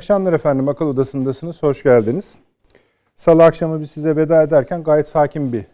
[0.00, 0.68] Akşamlar efendim.
[0.68, 1.62] Akıl Odası'ndasınız.
[1.62, 2.38] Hoş geldiniz.
[3.16, 5.64] Salı akşamı biz size veda ederken gayet sakin bir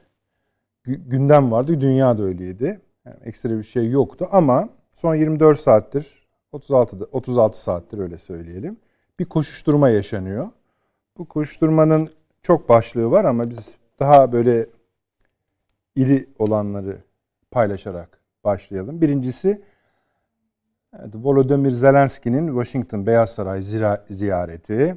[0.85, 1.81] gündem vardı.
[1.81, 2.81] Dünya da öyleydi.
[3.05, 8.77] Yani ekstra bir şey yoktu ama son 24 saattir 36 36 saattir öyle söyleyelim.
[9.19, 10.49] Bir koşuşturma yaşanıyor.
[11.19, 12.11] Bu koşuşturmanın
[12.43, 14.67] çok başlığı var ama biz daha böyle
[15.97, 16.99] iri olanları
[17.51, 19.01] paylaşarak başlayalım.
[19.01, 19.63] Birincisi
[21.01, 23.63] evet, Volodymyr Zelenski'nin Washington Beyaz Saray
[24.11, 24.97] ziyareti.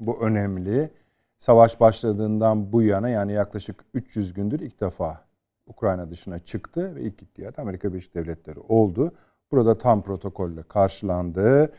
[0.00, 0.90] Bu önemli.
[1.38, 5.24] Savaş başladığından bu yana yani yaklaşık 300 gündür ilk defa
[5.66, 9.12] Ukrayna dışına çıktı ve ilk gittiği yerde Amerika Birleşik Devletleri oldu.
[9.50, 11.72] Burada tam protokolle karşılandı.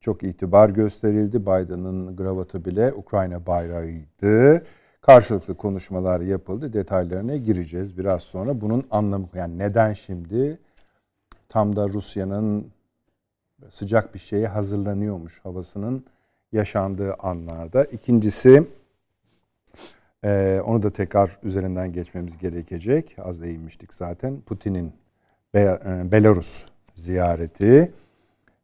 [0.00, 1.42] Çok itibar gösterildi.
[1.42, 4.64] Biden'ın gravatı bile Ukrayna bayrağıydı.
[5.00, 6.72] Karşılıklı konuşmalar yapıldı.
[6.72, 8.60] Detaylarına gireceğiz biraz sonra.
[8.60, 10.58] Bunun anlamı yani neden şimdi
[11.48, 12.72] tam da Rusya'nın
[13.70, 16.04] sıcak bir şeye hazırlanıyormuş havasının
[16.52, 17.84] yaşandığı anlarda.
[17.84, 18.66] İkincisi
[20.24, 23.16] ee, onu da tekrar üzerinden geçmemiz gerekecek.
[23.24, 24.40] Az değinmiştik zaten.
[24.40, 24.92] Putin'in
[25.54, 25.78] e,
[26.12, 27.92] Belarus ziyareti.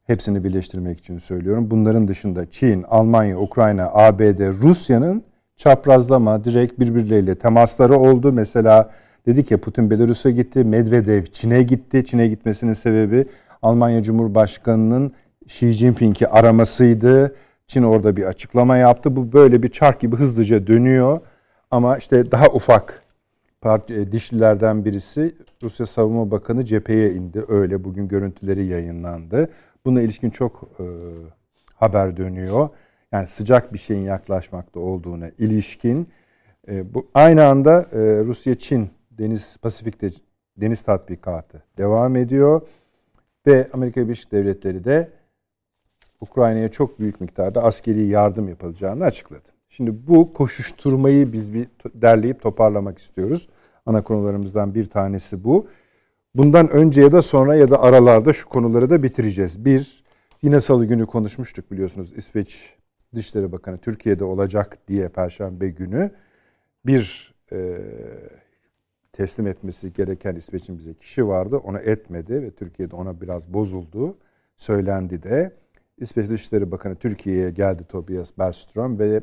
[0.03, 1.71] Hepsini birleştirmek için söylüyorum.
[1.71, 5.23] Bunların dışında Çin, Almanya, Ukrayna, ABD, Rusya'nın
[5.55, 8.31] çaprazlama, direkt birbirleriyle temasları oldu.
[8.31, 8.91] Mesela
[9.25, 12.05] dedik ya Putin Belarus'a gitti, Medvedev Çin'e gitti.
[12.05, 13.25] Çin'e gitmesinin sebebi
[13.61, 15.13] Almanya Cumhurbaşkanı'nın
[15.45, 17.35] Xi Jinping'i aramasıydı.
[17.67, 19.15] Çin orada bir açıklama yaptı.
[19.15, 21.19] Bu böyle bir çark gibi hızlıca dönüyor.
[21.71, 23.03] Ama işte daha ufak
[23.61, 27.43] parti, e, dişlilerden birisi Rusya Savunma Bakanı cepheye indi.
[27.47, 29.49] Öyle bugün görüntüleri yayınlandı.
[29.85, 30.85] Buna ilişkin çok e,
[31.75, 32.69] haber dönüyor.
[33.11, 36.07] Yani sıcak bir şeyin yaklaşmakta olduğuna ilişkin.
[36.67, 40.09] E, bu aynı anda e, Rusya-Çin Deniz Pasifik'te
[40.57, 42.61] deniz tatbikatı devam ediyor
[43.47, 45.09] ve Amerika Birleşik Devletleri de
[46.21, 49.49] Ukrayna'ya çok büyük miktarda askeri yardım yapılacağını açıkladı.
[49.69, 53.49] Şimdi bu koşuşturmayı biz bir derleyip toparlamak istiyoruz.
[53.85, 55.67] Ana konularımızdan bir tanesi bu.
[56.35, 59.65] Bundan önce ya da sonra ya da aralarda şu konuları da bitireceğiz.
[59.65, 60.03] Bir,
[60.41, 62.75] yine salı günü konuşmuştuk biliyorsunuz İsveç
[63.15, 66.11] Dışişleri Bakanı Türkiye'de olacak diye Perşembe günü
[66.85, 67.77] bir e,
[69.17, 71.57] teslim etmesi gereken İsveç'in bize kişi vardı.
[71.57, 74.17] Ona etmedi ve Türkiye'de ona biraz bozuldu.
[74.57, 75.55] Söylendi de.
[75.97, 79.21] İsveç Dışişleri Bakanı Türkiye'ye geldi Tobias Bergström ve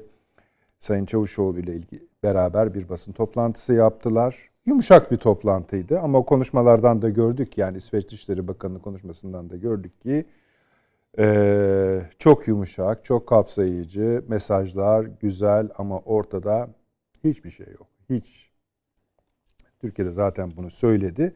[0.80, 1.80] Sayın Çavuşoğlu ile
[2.22, 4.50] beraber bir basın toplantısı yaptılar.
[4.66, 10.24] Yumuşak bir toplantıydı ama konuşmalardan da gördük yani İsveç Dışişleri Bakanı'nın konuşmasından da gördük ki
[11.18, 16.68] e, çok yumuşak, çok kapsayıcı mesajlar, güzel ama ortada
[17.24, 17.86] hiçbir şey yok.
[18.10, 18.53] Hiç.
[19.84, 21.34] Türkiye'de zaten bunu söyledi.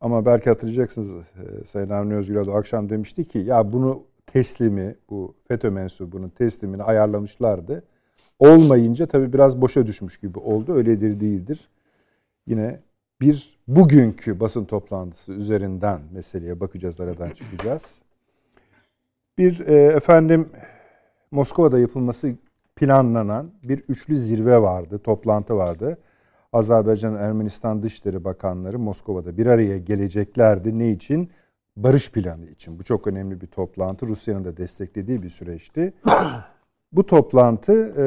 [0.00, 5.70] Ama belki hatırlayacaksınız e, Sayın Avni Özgür akşam demişti ki ya bunu teslimi, bu FETÖ
[5.70, 7.82] mensubunun teslimini ayarlamışlardı
[8.38, 10.74] olmayınca tabii biraz boşa düşmüş gibi oldu.
[10.74, 11.68] Öyledir değildir.
[12.46, 12.80] Yine
[13.20, 17.98] bir bugünkü basın toplantısı üzerinden meseleye bakacağız, aradan çıkacağız.
[19.38, 20.48] Bir e, efendim
[21.30, 22.34] Moskova'da yapılması
[22.76, 25.98] planlanan bir üçlü zirve vardı, toplantı vardı.
[26.54, 30.78] Azerbaycan, Ermenistan Dışişleri Bakanları Moskova'da bir araya geleceklerdi.
[30.78, 31.30] Ne için?
[31.76, 32.78] Barış planı için.
[32.78, 34.06] Bu çok önemli bir toplantı.
[34.06, 35.92] Rusya'nın da desteklediği bir süreçti.
[36.92, 38.04] Bu toplantı e,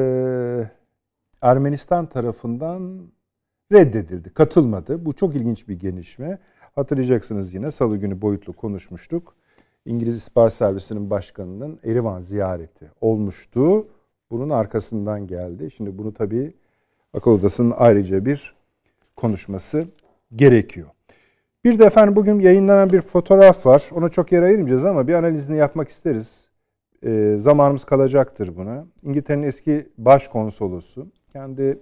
[1.42, 3.02] Ermenistan tarafından
[3.72, 5.04] reddedildi, katılmadı.
[5.04, 6.38] Bu çok ilginç bir gelişme.
[6.74, 9.34] Hatırlayacaksınız yine salı günü boyutlu konuşmuştuk.
[9.84, 13.88] İngiliz İstihbarat Servisi'nin başkanının Erivan ziyareti olmuştu.
[14.30, 15.70] Bunun arkasından geldi.
[15.70, 16.54] Şimdi bunu tabii
[17.14, 18.54] akıl odasının ayrıca bir
[19.16, 19.86] konuşması
[20.36, 20.88] gerekiyor.
[21.64, 23.90] Bir de efendim bugün yayınlanan bir fotoğraf var.
[23.92, 26.50] Ona çok yer ayırmayacağız ama bir analizini yapmak isteriz
[27.02, 28.86] e, zamanımız kalacaktır buna.
[29.02, 31.78] İngiltere'nin eski başkonsolosu kendi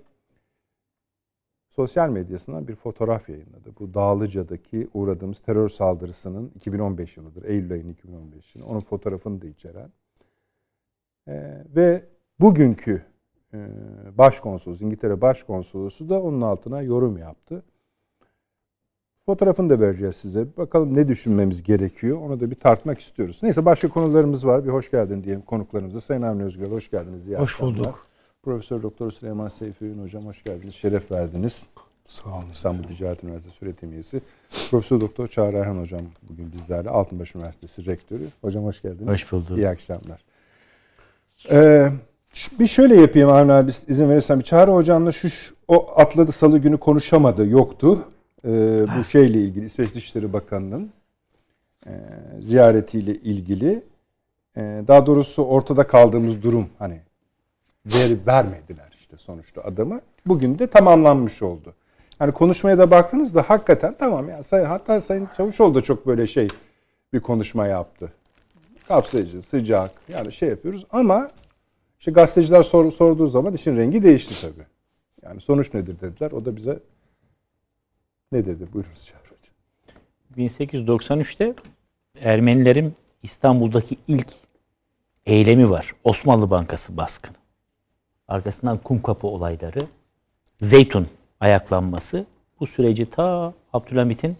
[1.70, 3.70] sosyal medyasından bir fotoğraf yayınladı.
[3.80, 7.44] Bu Dağlıca'daki uğradığımız terör saldırısının 2015 yılıdır.
[7.44, 8.66] Eylül ayının 2015 yılı.
[8.66, 9.92] Onun fotoğrafını da içeren.
[11.28, 12.04] E, ve
[12.40, 13.02] bugünkü
[13.56, 17.62] e, başkonsolos, İngiltere başkonsolosu da onun altına yorum yaptı.
[19.26, 20.46] Fotoğrafını da vereceğiz size.
[20.56, 22.18] Bakalım ne düşünmemiz gerekiyor.
[22.20, 23.40] Onu da bir tartmak istiyoruz.
[23.42, 24.64] Neyse başka konularımız var.
[24.64, 26.00] Bir hoş geldin diyelim konuklarımıza.
[26.00, 27.28] Sayın Avni Özgür hoş geldiniz.
[27.28, 27.78] İyi hoş akşamlar.
[27.78, 28.06] bulduk.
[28.42, 30.74] Profesör Doktor Süleyman Seyfi Ün hocam hoş geldiniz.
[30.74, 31.66] Şeref verdiniz.
[32.06, 32.50] Sağ olun.
[32.52, 34.20] İstanbul Ticaret Üniversitesi öğretim üyesi.
[34.70, 36.90] Profesör Doktor Çağrı Erhan hocam bugün bizlerle.
[36.90, 38.28] Altınbaş Üniversitesi rektörü.
[38.40, 39.08] Hocam hoş geldiniz.
[39.08, 39.58] Hoş bulduk.
[39.58, 40.24] İyi akşamlar.
[41.50, 41.92] Ee,
[42.58, 44.38] bir şöyle yapayım Avni abi izin verirsen.
[44.38, 45.28] Bir Çağrı hocamla şu
[45.68, 47.98] o atladı salı günü konuşamadı yoktu
[48.44, 48.50] e,
[48.98, 50.90] bu şeyle ilgili İsveç Dışişleri Bakanı'nın
[51.86, 51.92] e,
[52.40, 53.82] ziyaretiyle ilgili
[54.56, 57.00] e, daha doğrusu ortada kaldığımız durum hani
[57.86, 60.00] veri vermediler işte sonuçta adamı.
[60.26, 61.74] Bugün de tamamlanmış oldu.
[62.18, 66.48] Hani konuşmaya da baktığınızda hakikaten tamam ya say, hatta Sayın Çavuşoğlu da çok böyle şey
[67.12, 68.12] bir konuşma yaptı.
[68.88, 71.30] Kapsayıcı, sıcak yani şey yapıyoruz ama
[72.06, 74.66] işte gazeteciler sor, sorduğu zaman işin rengi değişti tabii.
[75.22, 76.30] Yani sonuç nedir dediler.
[76.30, 76.80] O da bize
[78.32, 78.66] ne dedi?
[78.72, 80.88] Buyurunuz Çağrı Hocam.
[80.88, 81.54] 1893'te
[82.20, 84.28] Ermenilerin İstanbul'daki ilk
[85.26, 85.94] eylemi var.
[86.04, 87.36] Osmanlı Bankası baskını.
[88.28, 89.80] Arkasından Kumkapı olayları,
[90.60, 91.08] Zeytun
[91.40, 92.26] ayaklanması.
[92.60, 94.36] Bu süreci ta Abdülhamit'in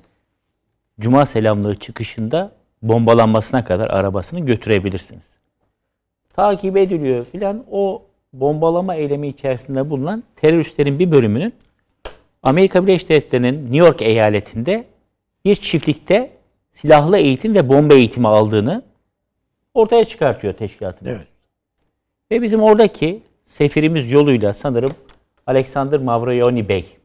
[1.00, 2.52] Cuma selamlığı çıkışında
[2.82, 5.38] bombalanmasına kadar arabasını götürebilirsiniz.
[6.36, 8.02] Takip ediliyor filan o
[8.32, 11.54] bombalama eylemi içerisinde bulunan teröristlerin bir bölümünün
[12.42, 14.84] Amerika Birleşik Devletleri'nin New York eyaletinde
[15.44, 16.30] bir çiftlikte
[16.70, 18.82] silahlı eğitim ve bomba eğitimi aldığını
[19.74, 21.12] ortaya çıkartıyor teşkilatımız.
[21.12, 21.26] Evet.
[22.30, 24.92] Ve bizim oradaki sefirimiz yoluyla sanırım
[25.46, 26.96] Alexander Mavroyoni Bey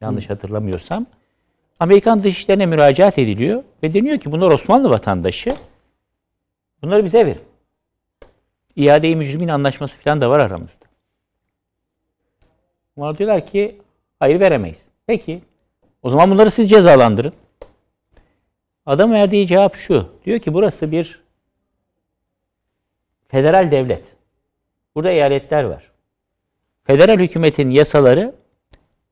[0.00, 1.06] yanlış hatırlamıyorsam
[1.80, 5.50] Amerikan Dışişleri'ne müracaat ediliyor ve deniyor ki bunlar Osmanlı vatandaşı.
[6.82, 7.47] Bunları bize verin.
[8.78, 10.84] İade-i mücrimin anlaşması falan da var aramızda.
[12.96, 13.78] Bunlar diyorlar ki
[14.18, 14.88] hayır veremeyiz.
[15.06, 15.42] Peki
[16.02, 17.32] o zaman bunları siz cezalandırın.
[18.86, 20.12] Adam verdiği cevap şu.
[20.24, 21.20] Diyor ki burası bir
[23.28, 24.04] federal devlet.
[24.94, 25.90] Burada eyaletler var.
[26.84, 28.34] Federal hükümetin yasaları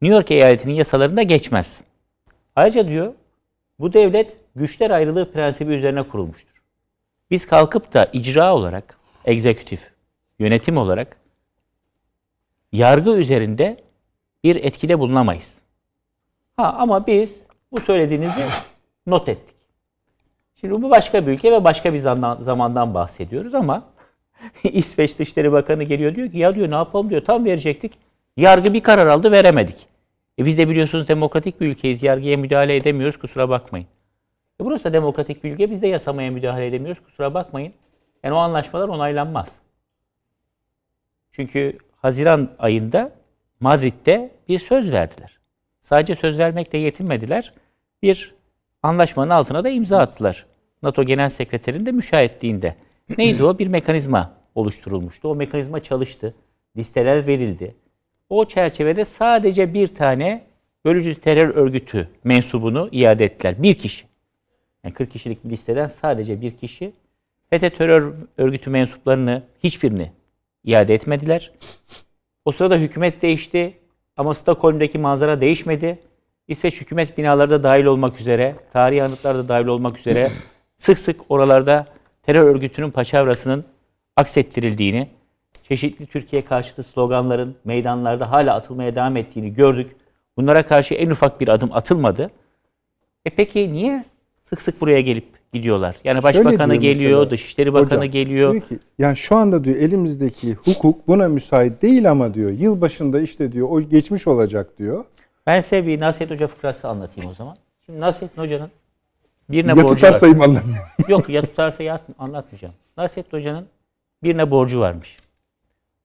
[0.03, 1.85] New York eyaletinin yasalarında geçmez.
[2.57, 3.15] Ayrıca diyor
[3.79, 6.63] bu devlet güçler ayrılığı prensibi üzerine kurulmuştur.
[7.31, 9.93] Biz kalkıp da icra olarak, egzekutif,
[10.39, 11.17] yönetim olarak
[12.73, 13.77] yargı üzerinde
[14.45, 15.63] bir etkide bulunamayız.
[16.57, 18.45] Ha ama biz bu söylediğinizi
[19.07, 19.57] not ettik.
[20.61, 21.99] Şimdi bu başka bir ülke ve başka bir
[22.41, 23.85] zamandan bahsediyoruz ama
[24.65, 27.93] İsveç Dışişleri Bakanı geliyor diyor ki ya diyor ne yapalım diyor tam verecektik.
[28.37, 29.87] Yargı bir karar aldı veremedik.
[30.39, 32.03] E biz de biliyorsunuz demokratik bir ülkeyiz.
[32.03, 33.87] Yargıya müdahale edemiyoruz kusura bakmayın.
[34.61, 35.71] E burası da demokratik bir ülke.
[35.71, 37.73] Biz de yasamaya müdahale edemiyoruz kusura bakmayın.
[38.27, 39.57] Yani o anlaşmalar onaylanmaz.
[41.33, 43.13] Çünkü Haziran ayında
[43.61, 45.39] Madrid'de bir söz verdiler.
[45.81, 47.53] Sadece söz vermekle yetinmediler.
[48.03, 48.35] Bir
[48.83, 50.47] anlaşmanın altına da imza attılar.
[50.83, 52.77] NATO Genel Sekreterinin de müşahitliğinde.
[53.19, 53.59] Neydi o?
[53.59, 55.29] Bir mekanizma oluşturulmuştu.
[55.29, 56.35] O mekanizma çalıştı.
[56.77, 57.75] Listeler verildi.
[58.29, 60.47] O çerçevede sadece bir tane
[60.85, 63.63] bölücü terör örgütü mensubunu iade ettiler.
[63.63, 64.07] Bir kişi.
[64.85, 66.93] Yani 40 kişilik bir listeden sadece bir kişi.
[67.51, 70.13] FETÖ terör örgütü mensuplarını hiçbirini
[70.65, 71.53] iade etmediler.
[72.45, 73.75] O sırada hükümet değişti
[74.17, 75.99] ama Stockholm'daki manzara değişmedi.
[76.49, 80.31] İsveç hükümet binaları da dahil olmak üzere, tarihi anıtlar da dahil olmak üzere
[80.77, 81.87] sık sık oralarda
[82.23, 83.65] terör örgütünün paçavrasının
[84.17, 85.09] aksettirildiğini,
[85.63, 89.97] çeşitli Türkiye karşıtı sloganların meydanlarda hala atılmaya devam ettiğini gördük.
[90.37, 92.31] Bunlara karşı en ufak bir adım atılmadı.
[93.25, 94.05] E peki niye
[94.43, 95.97] sık sık buraya gelip gidiyorlar?
[96.05, 98.53] Yani başbakanı geliyor, mesela, Dışişleri Bakanı hocam, geliyor.
[98.53, 103.53] Diyor ki, yani şu anda diyor elimizdeki hukuk buna müsait değil ama diyor yılbaşında işte
[103.53, 105.05] diyor o geçmiş olacak diyor.
[105.47, 107.57] Ben size bir Nasrettin Hoca fıkrası anlatayım o zaman.
[107.87, 108.71] Şimdi Nasrettin Hoca'nın
[109.49, 110.33] birine ya borcu tutarsa var.
[110.33, 110.95] anlamıyor.
[111.09, 112.75] Yok ya tutarsa ya anlatmayacağım.
[112.97, 113.67] Nasrettin Hoca'nın
[114.23, 115.17] birine borcu varmış.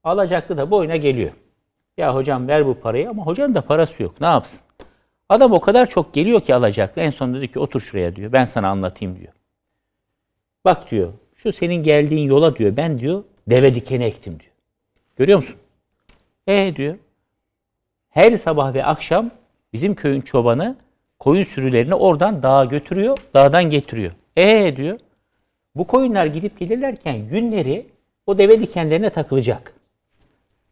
[0.04, 1.30] Alacaklı da boyuna geliyor.
[1.96, 4.20] Ya hocam ver bu parayı ama hocanın da parası yok.
[4.20, 4.60] Ne yapsın?
[5.32, 7.02] Adam o kadar çok geliyor ki alacaklı.
[7.02, 8.32] En son dedi ki otur şuraya diyor.
[8.32, 9.32] Ben sana anlatayım diyor.
[10.64, 14.52] Bak diyor şu senin geldiğin yola diyor ben diyor deve dikeni ektim diyor.
[15.16, 15.56] Görüyor musun?
[16.46, 16.94] E diyor.
[18.08, 19.30] Her sabah ve akşam
[19.72, 20.76] bizim köyün çobanı
[21.18, 24.12] koyun sürülerini oradan dağa götürüyor, dağdan getiriyor.
[24.36, 24.98] E diyor.
[25.74, 27.86] Bu koyunlar gidip gelirlerken yünleri
[28.26, 29.74] o deve dikenlerine takılacak.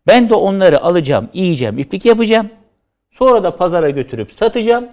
[0.06, 2.50] Ben de onları alacağım, yiyeceğim, iplik yapacağım.
[3.10, 4.88] Sonra da pazara götürüp satacağım.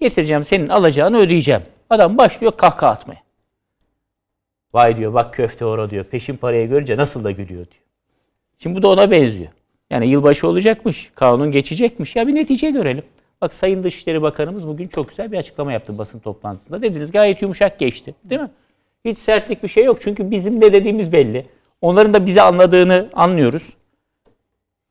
[0.00, 1.62] Getireceğim senin alacağını ödeyeceğim.
[1.90, 3.22] Adam başlıyor kahkaha atmaya.
[4.72, 6.04] Vay diyor bak köfte ora diyor.
[6.04, 7.84] Peşin parayı görünce nasıl da gülüyor diyor.
[8.58, 9.48] Şimdi bu da ona benziyor.
[9.90, 11.10] Yani yılbaşı olacakmış.
[11.14, 12.16] Kanun geçecekmiş.
[12.16, 13.04] Ya bir netice görelim.
[13.40, 16.82] Bak Sayın Dışişleri Bakanımız bugün çok güzel bir açıklama yaptı basın toplantısında.
[16.82, 18.14] Dediniz gayet yumuşak geçti.
[18.24, 18.50] Değil mi?
[19.04, 19.98] Hiç sertlik bir şey yok.
[20.00, 21.46] Çünkü bizim ne dediğimiz belli.
[21.80, 23.76] Onların da bizi anladığını anlıyoruz.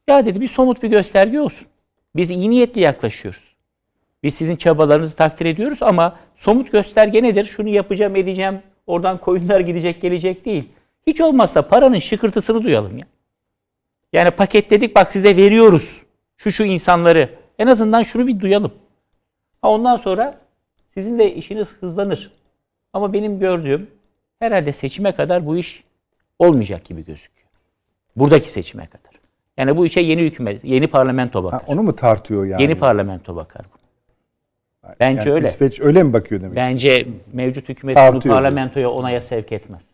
[0.08, 1.68] Ya dedi bir somut bir gösterge olsun.
[2.16, 3.56] Biz iyi niyetli yaklaşıyoruz.
[4.24, 7.46] Biz sizin çabalarınızı takdir ediyoruz ama somut gösterge nedir?
[7.46, 8.62] Şunu yapacağım, edeceğim.
[8.88, 10.64] Oradan koyunlar gidecek, gelecek değil.
[11.08, 13.06] Hiç olmazsa paranın şıkırtısını duyalım ya.
[14.14, 16.04] Yani paketledik bak size veriyoruz.
[16.38, 17.30] Şu şu insanları.
[17.60, 18.72] En azından şunu bir duyalım.
[19.62, 20.42] Ha ondan sonra
[20.94, 22.32] sizin de işiniz hızlanır.
[22.94, 23.92] Ama benim gördüğüm
[24.40, 25.84] herhalde seçime kadar bu iş
[26.40, 27.50] olmayacak gibi gözüküyor.
[28.16, 29.15] Buradaki seçime kadar.
[29.58, 31.60] Yani bu işe yeni hükümet, yeni parlamento bakar.
[31.60, 32.62] Ha, onu mu tartıyor yani?
[32.62, 33.66] Yeni parlamento bakar.
[35.00, 35.48] Bence Yani öyle.
[35.48, 36.56] İsveç öyle mi bakıyor demek?
[36.56, 39.86] Bence mevcut hükümet bunu parlamentoya onaya sevk etmez.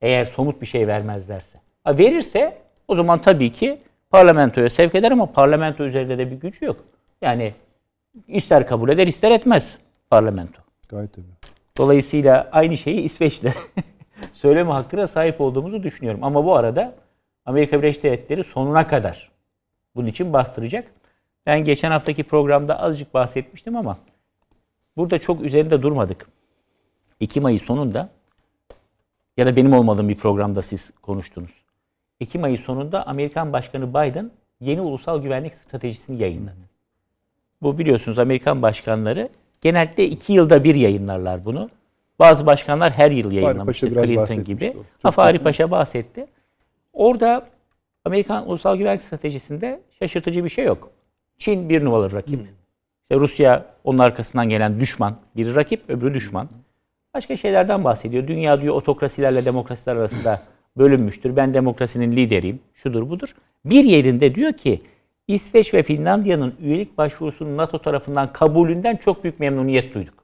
[0.00, 1.58] Eğer somut bir şey vermezlerse.
[1.84, 2.58] Ha, verirse
[2.88, 3.78] o zaman tabii ki
[4.10, 6.76] parlamentoya sevk eder ama parlamento üzerinde de bir gücü yok.
[7.22, 7.52] Yani
[8.28, 9.78] ister kabul eder ister etmez
[10.10, 10.60] parlamento.
[10.88, 11.26] Gayet tabii.
[11.78, 13.54] Dolayısıyla aynı şeyi İsveç'te
[14.32, 16.24] söyleme hakkına sahip olduğumuzu düşünüyorum.
[16.24, 16.94] Ama bu arada
[17.46, 19.30] Amerika Birleşik Devletleri sonuna kadar
[19.96, 20.90] bunun için bastıracak.
[21.46, 23.98] Ben geçen haftaki programda azıcık bahsetmiştim ama
[24.96, 26.28] burada çok üzerinde durmadık.
[27.20, 28.08] 2 Mayıs sonunda
[29.36, 31.50] ya da benim olmadığım bir programda siz konuştunuz.
[32.20, 36.56] 2 Mayıs sonunda Amerikan Başkanı Biden yeni ulusal güvenlik stratejisini yayınladı.
[37.62, 39.28] Bu biliyorsunuz Amerikan başkanları
[39.60, 41.70] genellikle iki yılda bir yayınlarlar bunu.
[42.18, 43.88] Bazı başkanlar her yıl yayınlamıştır.
[44.06, 44.76] Clinton gibi.
[45.10, 46.26] Fahri Paşa bahsetti.
[46.94, 47.46] Orada
[48.04, 50.90] Amerikan ulusal güvenlik stratejisinde şaşırtıcı bir şey yok.
[51.38, 52.40] Çin bir numaralı rakip.
[53.02, 55.16] İşte Rusya onun arkasından gelen düşman.
[55.36, 56.48] Biri rakip, öbürü düşman.
[57.14, 58.26] Başka şeylerden bahsediyor.
[58.28, 60.42] Dünya diyor otokrasilerle demokrasiler arasında
[60.76, 61.36] bölünmüştür.
[61.36, 62.60] Ben demokrasinin lideriyim.
[62.74, 63.34] Şudur budur.
[63.64, 64.82] Bir yerinde diyor ki
[65.28, 70.14] İsveç ve Finlandiya'nın üyelik başvurusunun NATO tarafından kabulünden çok büyük memnuniyet duyduk.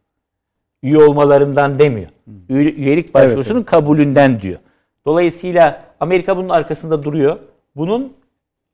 [0.83, 2.09] Üye olmalarından demiyor.
[2.49, 4.59] Üye- Üyelik başvurusunun kabulünden diyor.
[5.07, 7.39] Dolayısıyla Amerika bunun arkasında duruyor.
[7.77, 8.17] Bunun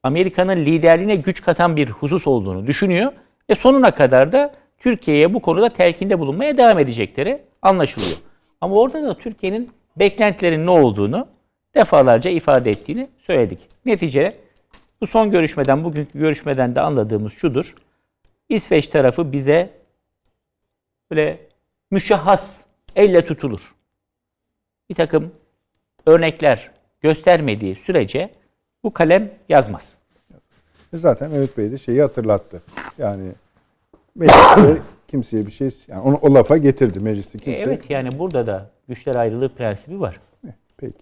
[0.02, 3.12] Amerika'nın liderliğine güç katan bir husus olduğunu düşünüyor
[3.50, 8.16] ve sonuna kadar da Türkiye'ye bu konuda telkinde bulunmaya devam edecekleri anlaşılıyor.
[8.60, 11.28] Ama orada da Türkiye'nin beklentilerinin ne olduğunu
[11.74, 13.58] defalarca ifade ettiğini söyledik.
[13.84, 14.36] Netice
[15.00, 17.74] bu son görüşmeden, bugünkü görüşmeden de anladığımız şudur.
[18.48, 19.70] İsveç tarafı bize
[21.10, 21.38] böyle
[21.90, 22.60] müşahhas,
[22.96, 23.74] elle tutulur.
[24.90, 25.32] Bir takım
[26.06, 26.75] örnekler
[27.06, 28.30] göstermediği sürece
[28.84, 29.98] bu kalem yazmaz.
[30.92, 32.62] E Zaten Mehmet Bey de şeyi hatırlattı.
[32.98, 33.28] Yani
[34.14, 34.76] mecliste
[35.08, 37.62] kimseye bir şey yani onu o lafa getirdi mecliste kimse.
[37.62, 40.16] Evet yani burada da güçler ayrılığı prensibi var.
[40.76, 40.98] Peki.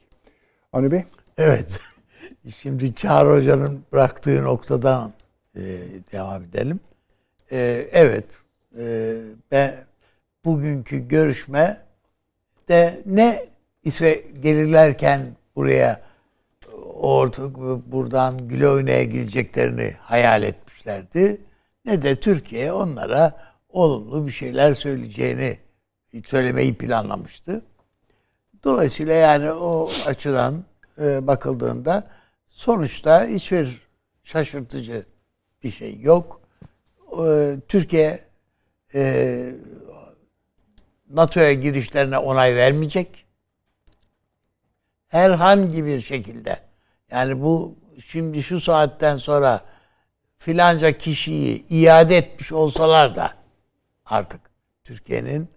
[0.72, 1.02] Avni Bey
[1.38, 1.80] Evet.
[2.56, 5.12] Şimdi Çağrı Hoca'nın bıraktığı noktadan
[5.56, 5.62] e,
[6.12, 6.80] devam edelim.
[7.52, 8.38] E, evet.
[8.78, 9.14] E,
[9.50, 9.74] ben
[10.44, 11.76] bugünkü görüşme
[12.68, 16.02] de ne İsve gelirlerken buraya
[16.94, 17.54] orta,
[17.92, 21.40] buradan güle oynaya gideceklerini hayal etmişlerdi.
[21.84, 25.58] Ne de Türkiye onlara olumlu bir şeyler söyleyeceğini
[26.24, 27.62] söylemeyi planlamıştı.
[28.64, 30.64] Dolayısıyla yani o açıdan
[30.98, 32.10] e, bakıldığında
[32.46, 33.82] sonuçta hiçbir
[34.24, 35.06] şaşırtıcı
[35.62, 36.40] bir şey yok.
[37.26, 38.20] E, Türkiye
[38.94, 39.52] e,
[41.10, 43.23] NATO'ya girişlerine onay vermeyecek.
[45.14, 46.56] Herhangi bir şekilde.
[47.10, 49.60] Yani bu şimdi şu saatten sonra
[50.38, 53.30] filanca kişiyi iade etmiş olsalar da
[54.06, 54.40] artık
[54.84, 55.48] Türkiye'nin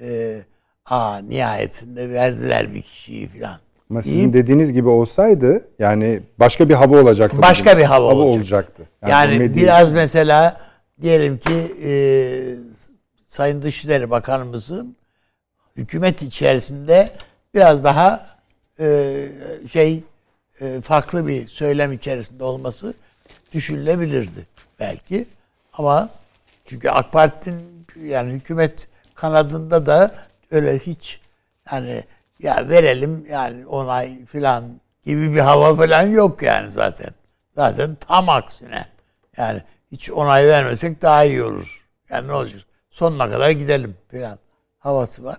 [0.00, 0.38] e,
[0.86, 3.58] aa nihayetinde verdiler bir kişiyi filan.
[3.90, 7.42] ama sizin deyip dediğiniz gibi olsaydı yani başka bir hava olacaktı.
[7.42, 7.78] Başka bugün.
[7.78, 8.38] bir hava olacaktı.
[8.38, 8.82] olacaktı.
[9.08, 10.60] Yani, medya- biraz mesela
[11.02, 11.92] diyelim ki e,
[13.26, 14.96] Sayın Dışişleri Bakanımızın
[15.76, 17.08] hükümet içerisinde
[17.54, 18.33] biraz daha
[18.80, 19.26] e,
[19.72, 20.04] şey
[20.60, 22.94] e, farklı bir söylem içerisinde olması
[23.52, 24.46] düşünülebilirdi
[24.80, 25.26] belki.
[25.72, 26.08] Ama
[26.64, 30.14] çünkü AK Parti'nin yani hükümet kanadında da
[30.50, 31.20] öyle hiç
[31.72, 32.04] yani
[32.42, 37.10] ya verelim yani onay filan gibi bir hava falan yok yani zaten.
[37.54, 38.86] Zaten tam aksine.
[39.36, 39.62] Yani
[39.92, 41.86] hiç onay vermesek daha iyi olur.
[42.10, 42.62] Yani ne olacak?
[42.90, 44.38] Sonuna kadar gidelim filan
[44.78, 45.38] havası var.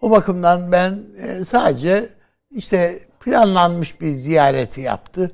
[0.00, 2.08] O bakımdan ben e, sadece
[2.50, 5.30] işte planlanmış bir ziyareti yaptı.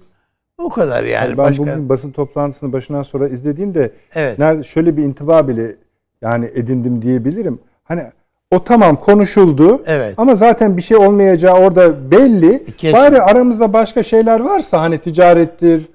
[0.59, 1.29] O kadar yani.
[1.29, 1.63] ben Başka...
[1.63, 4.39] bugün basın toplantısını başından sonra izlediğimde Evet.
[4.39, 5.77] nerede şöyle bir intiba bile
[6.23, 7.59] yani edindim diyebilirim.
[7.85, 8.03] Hani
[8.51, 10.15] o tamam konuşuldu Evet.
[10.17, 12.67] ama zaten bir şey olmayacağı orada belli.
[12.77, 12.99] Kesin.
[12.99, 15.89] Bari aramızda başka şeyler varsa hani ticarettir,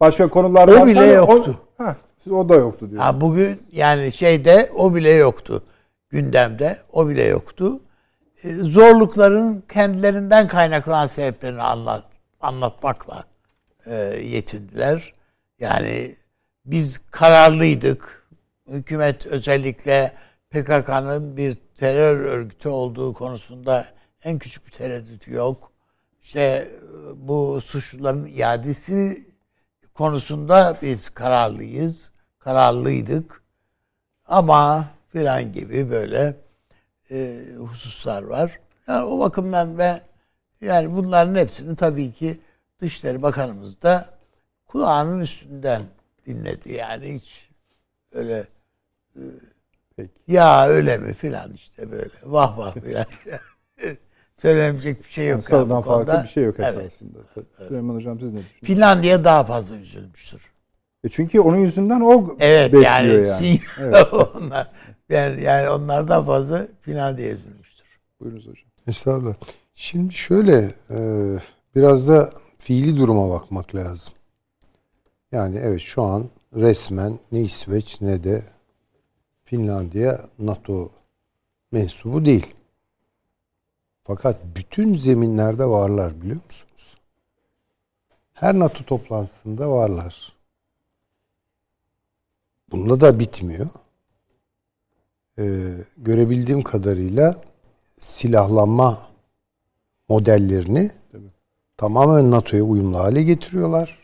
[0.00, 1.60] başka konular O varsa bile hani yoktu.
[1.80, 3.02] O, ha, siz o da yoktu diyor.
[3.02, 5.62] Ha, bugün yani şeyde o bile yoktu.
[6.10, 7.80] Gündemde o bile yoktu.
[8.44, 12.04] E, zorlukların kendilerinden kaynaklanan sebeplerini anlat,
[12.40, 13.24] anlatmakla
[13.86, 13.94] e,
[14.24, 15.14] yetindiler.
[15.58, 16.16] Yani
[16.64, 18.28] biz kararlıydık.
[18.68, 20.14] Hükümet özellikle
[20.50, 23.86] PKK'nın bir terör örgütü olduğu konusunda
[24.24, 25.72] en küçük bir tereddütü yok.
[26.22, 26.68] İşte e,
[27.28, 29.26] bu suçluların iadesi
[29.94, 33.42] konusunda biz kararlıyız, kararlıydık.
[34.26, 36.41] Ama filan gibi böyle
[37.12, 38.60] e, hususlar var.
[38.88, 40.00] Yani o bakımdan ben
[40.60, 42.40] Yani bunların hepsini tabii ki
[42.80, 44.06] Dışişleri Bakanımız da
[44.66, 45.82] kulağının üstünden
[46.26, 46.72] dinledi.
[46.72, 47.48] Yani hiç
[48.12, 48.46] öyle
[49.96, 50.10] Peki.
[50.28, 53.06] ya öyle mi filan işte böyle vah vah filan.
[54.42, 55.50] Söylenecek bir şey yok.
[55.50, 56.76] Yani yani farklı bir şey yok Evet.
[56.78, 57.18] esasında.
[57.68, 58.66] Süleyman Hocam siz ne düşünüyorsunuz?
[58.66, 60.52] Finlandiya daha fazla üzülmüştür.
[61.04, 63.24] E çünkü onun yüzünden o Evet bekliyor yani, yani.
[63.24, 64.04] sinyal
[64.36, 64.70] onlar.
[65.12, 68.00] Yani, yani onlardan fazla Finlandiya üzülmüştür.
[68.20, 68.70] Buyurunuz hocam.
[68.86, 69.34] Estağfurullah.
[69.74, 70.98] Şimdi şöyle e,
[71.74, 74.14] biraz da fiili duruma bakmak lazım.
[75.32, 78.42] Yani evet şu an resmen ne İsveç ne de
[79.44, 80.90] Finlandiya NATO
[81.72, 82.54] mensubu değil.
[84.04, 86.96] Fakat bütün zeminlerde varlar biliyor musunuz?
[88.32, 90.32] Her NATO toplantısında varlar.
[92.70, 93.66] Bununla da bitmiyor.
[95.38, 97.36] Ee, görebildiğim kadarıyla
[98.00, 99.06] silahlanma
[100.08, 101.30] modellerini Tabii.
[101.76, 103.98] tamamen NATO'ya uyumlu hale getiriyorlar.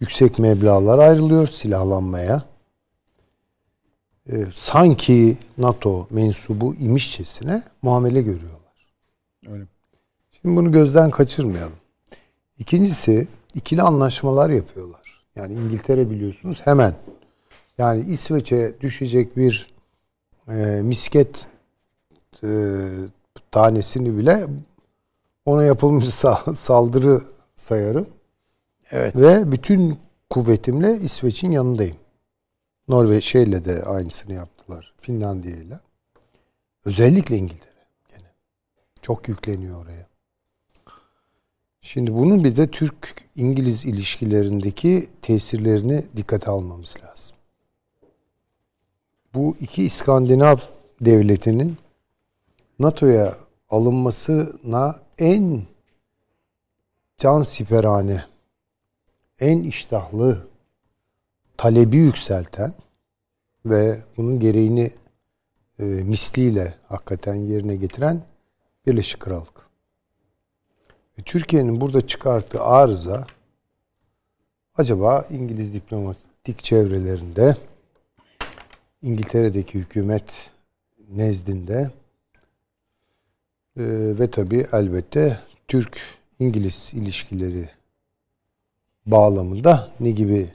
[0.00, 2.42] Yüksek meblağlar ayrılıyor silahlanmaya.
[4.32, 8.94] Ee, sanki NATO mensubu imişçesine muamele görüyorlar.
[9.48, 9.64] Öyle.
[10.32, 11.76] Şimdi bunu gözden kaçırmayalım.
[12.58, 15.24] İkincisi ikili anlaşmalar yapıyorlar.
[15.36, 16.94] Yani İngiltere biliyorsunuz hemen
[17.78, 19.69] yani İsveç'e düşecek bir
[20.50, 21.46] e, misket
[22.44, 22.48] e,
[23.50, 24.46] tanesini bile
[25.44, 27.22] ona yapılmış sa- saldırı
[27.56, 28.08] sayarım.
[28.90, 29.16] Evet.
[29.16, 29.98] Ve bütün
[30.30, 31.96] kuvvetimle İsveç'in yanındayım.
[32.88, 34.94] Norveç'le de aynısını yaptılar.
[34.98, 35.80] Finlandiya'yla.
[36.84, 37.86] Özellikle İngiltere.
[38.08, 38.32] Gene.
[39.02, 40.06] Çok yükleniyor oraya.
[41.80, 47.36] Şimdi bunun bir de Türk-İngiliz ilişkilerindeki tesirlerini dikkate almamız lazım.
[49.34, 50.56] Bu iki İskandinav
[51.00, 51.76] devletinin
[52.78, 53.36] NATO'ya
[53.68, 55.62] alınmasına en
[57.18, 58.24] can siperhane,
[59.40, 60.46] en iştahlı
[61.56, 62.74] talebi yükselten
[63.66, 64.92] ve bunun gereğini
[65.78, 68.22] e, misliyle hakikaten yerine getiren
[68.86, 69.70] Birleşik Krallık.
[71.18, 73.26] Ve Türkiye'nin burada çıkarttığı arıza
[74.74, 77.56] acaba İngiliz diplomatik çevrelerinde
[79.02, 80.50] İngiltere'deki hükümet
[81.10, 81.90] nezdinde
[83.76, 83.82] e,
[84.18, 87.68] ve tabii elbette Türk-İngiliz ilişkileri
[89.06, 90.48] bağlamında ne gibi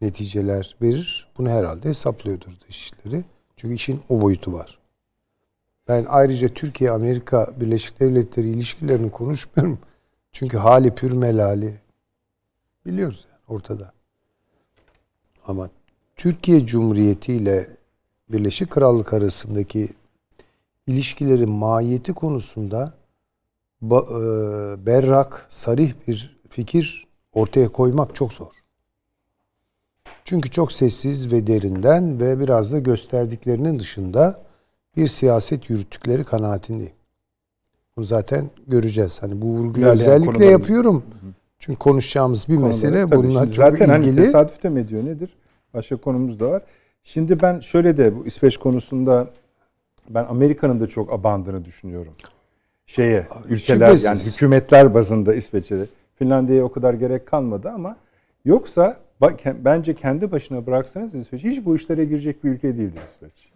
[0.00, 1.28] neticeler verir?
[1.38, 3.24] Bunu herhalde hesaplıyordur dışişleri.
[3.56, 4.78] Çünkü işin o boyutu var.
[5.88, 9.78] Ben ayrıca Türkiye-Amerika Birleşik Devletleri ilişkilerini konuşmuyorum.
[10.32, 11.74] Çünkü hali pür melali
[12.86, 13.92] biliyoruz yani ortada.
[15.46, 15.70] Ama
[16.16, 17.77] Türkiye Cumhuriyeti ile
[18.32, 19.88] Birleşik Krallık arasındaki
[20.86, 22.92] ilişkilerin mahiyeti konusunda
[23.82, 23.88] e,
[24.86, 28.52] berrak, sarih bir fikir ortaya koymak çok zor.
[30.24, 34.42] Çünkü çok sessiz ve derinden ve biraz da gösterdiklerinin dışında
[34.96, 36.92] bir siyaset yürüttükleri kanaatindeyim.
[37.96, 39.22] Bunu zaten göreceğiz.
[39.22, 41.02] Hani bu vurguyu İlerleyen özellikle konularımız- yapıyorum.
[41.58, 44.20] Çünkü konuşacağımız bir mesele Konuları- tabii bununla çok zaten hani ilgili.
[44.20, 45.36] tesadüfte mi ediyor nedir?
[45.74, 46.62] Başka konumuz da var.
[47.08, 49.30] Şimdi ben şöyle de bu İsveç konusunda
[50.10, 52.12] ben Amerika'nın da çok abandığını düşünüyorum.
[52.86, 54.04] Şeye ülkeler şüphesiz.
[54.04, 55.76] yani hükümetler bazında İsveç'e.
[56.14, 57.96] Finlandiya'ya o kadar gerek kalmadı ama
[58.44, 58.96] yoksa
[59.44, 63.48] bence kendi başına bıraksanız İsveç hiç bu işlere girecek bir ülke değildi İsveç.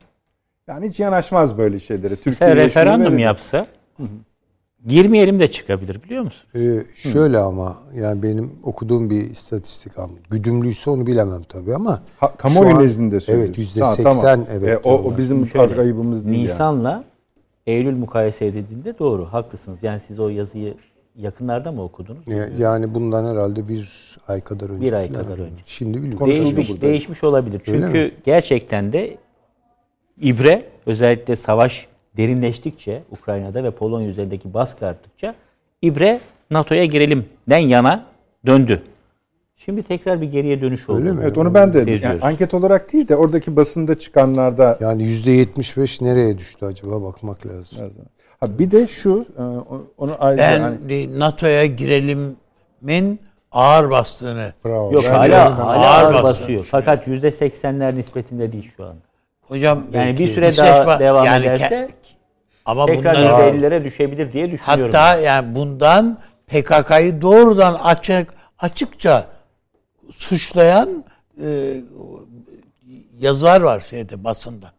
[0.66, 2.14] Yani hiç yanaşmaz böyle şeylere.
[2.26, 3.66] Mesela şunu referandum yapsa
[4.86, 6.48] girmeyelim de çıkabilir biliyor musun?
[6.54, 12.36] Ee, şöyle ama yani benim okuduğum bir istatistik ama güdümlüyse onu bilemem tabii ama Ha,
[12.36, 13.48] kamuoyu nezdinde söylüyorsun.
[13.48, 14.46] Evet, yüzde Tamam, seksen tamam.
[14.50, 16.44] evet E, o, o bizim Şöyle, ayıbımız değil yani.
[16.44, 17.04] Nisan'la
[17.66, 19.82] Eylül mukayese edildiğinde doğru haklısınız.
[19.82, 20.74] Yani siz o yazıyı
[21.16, 22.28] yakınlarda mı okudunuz?
[22.28, 24.82] Ya- yani bundan herhalde bir ay kadar önce.
[24.82, 25.62] Bir ay kadar önce.
[25.64, 26.26] Şimdi bilmiyorum.
[26.26, 26.80] Değişmiş, burada.
[26.80, 27.62] değişmiş olabilir.
[27.66, 29.16] Öyle Çünkü gerçekten de
[30.20, 35.34] ibre özellikle savaş derinleştikçe Ukrayna'da ve Polonya üzerindeki baskı arttıkça
[35.82, 36.20] ibre
[36.50, 38.04] NATO'ya girelimden yana
[38.46, 38.82] döndü.
[39.56, 40.98] Şimdi tekrar bir geriye dönüş oldu.
[40.98, 41.20] Öyle mi?
[41.22, 45.76] Evet onu ben de yani anket olarak değil de oradaki basında çıkanlarda Yani yüzde yetmiş
[45.76, 47.92] beş nereye düştü acaba bakmak lazım.
[48.40, 49.42] ha, bir de şu e,
[49.98, 53.20] onu ayrıca Ben hani- NATO'ya girelimin
[53.52, 54.92] ağır bastığını Bravo.
[54.92, 56.68] Yok hala, hala ağır ağır basıyor.
[56.70, 59.11] Fakat %80'ler nispetinde değil şu anda.
[59.52, 61.88] Hocam Yani bir belki süre daha ba- devam yani ederse
[62.64, 64.84] ama tekrar bunları %50'lere düşebilir diye düşünüyorum.
[64.94, 69.26] hatta yani bundan PKK'yı doğrudan açık açıkça
[70.10, 71.04] suçlayan
[71.44, 71.74] e,
[73.18, 74.72] yazılar var şeyde basında.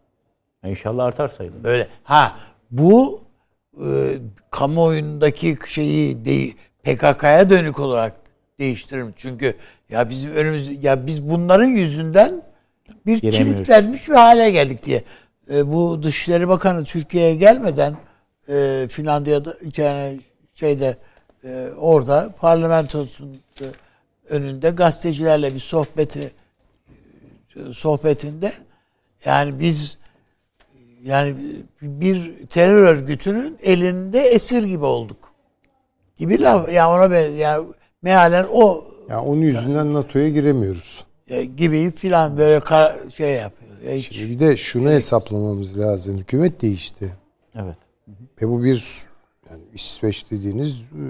[0.64, 1.64] İnşallah artar sayıları.
[1.64, 2.36] Böyle ha
[2.70, 3.20] bu
[3.76, 3.86] e,
[4.50, 8.16] kamuoyundaki şeyi de, PKK'ya dönük olarak
[8.58, 9.04] değiştirir.
[9.16, 9.56] Çünkü
[9.90, 12.42] ya bizim önümüz ya biz bunların yüzünden
[13.06, 15.04] bir kilitlenmiş bir hale geldik diye.
[15.50, 17.96] E, bu Dışişleri Bakanı Türkiye'ye gelmeden
[18.48, 20.20] e, Finlandiya'da yani
[20.54, 20.96] şeyde
[21.44, 23.64] e, orada parlamentosun e,
[24.28, 26.32] önünde gazetecilerle bir sohbeti
[27.72, 28.52] sohbetinde
[29.24, 29.98] yani biz
[31.04, 31.36] yani
[31.82, 35.34] bir terör örgütünün elinde esir gibi olduk.
[36.18, 37.60] Gibi laf ya ona ben ya
[38.02, 41.04] mealen o Yani onun yüzünden NATO'ya giremiyoruz.
[41.28, 43.70] E, gibi filan böyle kar- şey yapıyor.
[43.86, 46.18] Ya hiç- Şimdi bir de şunu hesaplamamız lazım.
[46.18, 47.12] Hükümet değişti.
[47.56, 47.76] Evet.
[48.42, 49.04] Ve bu bir
[49.50, 51.04] yani İsveç dediğiniz e,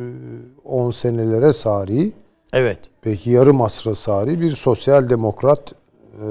[0.64, 2.12] 10 senelere sari
[2.52, 2.78] evet.
[3.04, 6.26] belki yarım asra sari bir sosyal demokrat e,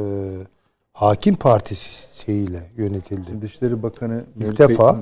[0.93, 3.41] hakim partisi şeyiyle yönetildi.
[3.41, 4.97] Dışişleri Bakanı İlk defa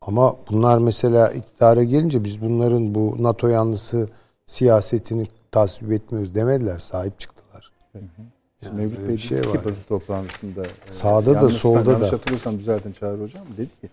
[0.00, 4.08] ama bunlar mesela iktidara gelince biz bunların bu NATO yanlısı
[4.46, 6.78] siyasetini tasvip etmiyoruz demediler.
[6.78, 7.33] Sahip çıktılar.
[8.62, 9.64] Yani Mevlüt Bey bir şey ki var.
[9.64, 12.16] basın toplantısında e, Sağda da, yanlış- solda yanlış da.
[12.16, 13.88] hatırlıyorsam düzeltin Çağrı Hocam dedi ki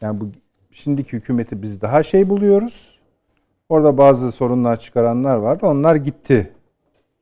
[0.00, 0.28] yani bu
[0.70, 2.98] şimdiki hükümeti biz daha şey buluyoruz.
[3.68, 5.66] Orada bazı sorunlar çıkaranlar vardı.
[5.66, 6.52] Onlar gitti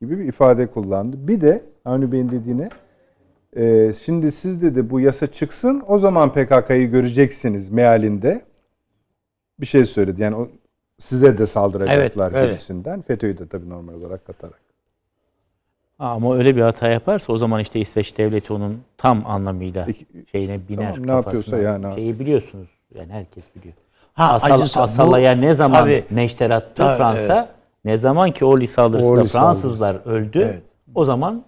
[0.01, 1.27] gibi bir ifade kullandı.
[1.27, 2.69] Bir de Avni Bey'in dediğine
[3.55, 8.41] e, şimdi siz dedi bu yasa çıksın o zaman PKK'yı göreceksiniz mealinde
[9.59, 10.21] bir şey söyledi.
[10.21, 10.47] Yani o
[10.97, 12.51] size de saldıracaklar Evet, evet.
[12.51, 13.01] gibisinden.
[13.01, 14.59] FETÖ'yü de tabii normal olarak katarak.
[15.99, 19.87] Ama öyle bir hata yaparsa o zaman işte İsveç devleti onun tam anlamıyla
[20.31, 20.93] şeyine biner.
[20.93, 21.95] Tamam, ne yapıyorsa yani.
[21.95, 22.67] Şeyi biliyorsunuz.
[22.95, 23.73] Yani herkes biliyor.
[24.13, 26.03] Ha, Asal, acısı- bu- Asala'ya ne zaman tabii.
[26.11, 27.47] neşter attı Tabii, Fransa, evet.
[27.85, 30.63] ne zaman ki Orly saldırısında Orly Fransızlar öldü, Evet.
[30.95, 31.43] o zaman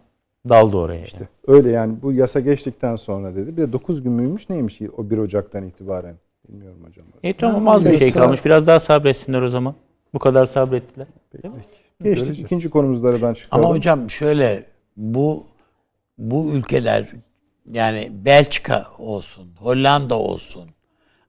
[0.49, 0.95] daldı oraya.
[0.95, 1.27] yani.
[1.47, 3.57] Öyle yani bu yasa geçtikten sonra dedi.
[3.57, 6.15] Bir de 9 gün müymüş neymiş o 1 Ocak'tan itibaren?
[6.49, 7.05] Bilmiyorum hocam.
[7.23, 8.45] E tamam az bir şey kalmış.
[8.45, 9.75] Biraz daha sabretsinler o zaman.
[10.13, 11.07] Bu kadar sabrettiler.
[11.33, 11.61] Değil mi?
[12.03, 12.39] Geçtik Göreceğiz.
[12.39, 13.65] ikinci konumuzda aradan çıkalım.
[13.65, 14.65] Ama hocam şöyle
[14.97, 15.47] bu
[16.17, 17.09] bu ülkeler
[17.71, 20.69] yani Belçika olsun, Hollanda olsun,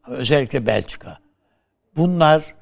[0.07, 1.19] özellikle Belçika.
[1.97, 2.55] Bunlar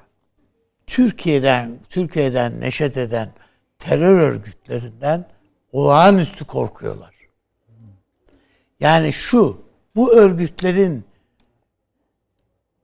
[0.87, 3.33] Türkiye'den Türkiye'den neşet eden
[3.79, 5.25] terör örgütlerinden
[5.71, 7.15] olağanüstü korkuyorlar.
[8.79, 9.61] Yani şu
[9.95, 11.05] bu örgütlerin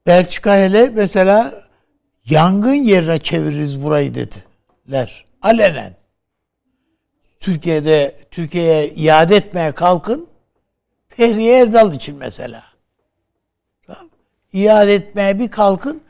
[0.06, 1.64] Belçika hele mesela
[2.26, 4.16] yangın yerine çeviririz burayı
[4.86, 5.26] dediler.
[5.42, 5.96] Alenen.
[7.40, 10.28] Türkiye'de Türkiye'ye iade etmeye kalkın.
[11.08, 12.64] Fehriye Erdal için mesela.
[13.88, 14.10] Tamam.
[14.54, 16.02] İade etmeye bir kalkın.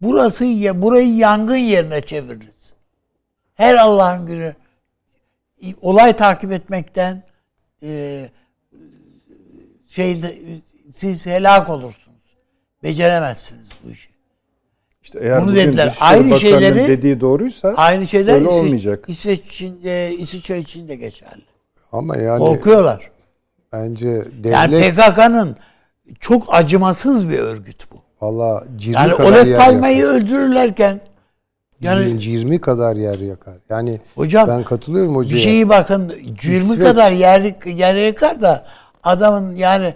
[0.00, 2.74] Burası ya burayı yangın yerine çeviririz.
[3.54, 4.54] Her Allah'ın günü
[5.82, 7.22] olay takip etmekten
[7.82, 8.30] e,
[9.86, 10.38] şeyde
[10.92, 12.36] siz helak olursunuz.
[12.82, 14.11] Beceremezsiniz bu işi.
[15.02, 15.96] İşte eğer Bunu dediler.
[16.00, 19.04] Aynı şeyleri- dediği doğruysa Aynı şeyler Öyle İsveç, olmayacak.
[19.08, 21.42] İsveç için, e, İsviçre için de geçerli.
[21.92, 23.10] Ama yani Korkuyorlar.
[23.72, 24.08] bence
[24.44, 25.56] devlet Yani PKK'nın
[26.20, 27.96] çok acımasız bir örgüt bu.
[28.26, 30.14] valla 20 Yani kadar Olet yer Palme'yi yakar.
[30.14, 31.00] öldürürlerken
[31.80, 33.54] yani 20 kadar yer yakar.
[33.70, 35.38] Yani hocam ben katılıyorum bir hocaya.
[35.38, 36.12] şeyi bakın
[36.42, 38.64] 20 İsveç- kadar yer, yer yakar da
[39.02, 39.94] adamın yani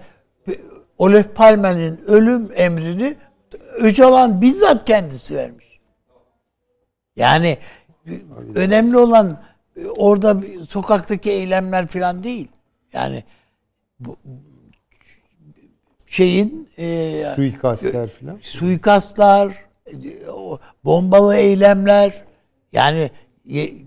[0.99, 3.17] Olet Palme'nin ölüm emrini
[3.77, 5.67] Öcalan bizzat kendisi vermiş.
[7.17, 7.59] Yani
[8.55, 9.43] önemli olan
[9.97, 10.37] orada
[10.69, 12.49] sokaktaki eylemler falan değil.
[12.93, 13.25] Yani
[14.01, 14.17] bu
[16.07, 18.39] şeyin e, suikastler falan.
[18.41, 19.55] suikastlar,
[20.85, 22.25] bombalı eylemler
[22.73, 23.11] yani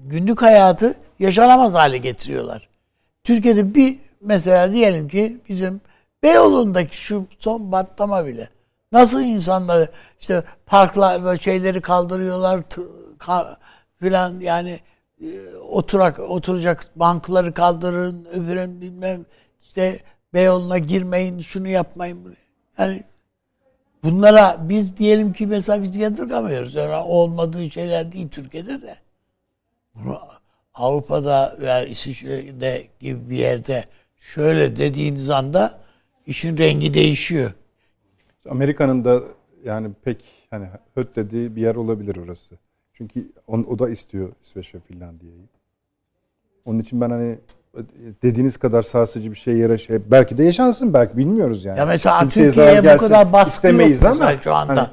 [0.05, 2.69] günlük hayatı yaşanamaz hale getiriyorlar.
[3.23, 5.81] Türkiye'de bir mesela diyelim ki bizim
[6.23, 8.49] Beyoğlu'ndaki şu son patlama bile
[8.91, 12.61] nasıl insanları işte parklarda şeyleri kaldırıyorlar
[13.19, 13.55] ka-
[13.99, 14.79] filan yani
[15.21, 19.25] e, oturak oturacak bankları kaldırın öbürün bilmem
[19.61, 19.99] işte
[20.33, 22.35] Beyoğlu'na girmeyin şunu yapmayın.
[22.77, 23.03] Yani
[24.03, 26.75] Bunlara biz diyelim ki mesela biz yadırgamıyoruz.
[26.75, 28.95] Yani olmadığı şeyler değil Türkiye'de de.
[29.95, 30.19] Bunu
[30.73, 33.85] Avrupa'da veya İsviçre'de gibi bir yerde
[34.17, 35.79] şöyle dediğiniz anda
[36.25, 37.51] işin rengi değişiyor.
[38.49, 39.21] Amerika'nın da
[39.63, 42.55] yani pek hani höt dediği bir yer olabilir orası.
[42.93, 45.41] Çünkü on, o da istiyor İsveç ve Finlandiya'yı.
[46.65, 47.37] Onun için ben hani
[48.23, 51.79] dediğiniz kadar sarsıcı bir şey yere şey, belki de yaşansın belki bilmiyoruz yani.
[51.79, 54.75] Ya mesela Kimseye Türkiye'ye bu kadar baskı istemeyiz yok ama şu anda.
[54.75, 54.89] hani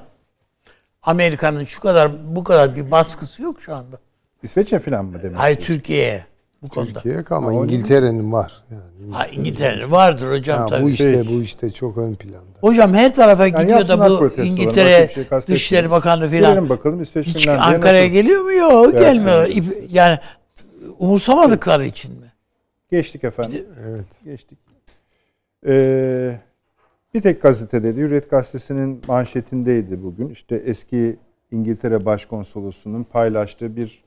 [1.03, 3.99] Amerika'nın şu kadar bu kadar bir baskısı yok şu anda.
[4.43, 5.39] İsveç'e falan mı demek?
[5.39, 5.57] Hayır?
[5.57, 6.27] Türkiye'ye.
[6.63, 6.93] Bu konuda.
[6.93, 8.53] Türkiye ama İngiltere'nin var.
[8.71, 10.85] Yani Ha, İngiltere'nin vardır hocam Ha, tabii.
[10.85, 12.41] bu işte bu işte çok ön planda.
[12.61, 15.25] Hocam her tarafa gidiyor da bu İngiltere şey.
[15.49, 16.69] Dışişleri Bakanlığı Görelim filan.
[16.69, 18.53] bakalım İsveç Ankara'ya geliyor mu?
[18.53, 19.49] Yok gelmiyor.
[19.91, 20.19] Yani
[20.99, 22.33] umursamadıkları için mi?
[22.91, 23.65] Geçtik efendim.
[23.89, 24.07] Evet.
[24.25, 24.59] Geçtik.
[25.67, 26.41] Ee,
[27.15, 28.01] bir tek gazetedeydi.
[28.01, 30.29] Hürriyet Gazetesi'nin manşetindeydi bugün.
[30.29, 31.17] İşte eski
[31.51, 34.05] İngiltere Başkonsolosu'nun paylaştığı bir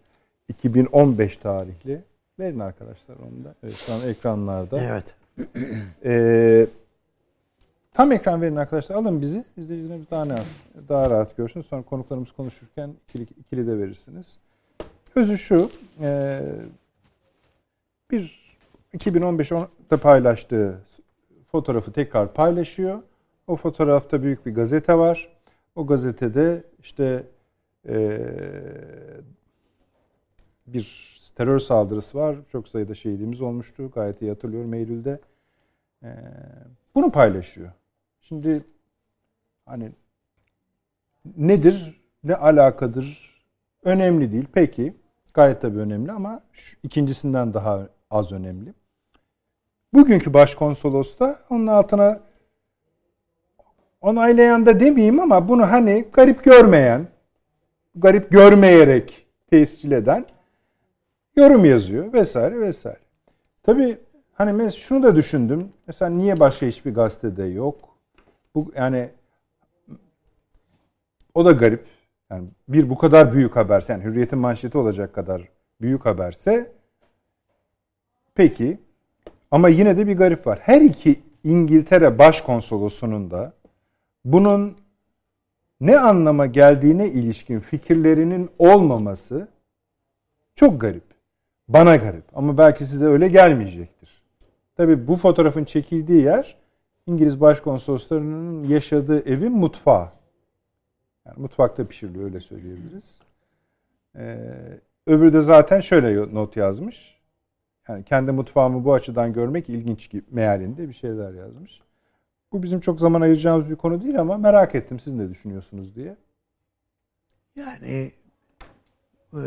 [0.47, 2.01] 2015 tarihli.
[2.39, 3.55] Verin arkadaşlar onu da.
[3.63, 4.81] Evet şu an ekranlarda.
[4.81, 5.15] Evet.
[6.05, 6.67] Ee,
[7.93, 8.95] tam ekran verin arkadaşlar.
[8.95, 9.45] Alın bizi.
[9.57, 10.35] İzleyicilerimiz daha, ne,
[10.89, 11.61] daha rahat görsün.
[11.61, 14.39] Sonra konuklarımız konuşurken ikili, ikili de verirsiniz.
[15.15, 15.69] Özü şu.
[16.01, 16.39] E,
[18.11, 18.55] bir
[18.93, 20.79] 2015'te paylaştığı
[21.51, 22.99] fotoğrafı tekrar paylaşıyor.
[23.47, 25.29] O fotoğrafta büyük bir gazete var.
[25.75, 27.23] O gazetede işte
[27.89, 28.19] e,
[30.73, 32.35] bir terör saldırısı var.
[32.51, 33.91] Çok sayıda şehidimiz olmuştu.
[33.91, 35.19] Gayet iyi hatırlıyorum Eylül'de.
[36.03, 36.07] Ee,
[36.95, 37.71] bunu paylaşıyor.
[38.21, 38.63] Şimdi
[39.65, 39.91] hani
[41.37, 43.35] nedir, ne alakadır
[43.83, 44.45] önemli değil.
[44.53, 44.93] Peki
[45.33, 48.73] gayet tabii önemli ama şu ikincisinden daha az önemli.
[49.93, 52.19] Bugünkü başkonsolos da onun altına
[54.01, 57.07] onaylayan da demeyeyim ama bunu hani garip görmeyen,
[57.95, 60.25] garip görmeyerek tescil eden
[61.35, 62.99] yorum yazıyor vesaire vesaire.
[63.63, 63.97] Tabii
[64.33, 65.69] hani mes şunu da düşündüm.
[65.87, 67.75] Mesela niye başka hiçbir gazetede yok?
[68.55, 69.09] Bu yani
[71.33, 71.85] o da garip.
[72.29, 75.49] Yani bir bu kadar büyük haberse yani Hürriyet'in manşeti olacak kadar
[75.81, 76.71] büyük haberse
[78.35, 78.79] peki
[79.51, 80.59] ama yine de bir garip var.
[80.61, 83.53] Her iki İngiltere başkonsolosunun da
[84.25, 84.77] bunun
[85.81, 89.47] ne anlama geldiğine ilişkin fikirlerinin olmaması
[90.55, 91.08] çok garip.
[91.69, 94.21] Bana garip ama belki size öyle gelmeyecektir.
[94.75, 96.57] Tabii bu fotoğrafın çekildiği yer
[97.07, 100.09] İngiliz başkonsoloslarının yaşadığı evin mutfağı.
[101.25, 103.19] Yani mutfakta pişiriliyor öyle söyleyebiliriz.
[104.15, 107.19] Ee, öbürü de zaten şöyle not yazmış.
[107.87, 111.81] Yani kendi mutfağımı bu açıdan görmek ilginç gibi mealinde bir şeyler yazmış.
[112.51, 116.15] Bu bizim çok zaman ayıracağımız bir konu değil ama merak ettim siz ne düşünüyorsunuz diye.
[117.55, 118.11] Yani
[119.33, 119.41] e,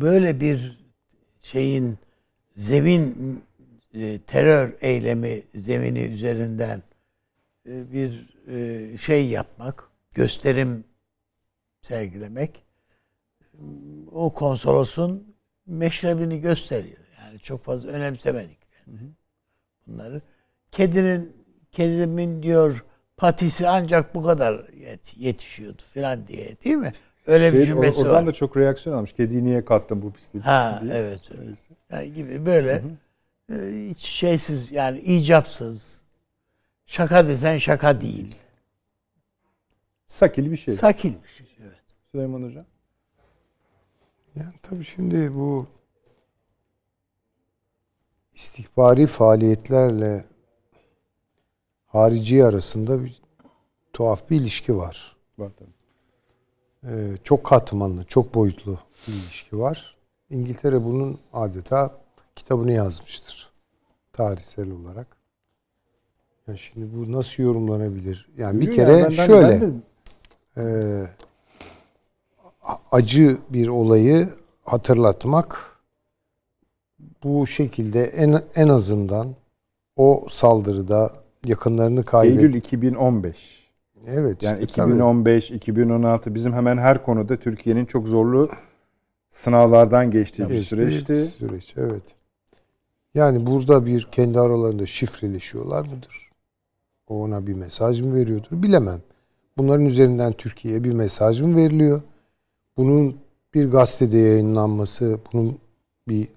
[0.00, 0.85] böyle bir
[1.46, 1.98] şeyin
[2.54, 3.42] zemin
[3.94, 6.82] e, terör eylemi zemini üzerinden
[7.68, 10.84] e, bir e, şey yapmak, gösterim
[11.82, 12.62] sergilemek
[14.12, 15.34] o konsolosun
[15.66, 16.98] meşrebini gösteriyor.
[17.20, 19.10] Yani çok fazla önemsemediklerini.
[19.86, 20.22] Bunları
[20.70, 21.36] kedinin
[21.72, 22.84] kedimin diyor
[23.16, 26.92] patisi ancak bu kadar yet- yetişiyordu falan diye değil mi?
[27.26, 28.26] Öyle bir Şey, cümlesi oradan var.
[28.26, 29.12] da çok reaksiyon almış.
[29.12, 30.42] Kediyi niye kattın bu pisliği?
[30.44, 30.94] Ha diye.
[30.94, 31.30] evet.
[31.44, 31.68] Neyse.
[31.92, 32.82] Yani gibi böyle
[33.52, 33.54] e,
[33.90, 36.02] hiç şeysiz yani icapsız.
[36.86, 38.34] Şaka desen şaka değil.
[40.06, 40.74] Sakil bir şey.
[40.74, 41.42] Sakilmiş.
[41.62, 41.80] Evet.
[42.12, 42.64] Süleyman Hocam.
[44.36, 45.66] Yani tabii şimdi bu
[48.34, 50.24] istihbari faaliyetlerle
[51.86, 53.22] harici arasında bir
[53.92, 55.16] tuhaf bir ilişki var.
[55.38, 55.75] Var tabii.
[56.90, 59.96] Ee, çok katmanlı, çok boyutlu bir ilişki var.
[60.30, 61.94] İngiltere bunun adeta
[62.36, 63.50] kitabını yazmıştır.
[64.12, 65.06] Tarihsel olarak.
[66.48, 68.28] Yani şimdi bu nasıl yorumlanabilir?
[68.36, 69.70] Yani bir kere ben- şöyle de-
[70.56, 70.64] e,
[72.92, 74.28] acı bir olayı
[74.64, 75.76] hatırlatmak
[77.24, 79.34] bu şekilde en en azından
[79.96, 81.12] o saldırıda
[81.44, 82.38] yakınlarını kaybet.
[82.38, 83.65] Eylül 2015.
[84.06, 84.90] Evet Yani işte tabii.
[84.92, 88.50] 2015, 2016 bizim hemen her konuda Türkiye'nin çok zorlu
[89.30, 91.18] sınavlardan geçtiği bir süreçti.
[91.18, 92.02] Süreç evet.
[93.14, 96.30] Yani burada bir kendi aralarında şifreleşiyorlar mıdır?
[97.08, 98.48] O ona bir mesaj mı veriyordur?
[98.52, 99.00] Bilemem.
[99.58, 102.02] Bunların üzerinden Türkiye'ye bir mesaj mı veriliyor?
[102.76, 103.16] Bunun
[103.54, 105.58] bir gazetede yayınlanması, bunun
[106.08, 106.28] bir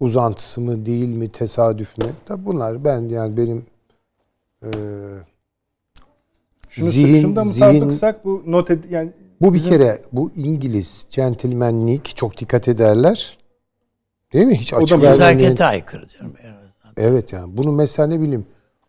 [0.00, 2.04] uzantısı mı değil mi, tesadüf mü?
[2.26, 3.66] Tabi bunlar ben yani benim
[4.62, 4.70] eee
[6.74, 10.30] Şunu, zihin, şunu da zihin, mutabıksak bu not ed- yani bu bir bizim- kere bu
[10.36, 13.38] İngiliz centilmenlik çok dikkat ederler.
[14.32, 14.58] Değil mi?
[14.58, 16.34] Hiç O da açık Nezakete aykırı canım.
[16.42, 16.54] Evet.
[16.96, 18.46] Evet yani bunu mesela ne bileyim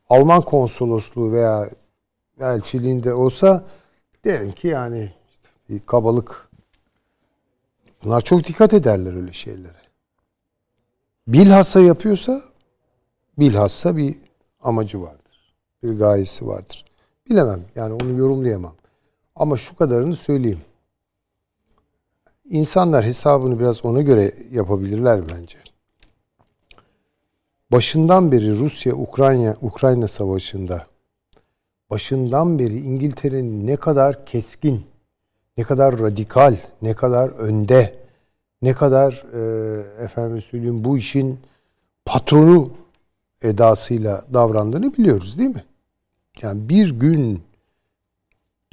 [0.10, 1.70] Alman konsolosluğu veya
[2.40, 3.66] elçiliğinde olsa
[4.26, 5.14] derim ki yani
[5.70, 6.50] bir kabalık.
[8.04, 9.86] Bunlar çok dikkat ederler öyle şeylere.
[11.28, 12.42] Bilhassa yapıyorsa
[13.38, 14.16] bilhassa bir
[14.64, 15.54] amacı vardır.
[15.84, 16.86] Bir gayesi vardır.
[17.30, 18.74] Bilemem yani onu yorumlayamam.
[19.36, 20.62] Ama şu kadarını söyleyeyim.
[22.50, 25.58] İnsanlar hesabını biraz ona göre yapabilirler bence.
[27.72, 30.86] başından beri Rusya Ukrayna Ukrayna savaşında
[31.90, 34.86] başından beri İngiltere'nin ne kadar keskin,
[35.58, 37.96] ne kadar radikal, ne kadar önde,
[38.62, 41.40] ne kadar e, efendim söyleyeyim bu işin
[42.06, 42.72] patronu
[43.42, 45.64] edasıyla davrandığını biliyoruz değil mi?
[46.42, 47.44] Yani bir gün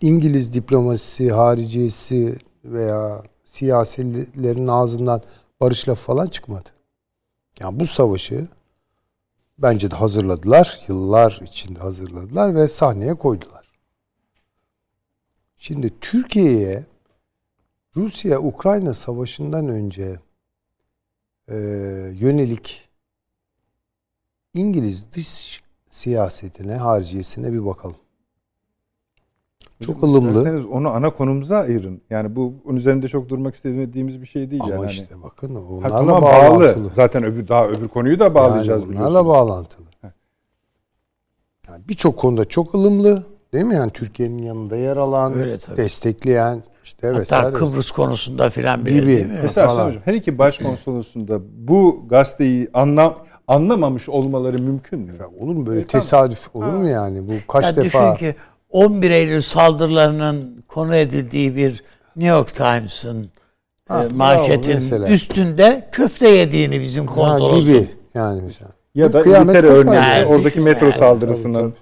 [0.00, 5.22] İngiliz diplomasisi, hariciyesi veya siyasilerin ağzından
[5.60, 6.68] barış lafı falan çıkmadı.
[7.60, 8.48] Yani bu savaşı
[9.58, 10.80] bence de hazırladılar.
[10.88, 13.72] Yıllar içinde hazırladılar ve sahneye koydular.
[15.56, 16.86] Şimdi Türkiye'ye
[17.96, 20.20] Rusya-Ukrayna savaşından önce
[21.48, 21.56] e,
[22.14, 22.88] yönelik
[24.54, 25.61] İngiliz dış
[25.92, 27.96] siyasetine, hariciyesine bir bakalım.
[29.86, 30.28] Çok Hocam, ılımlı.
[30.38, 32.00] isterseniz onu ana konumuza ayırın.
[32.10, 34.86] Yani bu onun üzerinde çok durmak istediğimiz bir şey değil Ama yani.
[34.90, 36.84] işte bakın Ha, onlarla bağlantılı.
[36.84, 36.90] bağlı.
[36.94, 39.86] Zaten öbür daha öbür konuyu da bağlayacağız yani bunlarla bağlantılı.
[41.68, 43.74] Yani birçok konuda çok ılımlı değil mi?
[43.74, 45.76] Yani Türkiye'nin yanında yer alan, Öyle tabii.
[45.76, 47.52] destekleyen işte Hatta vesaire.
[47.52, 49.06] Kıbrıs konusunda filan bile Gibi.
[49.06, 49.38] değil mi?
[49.42, 53.14] Mesela hocam her iki başkonsolosluğunda bu gazeteyi anlam
[53.48, 55.12] anlamamış olmaları mümkün mü?
[55.40, 56.02] Olur mu böyle E, tamam.
[56.02, 57.28] tesadüf olur mu yani?
[57.28, 58.36] Bu kaç Ya defa düşün ki
[58.70, 61.82] 11 Eylül saldırılarının konu edildiği bir
[62.16, 63.30] New York Times'ın
[63.90, 63.94] e,
[64.74, 65.08] mesela.
[65.08, 67.60] üstünde köfte yediğini bizim Ha, konsolosun.
[67.60, 68.70] gibi yani mesela.
[68.94, 70.24] Ya Bu da kıyamet İngiltere örneği yani.
[70.26, 70.96] oradaki metro yani.
[70.96, 71.74] saldırısının Tabii,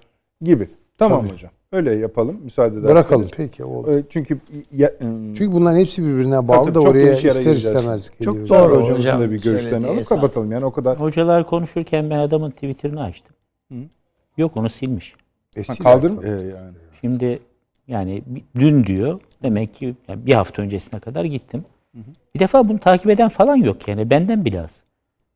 [0.42, 0.70] gibi.
[0.98, 1.32] Tamam Tabii.
[1.32, 1.50] hocam.
[1.72, 2.90] Öyle yapalım müsaade ederseniz.
[2.90, 3.98] Bırakalım peki oldu.
[3.98, 4.40] Ee, Çünkü
[4.72, 8.50] ya, ım, Çünkü bunların hepsi birbirine bağlı Tabii, da çok oraya ister istemez Çok geliyoruz.
[8.50, 10.08] doğru hocamızın hocam da bir görüşlerini alıp esas.
[10.20, 10.52] kapatalım.
[10.52, 13.36] Yani o kadar Hocalar konuşurken ben adamın Twitter'ını açtım.
[14.36, 15.14] Yok onu silmiş.
[15.56, 16.72] E, Ha, kaldır e, yani.
[17.00, 17.38] Şimdi
[17.88, 18.22] yani
[18.56, 19.20] dün diyor.
[19.42, 21.64] Demek ki yani bir hafta öncesine kadar gittim.
[22.34, 24.10] Bir defa bunu takip eden falan yok yani.
[24.10, 24.82] Benden bile az.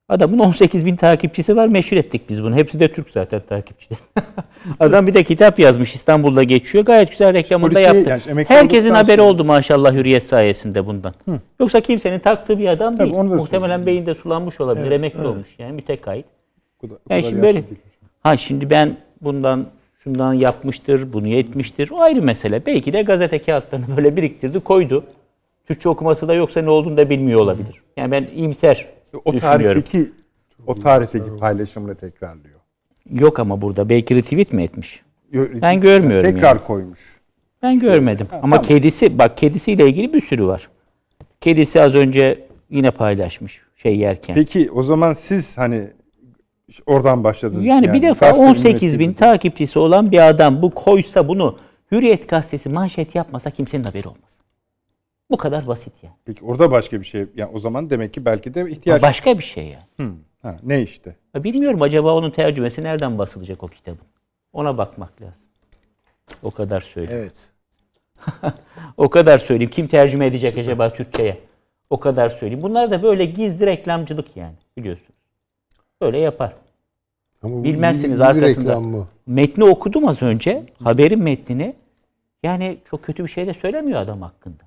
[0.08, 1.68] Adamın 18 bin takipçisi var.
[1.68, 2.54] Meşhur ettik biz bunu.
[2.56, 3.88] Hepsi de Türk zaten takipçi.
[4.80, 5.94] Adam bir de kitap yazmış.
[5.94, 6.84] İstanbul'da geçiyor.
[6.84, 8.18] Gayet güzel reklamını da yaptı.
[8.28, 11.14] yani Herkesin haberi sonra- oldu maşallah Hürriyet sayesinde bundan.
[11.60, 13.22] Yoksa kimsenin taktığı bir adam Tabii, değil.
[13.22, 13.86] Muhtemelen söyleyeyim.
[13.86, 14.90] beyinde sulanmış olabilir.
[14.90, 16.26] emekli olmuş yani müteahhit.
[16.78, 17.80] O kadar- o Yani kadar şimdi yaşlı böyle değil.
[18.22, 19.66] ha şimdi ben bundan
[20.04, 21.90] şundan yapmıştır, bunu etmiştir.
[21.90, 22.66] O ayrı mesele.
[22.66, 25.04] Belki de gazete kağıtlarını böyle biriktirdi, koydu.
[25.66, 27.82] Türkçe okuması da yoksa ne olduğunu da bilmiyor olabilir.
[27.96, 28.86] Yani ben iyimser
[29.24, 30.10] O tarihteki
[30.66, 32.60] o tarihteki paylaşımını tekrarlıyor.
[33.10, 35.02] Yok ama burada belki retweet mi etmiş?
[35.32, 37.20] Yo- Ben görmüyorum Tekrar koymuş.
[37.62, 38.26] Ben görmedim.
[38.32, 38.62] Ama tamam.
[38.62, 40.68] kedisi, bak kedisiyle ilgili bir sürü var.
[41.40, 44.34] Kedisi az önce yine paylaşmış şey yerken.
[44.34, 45.90] Peki o zaman siz hani
[46.86, 47.64] oradan başladınız.
[47.66, 51.58] Yani, bir defa Gazete 18 bin takipçisi olan bir adam bu koysa bunu
[51.92, 54.38] Hürriyet gazetesi manşet yapmasa kimsenin haberi olmaz.
[55.34, 56.14] Bu kadar basit yani.
[56.24, 57.26] Peki orada başka bir şey.
[57.34, 59.02] Yani o zaman demek ki belki de ihtiyaç.
[59.02, 60.10] Başka bir şey yani.
[60.10, 61.16] Hı, ha, ne işte?
[61.34, 63.98] Bilmiyorum acaba onun tercümesi nereden basılacak o kitabın?
[64.52, 65.42] Ona bakmak lazım.
[66.42, 67.20] O kadar söyleyeyim.
[67.22, 67.50] Evet.
[68.96, 69.70] O kadar söyleyeyim.
[69.70, 71.38] Kim tercüme edecek acaba Türkçe'ye?
[71.90, 72.62] O kadar söyleyeyim.
[72.62, 75.10] Bunlar da böyle gizli reklamcılık yani biliyorsunuz.
[76.02, 76.52] Böyle yapar.
[77.42, 78.68] Ama Bilmezsiniz iyi- iyi bir arkasında.
[78.70, 79.06] reklam bu.
[79.26, 80.62] Metni okudum az önce.
[80.84, 81.74] Haberin metnini.
[82.42, 84.62] Yani çok kötü bir şey de söylemiyor adam hakkında.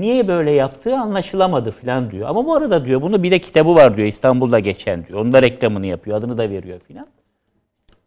[0.00, 2.28] Niye böyle yaptığı anlaşılamadı falan diyor.
[2.28, 5.20] Ama bu arada diyor bunu bir de kitabı var diyor İstanbul'da geçen diyor.
[5.20, 6.16] Onun da reklamını yapıyor.
[6.16, 7.06] Adını da veriyor filan.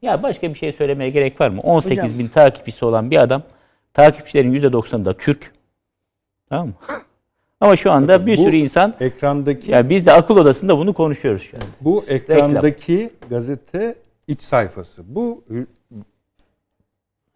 [0.01, 1.61] Ya başka bir şey söylemeye gerek var mı?
[1.61, 3.43] 18 Hocam- bin takipçisi olan bir adam.
[3.93, 5.51] Takipçilerin %90'ı da Türk.
[6.49, 6.73] Tamam mı?
[7.61, 11.41] Ama şu anda bir Bu sürü insan Ekrandaki ya biz de akıl odasında bunu konuşuyoruz
[11.51, 11.63] şu an.
[11.81, 13.95] bu ekrandaki gazete
[14.27, 15.15] iç sayfası.
[15.15, 15.43] Bu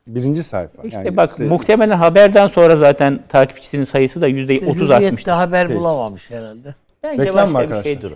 [0.07, 0.83] birinci sayfa.
[0.83, 5.31] İşte Yani bak size- muhtemelen haberden sonra zaten takipçisinin sayısı da %30 Hürriyet'te artmıştır.
[5.31, 6.75] haber bulamamış herhalde.
[7.03, 8.11] Bence Reklam mı arkadaşlar?
[8.11, 8.15] o.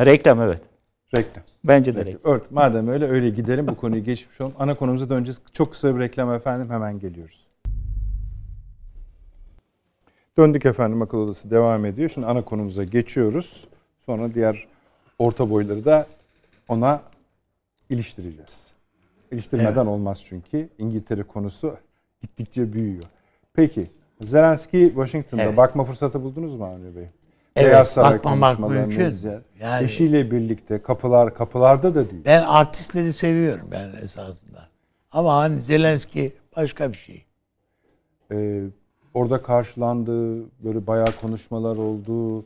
[0.04, 0.60] reklam evet.
[1.16, 1.44] reklam.
[1.64, 2.32] Bence de reklam.
[2.32, 2.50] Ört.
[2.50, 4.54] Madem öyle öyle gidelim bu konuyu geçmiş olalım.
[4.58, 5.40] Ana konumuza döneceğiz.
[5.52, 7.46] Çok kısa bir reklam efendim hemen geliyoruz.
[10.38, 12.10] Döndük efendim akıl odası devam ediyor.
[12.14, 13.64] Şimdi ana konumuza geçiyoruz.
[14.06, 14.66] Sonra diğer
[15.18, 16.06] orta boyları da
[16.68, 17.02] ona
[17.90, 18.69] iliştireceğiz.
[19.30, 20.68] İliştirmeden olmaz çünkü.
[20.78, 21.76] İngiltere konusu
[22.22, 23.04] gittikçe büyüyor.
[23.54, 25.56] Peki Zelenski Washington'da Evet.
[25.56, 27.08] bakma fırsatı buldunuz mu Avni Bey?
[27.56, 29.14] Evet, Beyaz Saray bakmamak mümkün.
[29.60, 32.22] Yani- Eşiyle birlikte kapılar kapılarda da değil.
[32.24, 34.68] Ben artistleri seviyorum ben esasında.
[35.12, 37.24] Ama hani Zelenski başka bir şey.
[38.32, 38.62] Ee,
[39.14, 42.44] orada karşılandı, böyle bayağı konuşmalar oldu.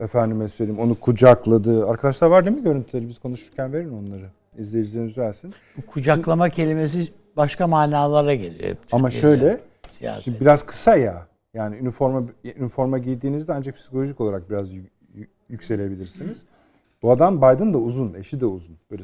[0.00, 1.86] Efendime söyleyeyim onu kucakladı.
[1.88, 3.08] Arkadaşlar var değil mi görüntüleri?
[3.08, 4.30] Biz konuşurken verin onları.
[4.58, 5.54] İzleyicilerimiz versin.
[5.76, 8.76] Bu kucaklama kelimesi başka manalara geliyor.
[8.92, 9.60] Ama şöyle,
[10.20, 11.26] şimdi biraz kısa ya.
[11.54, 12.22] Yani üniforma
[12.56, 16.44] üniforma giydiğinizde ancak psikolojik olarak biraz yü- yü- yükselebilirsiniz.
[17.02, 18.76] Bu adam Biden da uzun, eşi de uzun.
[18.90, 19.02] Böyle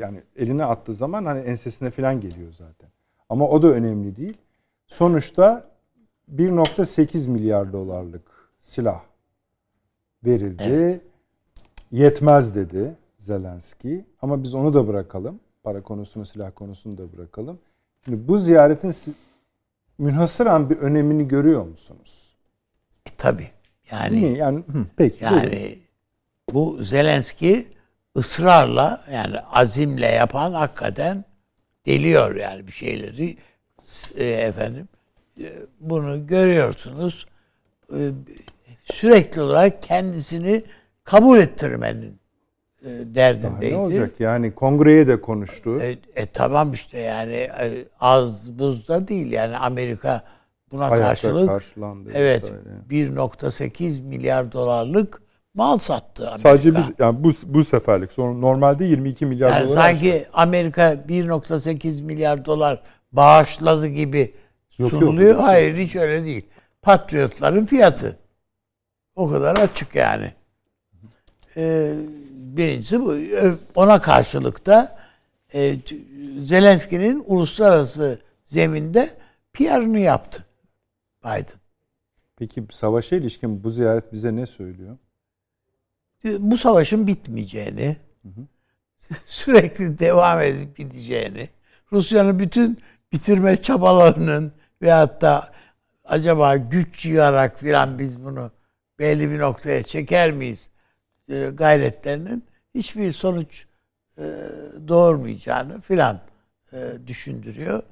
[0.00, 2.88] yani eline attığı zaman hani ensesine falan geliyor zaten.
[3.28, 4.36] Ama o da önemli değil.
[4.86, 5.64] Sonuçta
[6.34, 8.22] 1.8 milyar dolarlık
[8.60, 9.00] silah
[10.24, 10.62] verildi.
[10.66, 11.00] Evet.
[11.92, 12.94] Yetmez dedi
[13.26, 14.04] Zelenski.
[14.22, 15.40] Ama biz onu da bırakalım.
[15.62, 17.58] Para konusunu, silah konusunu da bırakalım.
[18.04, 18.94] Şimdi bu ziyaretin
[19.98, 22.34] münhasıran bir önemini görüyor musunuz?
[23.06, 23.50] E, tabii.
[23.90, 24.32] Yani Niye?
[24.36, 25.20] Yani hı, peki.
[25.20, 25.36] buyurun.
[25.36, 25.78] yani
[26.52, 27.66] bu Zelenski
[28.16, 31.24] ısrarla yani azimle yapan hakikaten
[31.86, 33.36] deliyor yani bir şeyleri
[34.16, 34.88] e, efendim
[35.40, 37.26] e, bunu görüyorsunuz
[37.92, 38.10] E,
[38.84, 40.64] sürekli olarak kendisini
[41.04, 42.18] kabul ettirmenin
[42.86, 43.76] e, Daha ne derdindeydi.
[43.76, 44.10] olacak?
[44.20, 45.80] Yani kongreye de konuştu.
[45.80, 50.22] E, e, tamam işte yani e, az buzda değil yani Amerika
[50.72, 52.10] buna Ayakta karşılık karşılandı.
[52.14, 52.62] evet vesaire.
[52.90, 55.22] 1.8 milyar dolarlık
[55.54, 56.38] mal sattı Amerika.
[56.48, 58.12] Sadece bir yani bu bu seferlik.
[58.12, 59.74] Sonra normalde 22 milyar yani dolar.
[59.74, 62.82] sanki Amerika 1.8 milyar dolar
[63.12, 64.18] bağışladı gibi
[64.78, 65.02] Yok, yok.
[65.02, 65.40] sunuluyor.
[65.40, 66.46] Hayır hiç öyle değil.
[66.82, 68.16] Patriotların fiyatı.
[69.16, 70.32] O kadar açık yani.
[71.56, 71.92] Ee,
[72.56, 73.16] birincisi bu.
[73.74, 74.98] Ona karşılık da
[75.54, 75.76] e,
[76.38, 79.10] Zelenski'nin uluslararası zeminde
[79.52, 80.44] PR'ını yaptı
[81.24, 81.60] Biden.
[82.36, 84.96] Peki savaşa ilişkin bu ziyaret bize ne söylüyor?
[86.38, 87.96] bu savaşın bitmeyeceğini,
[89.26, 91.48] sürekli devam edip gideceğini,
[91.92, 92.78] Rusya'nın bütün
[93.12, 94.52] bitirme çabalarının
[94.82, 95.52] ve hatta
[96.04, 98.50] acaba güç yığarak filan biz bunu
[98.98, 100.70] belli bir noktaya çeker miyiz
[101.30, 103.66] e, gayretlerinin hiçbir sonuç
[104.18, 104.22] e,
[104.88, 106.20] doğurmayacağını filan
[106.72, 107.82] e, düşündürüyor.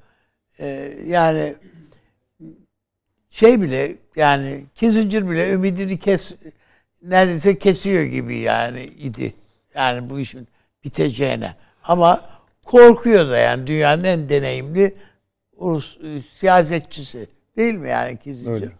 [1.05, 1.55] Yani
[3.29, 6.31] şey bile yani Kissinger bile ümidini kes
[7.01, 9.33] neredeyse kesiyor gibi yani idi.
[9.75, 10.47] Yani bu işin
[10.83, 11.55] biteceğine.
[11.83, 12.29] Ama
[12.65, 14.95] korkuyor da yani dünyanın en deneyimli
[16.03, 17.27] e, siyasetçisi
[17.57, 18.53] değil mi yani Kissinger?
[18.53, 18.71] Öyle.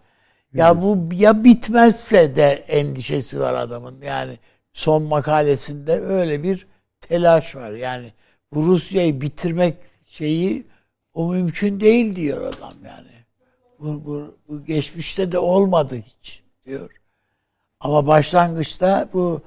[0.56, 4.02] Ya bu ya bitmezse de endişesi var adamın.
[4.02, 4.40] Yani
[4.74, 6.68] son makalesinde öyle bir
[7.02, 7.72] telaş var.
[7.72, 8.14] Yani
[8.54, 9.76] bu Rusya'yı bitirmek
[10.06, 10.66] şeyi
[11.14, 13.12] o mümkün değil diyor adam yani.
[13.80, 16.90] Bu, bu, bu geçmişte de olmadı hiç diyor.
[17.80, 19.42] Ama başlangıçta bu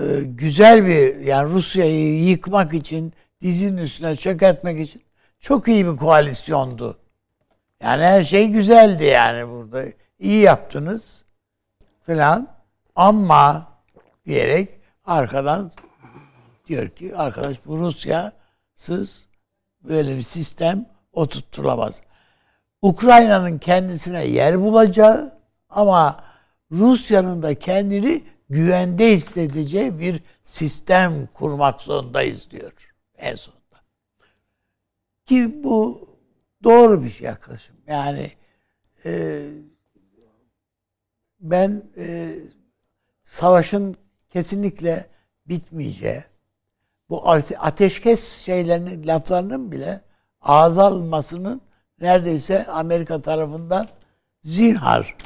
[0.00, 5.02] e, güzel bir yani Rusya'yı yıkmak için dizinin üstüne çökertmek için
[5.40, 6.98] çok iyi bir koalisyondu.
[7.82, 9.84] Yani her şey güzeldi yani burada.
[10.18, 11.24] İyi yaptınız
[12.02, 12.48] filan
[12.94, 13.72] ama
[14.26, 15.72] diyerek arkadan
[16.66, 19.28] diyor ki arkadaş bu Rusya'sız
[19.82, 22.02] böyle bir sistem oturtulamaz.
[22.82, 25.38] Ukrayna'nın kendisine yer bulacağı
[25.68, 26.24] ama
[26.72, 33.80] Rusya'nın da kendini güvende hissedeceği bir sistem kurmak zorundayız diyor en sonunda.
[35.26, 36.08] Ki bu
[36.64, 37.76] doğru bir şey yaklaşım.
[37.86, 38.32] Yani
[39.04, 39.42] e,
[41.44, 42.34] ben e,
[43.24, 43.96] savaşın
[44.30, 45.06] kesinlikle
[45.48, 46.22] bitmeyeceği,
[47.10, 50.00] bu ate- ateşkes şeylerinin, laflarının bile
[50.40, 51.60] ağza alınmasının
[52.00, 53.86] neredeyse Amerika tarafından
[54.42, 55.16] zinhar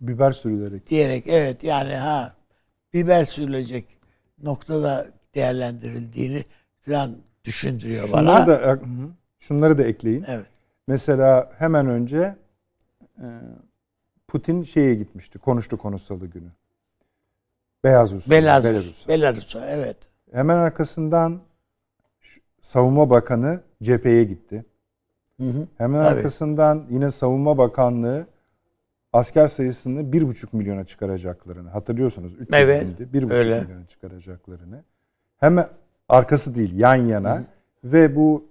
[0.00, 0.88] Biber sürülerek.
[0.88, 2.34] diyerek evet yani ha
[2.94, 3.86] biber sürülecek
[4.42, 6.44] noktada değerlendirildiğini
[6.82, 8.46] falan düşündürüyor Şunları bana.
[8.46, 8.78] da,
[9.38, 10.24] şunları da ekleyin.
[10.28, 10.46] Evet.
[10.88, 12.36] Mesela hemen önce
[13.18, 13.26] e,
[14.28, 15.38] Putin şeye gitmişti.
[15.38, 16.48] Konuştu konu salı günü.
[17.84, 18.30] Beyaz Rusya.
[18.36, 19.08] Belarus.
[19.08, 19.96] Belarus'a evet.
[20.32, 21.40] Hemen arkasından
[22.60, 24.64] Savunma Bakanı cepheye gitti.
[25.40, 25.66] Hı hı.
[25.78, 26.16] Hemen Tabii.
[26.16, 28.26] arkasından yine Savunma Bakanlığı
[29.12, 32.34] asker sayısını bir buçuk milyona çıkaracaklarını hatırlıyorsunuz.
[32.34, 33.12] 300 Evet, bindi.
[33.12, 34.84] Bir buçuk milyona çıkaracaklarını.
[35.38, 35.66] Hemen
[36.08, 37.44] arkası değil yan yana
[37.84, 38.44] ve bu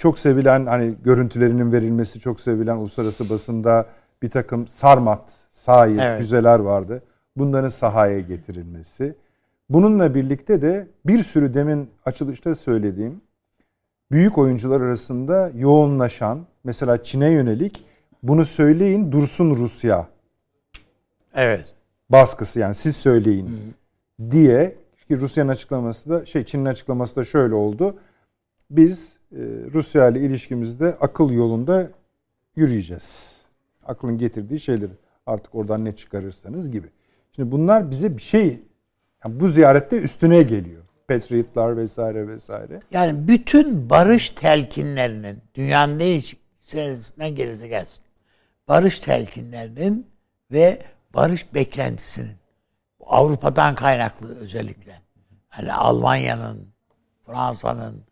[0.00, 3.86] çok sevilen hani görüntülerinin verilmesi çok sevilen uluslararası basında
[4.22, 6.20] bir takım sarmat, sahil, Evet.
[6.20, 7.02] füzeler vardı.
[7.36, 9.14] Bunların sahaya getirilmesi.
[9.68, 13.20] Bununla birlikte de bir sürü demin açılışta söylediğim
[14.10, 17.84] büyük oyuncular arasında yoğunlaşan mesela Çin'e yönelik
[18.22, 20.08] bunu söyleyin dursun Rusya
[21.34, 21.64] Evet.
[22.10, 23.74] baskısı yani siz söyleyin
[24.30, 24.76] diye
[25.08, 27.96] ki Rusya'nın açıklaması da şey Çin'in açıklaması da şöyle oldu.
[28.70, 29.19] Biz
[29.72, 31.90] Rusya ile ilişkimizde akıl yolunda
[32.56, 33.40] yürüyeceğiz.
[33.86, 34.92] Aklın getirdiği şeyleri
[35.26, 36.86] artık oradan ne çıkarırsanız gibi.
[37.36, 38.60] Şimdi bunlar bize bir şey
[39.24, 40.82] yani bu ziyarette üstüne geliyor.
[41.08, 42.80] Patriotlar vesaire vesaire.
[42.90, 45.98] Yani bütün barış telkinlerinin dünyanın
[47.18, 48.04] ne gelirse gelsin.
[48.68, 50.06] Barış telkinlerinin
[50.52, 50.82] ve
[51.14, 52.36] barış beklentisinin
[53.06, 55.00] Avrupa'dan kaynaklı özellikle.
[55.48, 56.68] Hani Almanya'nın,
[57.26, 58.04] Fransa'nın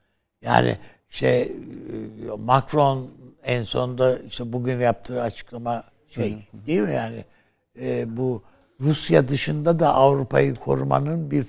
[0.42, 1.50] yani şey e,
[2.38, 3.10] Macron
[3.44, 7.24] en sonunda işte bugün yaptığı açıklama şey değil mi yani
[7.80, 8.42] e, bu
[8.80, 11.46] Rusya dışında da Avrupa'yı korumanın bir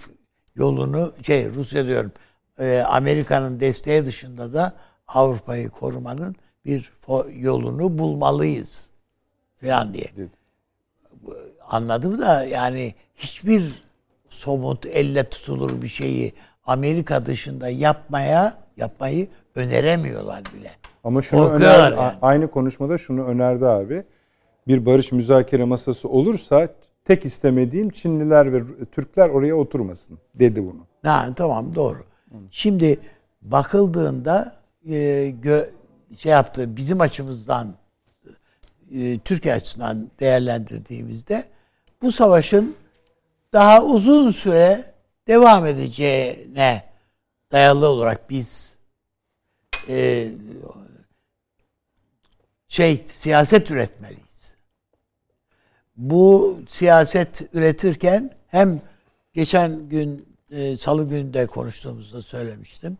[0.56, 2.12] yolunu şey Rusya diyorum
[2.60, 4.74] e, Amerika'nın desteği dışında da
[5.08, 6.36] Avrupa'yı korumanın
[6.66, 6.92] bir
[7.34, 8.90] yolunu bulmalıyız
[9.62, 10.06] falan diye.
[10.18, 10.30] Evet.
[11.68, 13.82] Anladım da yani hiçbir
[14.30, 16.34] somut elle tutulur bir şeyi
[16.66, 19.28] Amerika dışında yapmaya yapmayı
[19.60, 20.72] öneremiyorlar bile.
[21.04, 22.14] Ama şunu Korkuyorlar öner, yani.
[22.22, 24.04] aynı konuşmada şunu önerdi abi.
[24.68, 26.68] Bir barış müzakere masası olursa
[27.06, 30.80] tek istemediğim Çinliler ve Türkler oraya oturmasın dedi bunu.
[31.04, 32.00] Ha, tamam doğru.
[32.52, 33.00] Şimdi
[33.42, 34.56] bakıldığında
[34.86, 34.94] e,
[35.44, 35.70] gö-
[36.18, 37.76] şey yaptı bizim açımızdan
[38.92, 41.44] e, Türkiye açısından değerlendirdiğimizde
[42.02, 42.76] bu savaşın
[43.54, 44.86] daha uzun süre
[45.28, 46.84] devam edeceğine
[47.52, 48.79] dayalı olarak biz
[49.88, 50.32] e,
[52.68, 54.56] şey siyaset üretmeliyiz.
[55.98, 58.82] Bu siyaset üretirken hem
[59.34, 62.98] geçen gün e, salı günü de konuştuğumuzda söylemiştim.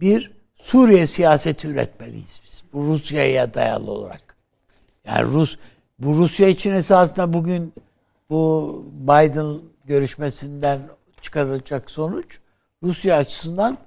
[0.00, 2.64] Bir Suriye siyaseti üretmeliyiz biz.
[2.72, 4.36] Bu Rusya'ya dayalı olarak.
[5.04, 5.56] Yani Rus
[5.98, 7.72] bu Rusya için esasında bugün
[8.30, 10.80] bu Biden görüşmesinden
[11.20, 12.38] çıkarılacak sonuç
[12.82, 13.78] Rusya açısından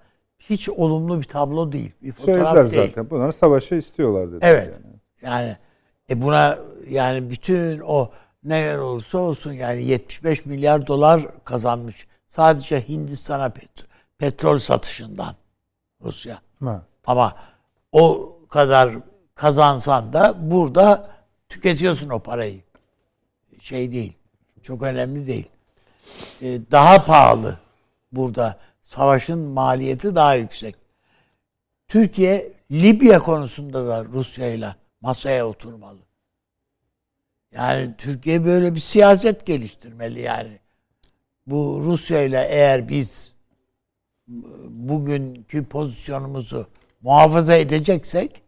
[0.50, 1.92] hiç olumlu bir tablo değil.
[2.04, 2.90] Bir fotoğraf Söylediler değil.
[2.90, 3.10] zaten.
[3.10, 4.40] Bunlar savaşı istiyorlar dedi.
[4.42, 4.80] Evet.
[4.84, 4.96] Yani.
[5.22, 5.56] Yani
[6.10, 6.58] e buna
[6.90, 8.10] yani bütün o
[8.44, 12.08] neler olursa olsun yani 75 milyar dolar kazanmış.
[12.28, 13.86] Sadece Hindistan'a pet-
[14.18, 15.36] petrol satışından
[16.04, 16.42] Rusya.
[16.64, 16.82] Ha.
[17.06, 17.36] Ama
[17.92, 18.94] o kadar
[19.36, 21.10] kazansan da burada
[21.50, 22.62] tüketiyorsun o parayı.
[23.60, 24.14] Şey değil.
[24.64, 25.50] Çok önemli değil.
[26.42, 27.58] Ee, daha pahalı
[28.12, 28.58] burada.
[28.90, 30.76] Savaşın maliyeti daha yüksek.
[31.88, 36.00] Türkiye Libya konusunda da Rusya ile masaya oturmalı.
[37.52, 40.60] Yani Türkiye böyle bir siyaset geliştirmeli yani.
[41.48, 43.34] Bu Rusya ile eğer biz
[44.68, 46.68] bugünkü pozisyonumuzu
[47.02, 48.42] muhafaza edeceksek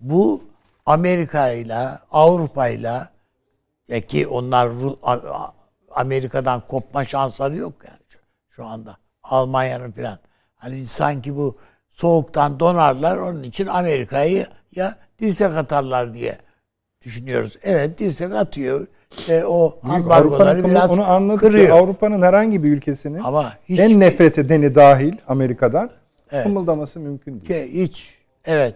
[0.00, 0.44] bu
[0.86, 3.08] Amerika ile Avrupa ile
[4.08, 4.72] ki onlar
[5.90, 9.01] Amerika'dan kopma şansları yok yani şu, şu anda.
[9.22, 10.18] Almanya'nın falan.
[10.54, 11.56] Hani biz sanki bu
[11.90, 14.46] soğuktan donarlar onun için Amerika'yı
[14.76, 16.38] ya dirsek atarlar diye
[17.02, 17.56] düşünüyoruz.
[17.62, 18.86] Evet dirsek atıyor.
[19.18, 21.40] İşte o ambargoları biraz onu anladık.
[21.40, 21.78] kırıyor.
[21.78, 25.90] Avrupa'nın herhangi bir ülkesinin Ama hiç en nefret edeni dahil Amerika'dan
[26.32, 26.44] Evet.
[26.44, 27.46] kımıldaması mümkün değil.
[27.46, 28.74] Ki hiç evet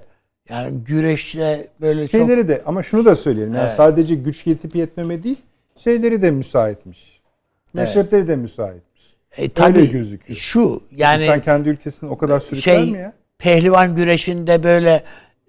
[0.49, 3.55] yani güreşle böyle çok Şeyleri de ama şunu da söyleyelim.
[3.55, 3.77] Yani Evet.
[3.77, 5.37] sadece güç yetip yetmeme değil,
[5.77, 7.21] şeyleri de müsaitmiş.
[7.75, 8.96] Meşrepleri de müsaitmiş.
[9.37, 10.39] E, tabii öyle gözüküyor.
[10.39, 13.13] şu yani İnsan kendi ülkesini o kadar sürükler şey mi ya?
[13.39, 15.05] pehlivan güreşinde böyle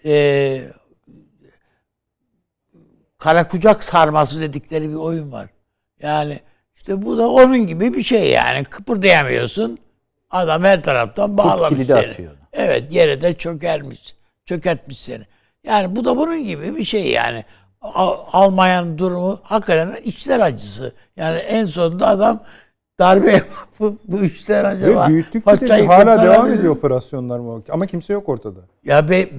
[0.06, 0.62] e,
[3.18, 5.50] kara kucak sarması dedikleri bir oyun var.
[6.02, 6.40] Yani
[6.76, 9.78] işte bu da onun gibi bir şey yani kıpırdayamıyorsun.
[10.30, 11.98] Adam her taraftan bağlamış seni.
[11.98, 12.32] atıyor.
[12.54, 14.16] Evet yere de çökermiş.
[14.46, 15.24] Çökertmiş seni.
[15.64, 17.46] Yani bu da bunun gibi bir şey yani.
[17.82, 20.94] Almanya'nın durumu hakikaten içler acısı.
[21.18, 22.44] Yani en sonunda adam
[23.00, 23.32] darbe
[23.80, 27.64] yapıp bu işler acaba Ve büyüttükçe de hala devam ediyor operasyonlar mı?
[27.70, 28.60] Ama kimse yok ortada.
[28.86, 29.30] Ya be,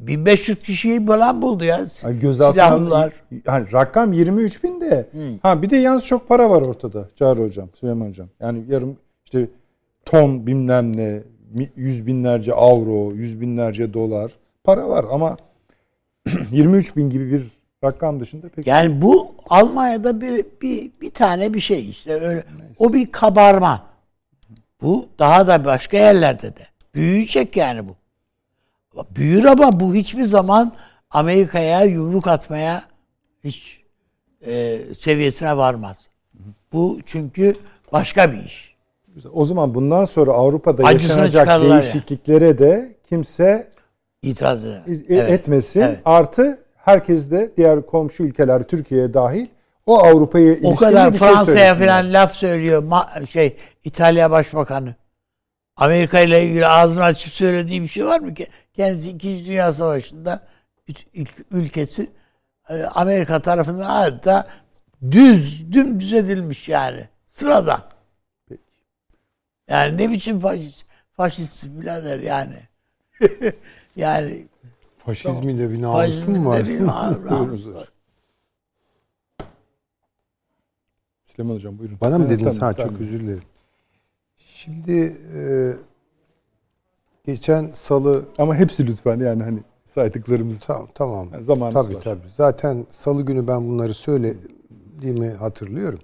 [0.00, 1.78] 1500 kişiyi falan buldu ya.
[2.04, 3.12] Yani Silahlılar.
[3.46, 5.08] hani rakam 23 bin de.
[5.42, 7.08] Ha bir de yalnız çok para var ortada.
[7.14, 8.28] Çağrı hocam, Süleyman hocam.
[8.40, 9.48] Yani yarım işte
[10.04, 11.22] ton bilmem ne,
[11.76, 14.32] yüz binlerce avro, yüz binlerce dolar
[14.64, 15.36] para var ama
[16.50, 21.60] 23 bin gibi bir rakam dışında pek Yani bu Almanya'da bir, bir, bir tane bir
[21.60, 22.44] şey işte öyle.
[22.78, 23.86] O bir kabarma.
[24.80, 26.66] Bu daha da başka yerlerde de.
[26.94, 27.96] Büyüyecek yani bu.
[29.10, 30.72] Büyür ama bu hiçbir zaman
[31.10, 32.82] Amerika'ya yumruk atmaya
[33.44, 33.82] hiç
[34.46, 36.08] e, seviyesine varmaz.
[36.72, 37.54] Bu çünkü
[37.92, 38.74] başka bir iş.
[39.14, 39.32] güzel.
[39.34, 43.70] O zaman bundan sonra Avrupa'da Acısını yaşanacak değişikliklere de kimse
[44.22, 45.30] İtiraz e- Evet.
[45.30, 45.80] etmesin.
[45.80, 46.00] evet.
[46.04, 46.58] Artı
[46.88, 49.46] herkes de diğer komşu ülkeler Türkiye'ye dahil
[49.86, 51.86] o Avrupa'ya O ilişkin kadar bir şey Fransa'ya söylesinler.
[51.88, 52.82] falan laf söylüyor.
[52.82, 54.94] Ma- şey İtalya Başbakanı.
[55.76, 58.46] Amerika ile ilgili ağzını açıp söylediği bir şey var mı ki?
[58.76, 59.46] Kendisi 2.
[59.46, 60.40] Dünya Savaşı'nda
[61.50, 62.10] ülkesi
[62.68, 64.48] e, Amerika tarafından adeta
[65.10, 67.08] düz, dümdüz edilmiş yani.
[67.26, 67.82] Sıradan.
[69.70, 72.56] Yani ne biçim faşist, faşist birader yani.
[73.96, 74.46] yani
[75.08, 76.66] Faşizmin de bir namusu faşizmin mu var?
[76.66, 77.92] de bir namusu var.
[81.26, 81.98] Süleyman Hocam buyurun.
[82.00, 82.62] Bana mı Evet, dediniz?
[82.62, 83.42] ha çok özür dilerim.
[84.36, 85.40] Şimdi e,
[87.24, 91.28] geçen salı Ama hepsi lütfen yani hani saydıklarımız tamam tamam.
[91.32, 92.02] Yani zamanımız tabii var.
[92.02, 92.30] tabii.
[92.30, 96.00] Zaten salı günü ben bunları söylediğimi hatırlıyorum.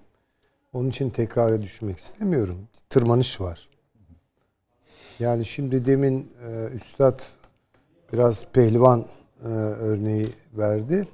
[0.73, 2.59] Onun için tekrara düşmek istemiyorum.
[2.91, 3.69] Tırmanış var.
[5.19, 7.21] Yani şimdi demin e, üstad
[8.13, 9.05] biraz pehlivan
[9.45, 11.09] e, örneği verdi.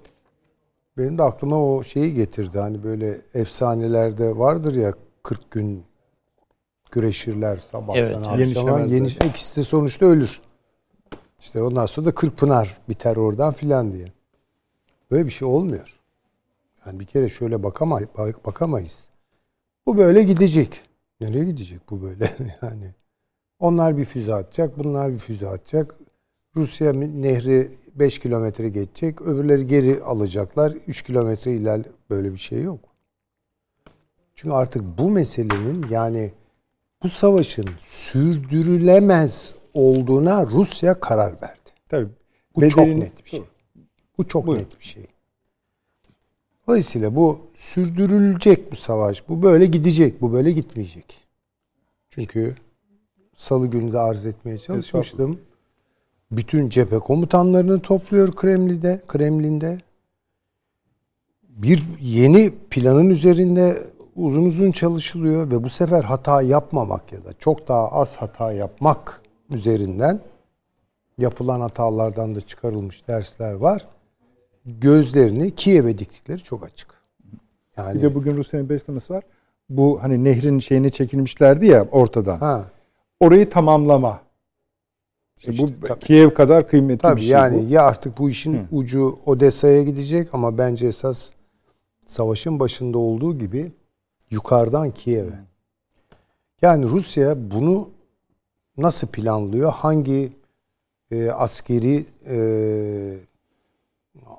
[0.98, 2.58] Benim de aklıma o şeyi getirdi.
[2.58, 5.84] Hani böyle efsanelerde vardır ya 40 gün
[6.90, 8.80] güreşirler sabahtan Evet, akşama.
[8.80, 10.40] Yeniş, ikisi de sonuçta ölür.
[11.38, 14.12] İşte ondan sonra da Kırkpınar biter oradan filan diye.
[15.10, 16.00] Böyle bir şey olmuyor.
[16.86, 19.08] Yani bir kere şöyle bakamay bak- bakamayız.
[19.86, 20.82] Bu böyle gidecek.
[21.20, 22.30] Nereye gidecek bu böyle?
[22.62, 22.94] yani
[23.58, 25.94] onlar bir füze atacak, bunlar bir füze atacak.
[26.56, 30.72] Rusya nehri 5 kilometre geçecek, öbürleri geri alacaklar.
[30.86, 32.80] 3 kilometre iler böyle bir şey yok.
[34.34, 36.32] Çünkü artık bu meselenin yani
[37.02, 41.70] bu savaşın sürdürülemez olduğuna Rusya karar verdi.
[41.88, 42.08] tabii
[42.56, 43.42] Bu çok bedelini- net bir şey.
[44.18, 44.62] Bu çok Buyurun.
[44.64, 45.06] net bir şey.
[46.66, 49.28] Dolayısıyla bu sürdürülecek bu savaş.
[49.28, 50.20] Bu böyle gidecek.
[50.20, 51.18] Bu böyle gitmeyecek.
[52.10, 52.56] Çünkü
[53.36, 55.40] salı günü de arz etmeye çalışmıştım.
[56.32, 59.78] Bütün cephe komutanlarını topluyor Kremlin'de, Kremlin'de.
[61.42, 63.82] Bir yeni planın üzerinde
[64.16, 69.22] uzun uzun çalışılıyor ve bu sefer hata yapmamak ya da çok daha az hata yapmak
[69.50, 70.20] üzerinden
[71.18, 73.88] yapılan hatalardan da çıkarılmış dersler var.
[74.66, 76.88] Gözlerini Kiev'e diktikleri çok açık.
[77.76, 79.24] Yani Bir de bugün Rusya'nın açıklaması var.
[79.68, 82.38] Bu hani nehrin şeyine çekilmişlerdi ya ortadan.
[82.38, 82.64] ha
[83.20, 84.20] Orayı tamamlama.
[85.40, 86.00] İşte İşte bu tabii.
[86.00, 87.72] Kiev kadar kıymetli tabii bir şey yani bu.
[87.72, 91.30] ya artık bu işin ucu Odessa'ya gidecek ama bence esas
[92.06, 93.72] savaşın başında olduğu gibi
[94.30, 95.38] yukarıdan Kiev'e.
[96.62, 97.88] Yani Rusya bunu
[98.78, 99.72] nasıl planlıyor?
[99.72, 100.32] Hangi
[101.10, 102.36] e, askeri e,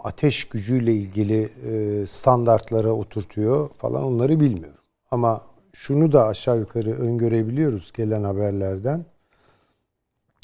[0.04, 4.82] ateş gücüyle ilgili e, standartlara oturtuyor falan onları bilmiyorum.
[5.12, 5.42] Ama
[5.74, 9.06] şunu da aşağı yukarı öngörebiliyoruz gelen haberlerden.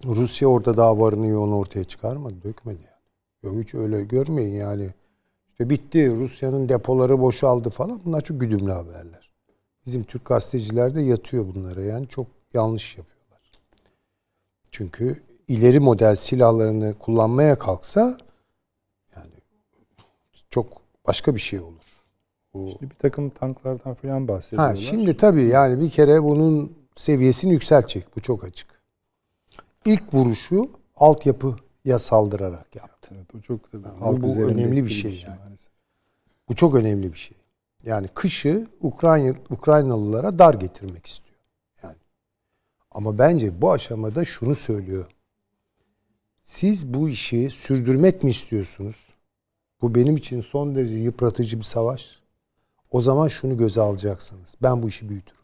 [0.06, 2.98] Rusya orada daha varını yoğunu ortaya çıkarmadı, dökmedi yani.
[3.43, 4.89] Yok hiç öyle görmeyin yani.
[5.52, 8.02] İşte bitti, Rusya'nın depoları boşaldı falan.
[8.06, 9.32] Bunlar çok güdümlü haberler.
[9.86, 13.52] Bizim Türk gazeteciler de yatıyor bunlara yani çok yanlış yapıyorlar.
[14.72, 18.18] Çünkü ileri model silahlarını kullanmaya kalksa
[19.16, 19.32] yani
[20.50, 20.68] çok
[21.08, 22.04] başka bir şey olur.
[22.54, 24.76] Bu Bir takım tanklardan falan bahsediyorlar.
[24.76, 28.16] Ha, şimdi tabii yani bir kere bunun seviyesini yükseltecek.
[28.16, 28.76] Bu çok açık.
[29.88, 33.10] İlk vuruşu altyapıya saldırarak yaptı.
[33.16, 33.84] Evet, o çok tabii.
[33.84, 35.40] bu halk üzerinde önemli bir etkili şey yani.
[35.40, 35.74] maalesef.
[36.50, 37.38] Bu çok önemli bir şey.
[37.84, 41.38] Yani kışı Ukrayna Ukraynalılara dar getirmek istiyor.
[41.84, 41.96] Yani.
[42.92, 45.06] Ama bence bu aşamada şunu söylüyor.
[46.44, 49.14] Siz bu işi sürdürmek mi istiyorsunuz?
[49.82, 52.22] Bu benim için son derece yıpratıcı bir savaş.
[52.92, 54.56] O zaman şunu göze alacaksınız.
[54.62, 55.37] Ben bu işi büyütürüm.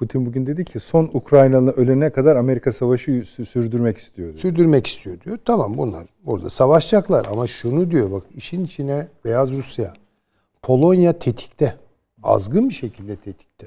[0.00, 4.28] Putin bugün dedi ki son Ukraynalı ölene kadar Amerika savaşı sü- sürdürmek istiyor.
[4.28, 4.38] dedi.
[4.38, 5.38] sürdürmek istiyor diyor.
[5.44, 9.92] Tamam bunlar orada savaşacaklar ama şunu diyor bak işin içine Beyaz Rusya,
[10.62, 11.74] Polonya tetikte.
[12.22, 13.66] Azgın bir şekilde tetikte.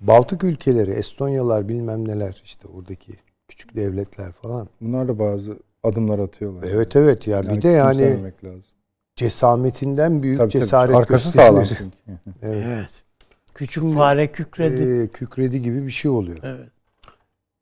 [0.00, 3.12] Baltık ülkeleri, Estonyalar bilmem neler işte oradaki
[3.48, 4.68] küçük devletler falan.
[4.80, 6.64] Bunlar da bazı adımlar atıyorlar.
[6.72, 8.02] Evet evet ya bir de yani
[8.44, 8.70] lazım.
[9.16, 10.62] cesametinden büyük Tabii, tabii.
[10.62, 11.96] cesaret Arkası sağlam çünkü.
[12.42, 12.64] Evet.
[12.66, 13.04] Evet.
[13.54, 14.82] Küçük fare kükredi.
[14.82, 16.38] Ee, kükredi gibi bir şey oluyor.
[16.42, 16.68] Evet.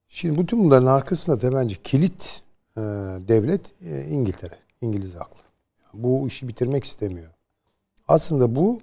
[0.09, 2.43] Şimdi bütün bunların arkasında da bence kilit
[2.77, 2.81] e,
[3.29, 4.59] devlet e, İngiltere.
[4.81, 5.41] İngiliz aklı.
[5.95, 7.31] Bu işi bitirmek istemiyor.
[8.09, 8.81] Aslında bu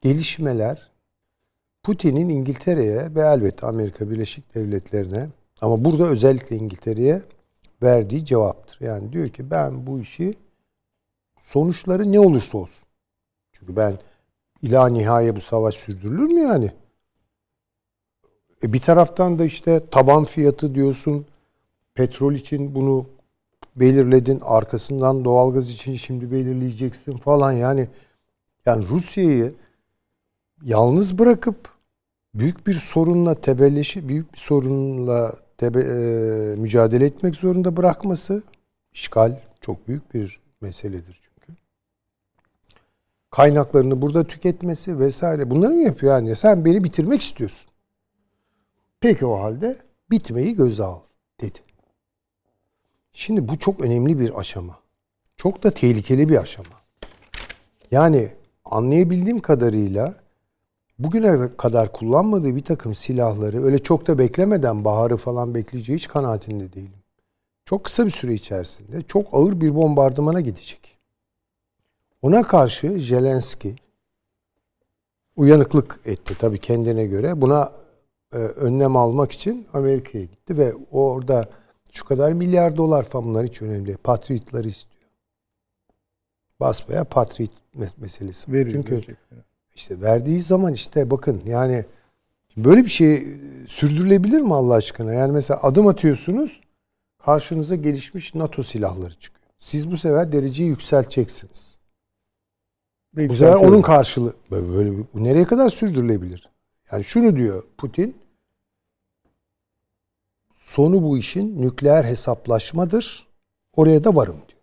[0.00, 0.90] gelişmeler
[1.82, 5.28] Putin'in İngiltere'ye ve elbette Amerika Birleşik Devletleri'ne
[5.60, 7.22] ama burada özellikle İngiltere'ye
[7.82, 8.86] verdiği cevaptır.
[8.86, 10.34] Yani diyor ki ben bu işi
[11.42, 12.88] sonuçları ne olursa olsun.
[13.52, 13.98] Çünkü ben
[14.62, 16.70] ila nihaye bu savaş sürdürülür mü yani?
[18.62, 21.26] E bir taraftan da işte taban fiyatı diyorsun.
[21.94, 23.06] Petrol için bunu
[23.76, 24.40] belirledin.
[24.44, 27.52] Arkasından doğalgaz için şimdi belirleyeceksin falan.
[27.52, 27.88] Yani
[28.66, 29.54] yani Rusya'yı
[30.62, 31.72] yalnız bırakıp
[32.34, 38.42] büyük bir sorunla tebelleşi büyük bir sorunla tebe, e, mücadele etmek zorunda bırakması
[38.92, 41.31] işgal çok büyük bir meseledir.
[43.32, 46.36] Kaynaklarını burada tüketmesi vesaire bunları mı yapıyor yani?
[46.36, 47.70] Sen beni bitirmek istiyorsun.
[49.00, 49.76] Peki o halde
[50.10, 51.00] bitmeyi göze al
[51.40, 51.58] dedi.
[53.12, 54.78] Şimdi bu çok önemli bir aşama.
[55.36, 56.76] Çok da tehlikeli bir aşama.
[57.90, 58.28] Yani
[58.64, 60.14] anlayabildiğim kadarıyla
[60.98, 66.72] bugüne kadar kullanmadığı bir takım silahları öyle çok da beklemeden baharı falan bekleyeceği hiç kanaatinde
[66.72, 67.02] değilim.
[67.64, 71.01] Çok kısa bir süre içerisinde çok ağır bir bombardımana gidecek.
[72.22, 73.76] Ona karşı Zelenski
[75.36, 77.40] uyanıklık etti tabii kendine göre.
[77.40, 77.72] Buna
[78.32, 81.48] e, önlem almak için Amerika'ya gitti ve orada
[81.92, 83.98] şu kadar milyar dolar falan bunlar hiç önemli değil.
[84.04, 85.02] Patriotları istiyor.
[86.60, 88.52] Basbaya Patriot mes- meselesi.
[88.52, 88.70] Veriyor.
[88.70, 89.16] Çünkü verecek.
[89.74, 91.84] işte verdiği zaman işte bakın yani
[92.56, 93.24] böyle bir şey
[93.66, 95.12] sürdürülebilir mi Allah aşkına?
[95.12, 96.60] Yani mesela adım atıyorsunuz
[97.24, 99.48] karşınıza gelişmiş NATO silahları çıkıyor.
[99.58, 101.81] Siz bu sefer dereceyi yükselteceksiniz.
[103.16, 106.50] Bu sefer onun karşılığı böyle, bu nereye kadar sürdürülebilir?
[106.92, 108.16] Yani şunu diyor Putin
[110.56, 113.26] sonu bu işin nükleer hesaplaşmadır.
[113.76, 114.60] Oraya da varım diyor.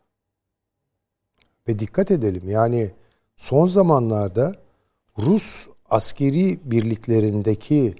[1.68, 2.91] Ve dikkat edelim yani
[3.36, 4.56] son zamanlarda
[5.18, 7.95] Rus askeri birliklerindeki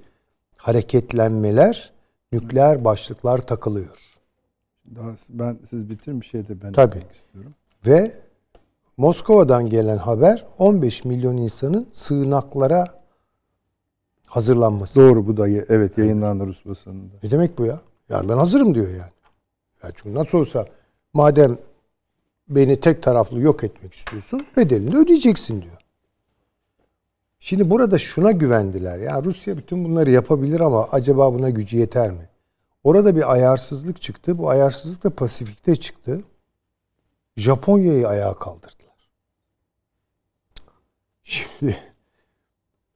[0.56, 1.92] hareketlenmeler
[2.32, 4.20] nükleer başlıklar takılıyor.
[4.94, 7.02] Daha, ben siz bitirin bir şey de ben Tabii.
[7.14, 7.54] istiyorum.
[7.86, 8.12] Ve
[9.00, 12.86] Moskova'dan gelen haber 15 milyon insanın sığınaklara
[14.26, 15.00] hazırlanması.
[15.00, 17.14] Doğru bu da evet yayınlandı Rus basınında.
[17.22, 17.80] Ne demek bu ya?
[18.08, 19.12] Yani ben hazırım diyor yani.
[19.82, 20.66] Ya çünkü nasıl olsa
[21.12, 21.58] madem
[22.48, 25.78] beni tek taraflı yok etmek istiyorsun bedelini ödeyeceksin diyor.
[27.38, 28.98] Şimdi burada şuna güvendiler.
[28.98, 32.28] Ya Rusya bütün bunları yapabilir ama acaba buna gücü yeter mi?
[32.84, 34.38] Orada bir ayarsızlık çıktı.
[34.38, 36.22] Bu ayarsızlık da Pasifik'te çıktı.
[37.36, 38.89] Japonya'yı ayağa kaldırdılar.
[41.30, 41.78] Şimdi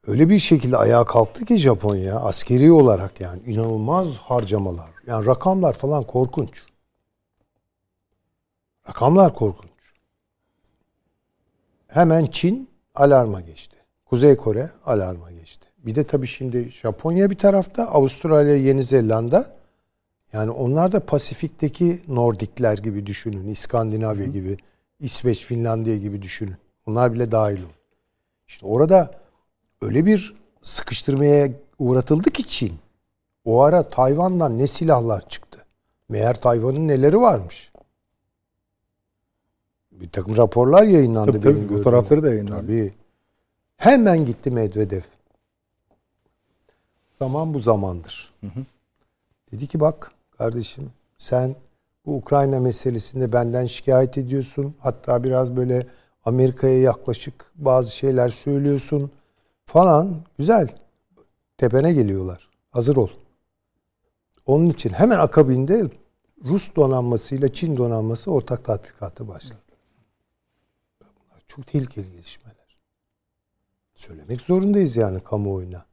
[0.06, 4.90] öyle bir şekilde ayağa kalktı ki Japonya askeri olarak yani inanılmaz harcamalar.
[5.06, 6.62] Yani rakamlar falan korkunç.
[8.88, 9.70] Rakamlar korkunç.
[11.86, 13.76] Hemen Çin alarma geçti.
[14.04, 15.66] Kuzey Kore alarma geçti.
[15.78, 19.56] Bir de tabii şimdi Japonya bir tarafta, Avustralya, Yeni Zelanda.
[20.32, 23.48] Yani onlar da Pasifik'teki Nordikler gibi düşünün.
[23.48, 24.56] İskandinavya gibi,
[25.00, 26.56] İsveç, Finlandiya gibi düşünün.
[26.86, 27.83] Onlar bile dahil oldu.
[28.46, 29.10] Şimdi orada
[29.82, 32.74] öyle bir sıkıştırmaya uğratıldı ki Çin.
[33.44, 35.66] O ara Tayvan'dan ne silahlar çıktı.
[36.08, 37.72] Meğer Tayvan'ın neleri varmış.
[39.92, 42.62] Bir takım raporlar yayınlandı Tabii, benim tabii, fotoğrafları da yayınlandı.
[42.62, 42.94] Tabii.
[43.76, 45.02] Hemen gitti Medvedev.
[47.18, 48.34] Zaman bu zamandır.
[49.52, 51.56] Dedi ki bak kardeşim sen
[52.06, 54.74] bu Ukrayna meselesinde benden şikayet ediyorsun.
[54.78, 55.86] Hatta biraz böyle
[56.24, 59.10] Amerika'ya yaklaşık bazı şeyler söylüyorsun
[59.66, 60.22] falan.
[60.38, 60.68] Güzel.
[61.58, 62.48] Tepene geliyorlar.
[62.70, 63.08] Hazır ol.
[64.46, 65.90] Onun için hemen akabinde
[66.44, 69.60] Rus donanmasıyla Çin donanması ortak tatbikatı başladı.
[71.00, 72.78] Bunlar çok tehlikeli gelişmeler.
[73.94, 75.84] Söylemek zorundayız yani kamuoyuna.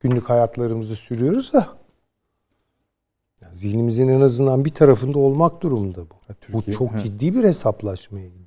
[0.00, 1.68] Günlük hayatlarımızı sürüyoruz da
[3.40, 6.14] yani zihnimizin en azından bir tarafında olmak durumunda bu.
[6.28, 6.98] Ha, Bu Türkiye- çok ha.
[6.98, 8.43] ciddi bir hesaplaşmaya gidiyor.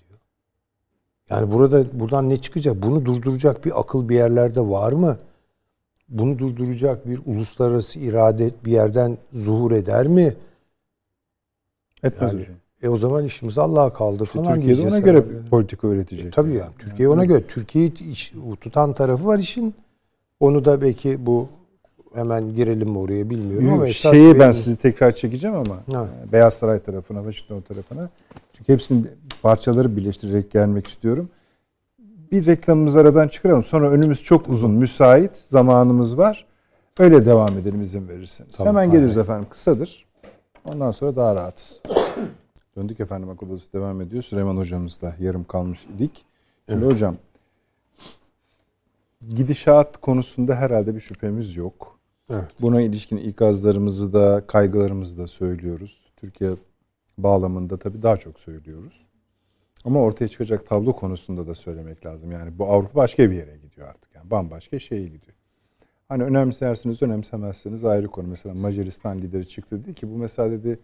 [1.30, 2.82] Yani burada buradan ne çıkacak?
[2.84, 5.18] Bunu durduracak bir akıl bir yerlerde var mı?
[6.10, 10.34] Bunu durduracak bir uluslararası irade bir yerden zuhur eder mi?
[12.04, 12.56] Etmez Yani, hocam.
[12.84, 15.50] e o zaman işimiz Allah'a kaldı falan diyeceğiz ona göre herhalde.
[15.50, 16.34] politika üretecek.
[16.34, 17.94] Tabii yani Türkiye ona göre Türkiye'yi
[18.62, 19.76] tutan tarafı var işin.
[20.40, 21.48] Onu da belki bu
[22.14, 26.08] hemen girelim mi oraya bilmiyorum ama esas Şeyi ben benim- sizi tekrar çekeceğim ama Ha.
[26.28, 28.10] e, Beyaz Saray tarafına, Washington tarafına.
[28.54, 29.04] Çünkü hepsini
[29.42, 31.30] parçaları birleştirerek gelmek istiyorum.
[32.32, 33.64] Bir reklamımızı aradan çıkaralım.
[33.64, 36.46] Sonra önümüz çok uzun, müsait zamanımız var.
[37.00, 38.52] Öyle devam edelim izin verirseniz.
[38.56, 39.24] Tamam, Hemen geliriz hay.
[39.24, 39.48] efendim.
[39.50, 40.06] Kısadır.
[40.66, 41.82] Ondan sonra daha rahatız.
[42.76, 44.24] Döndük efendim akıl odası devam ediyor.
[44.24, 46.26] Süleyman hocamızla yarım kalmış idik.
[46.70, 47.16] Şimdi hocam
[49.36, 52.00] gidişat konusunda herhalde bir şüphemiz yok.
[52.30, 52.48] Evet.
[52.62, 56.12] Buna ilişkin ikazlarımızı da kaygılarımızı da söylüyoruz.
[56.18, 56.52] Türkiye
[57.18, 59.07] bağlamında tabii daha çok söylüyoruz.
[59.88, 62.32] Ama ortaya çıkacak tablo konusunda da söylemek lazım.
[62.32, 64.16] Yani bu Avrupa başka bir yere gidiyor artık.
[64.16, 65.34] Yani bambaşka şeye gidiyor.
[66.08, 68.28] Hani önemsersiniz, önemsemezsiniz ayrı konu.
[68.28, 70.80] Mesela Macaristan lideri çıktı dedi ki bu mesela dedi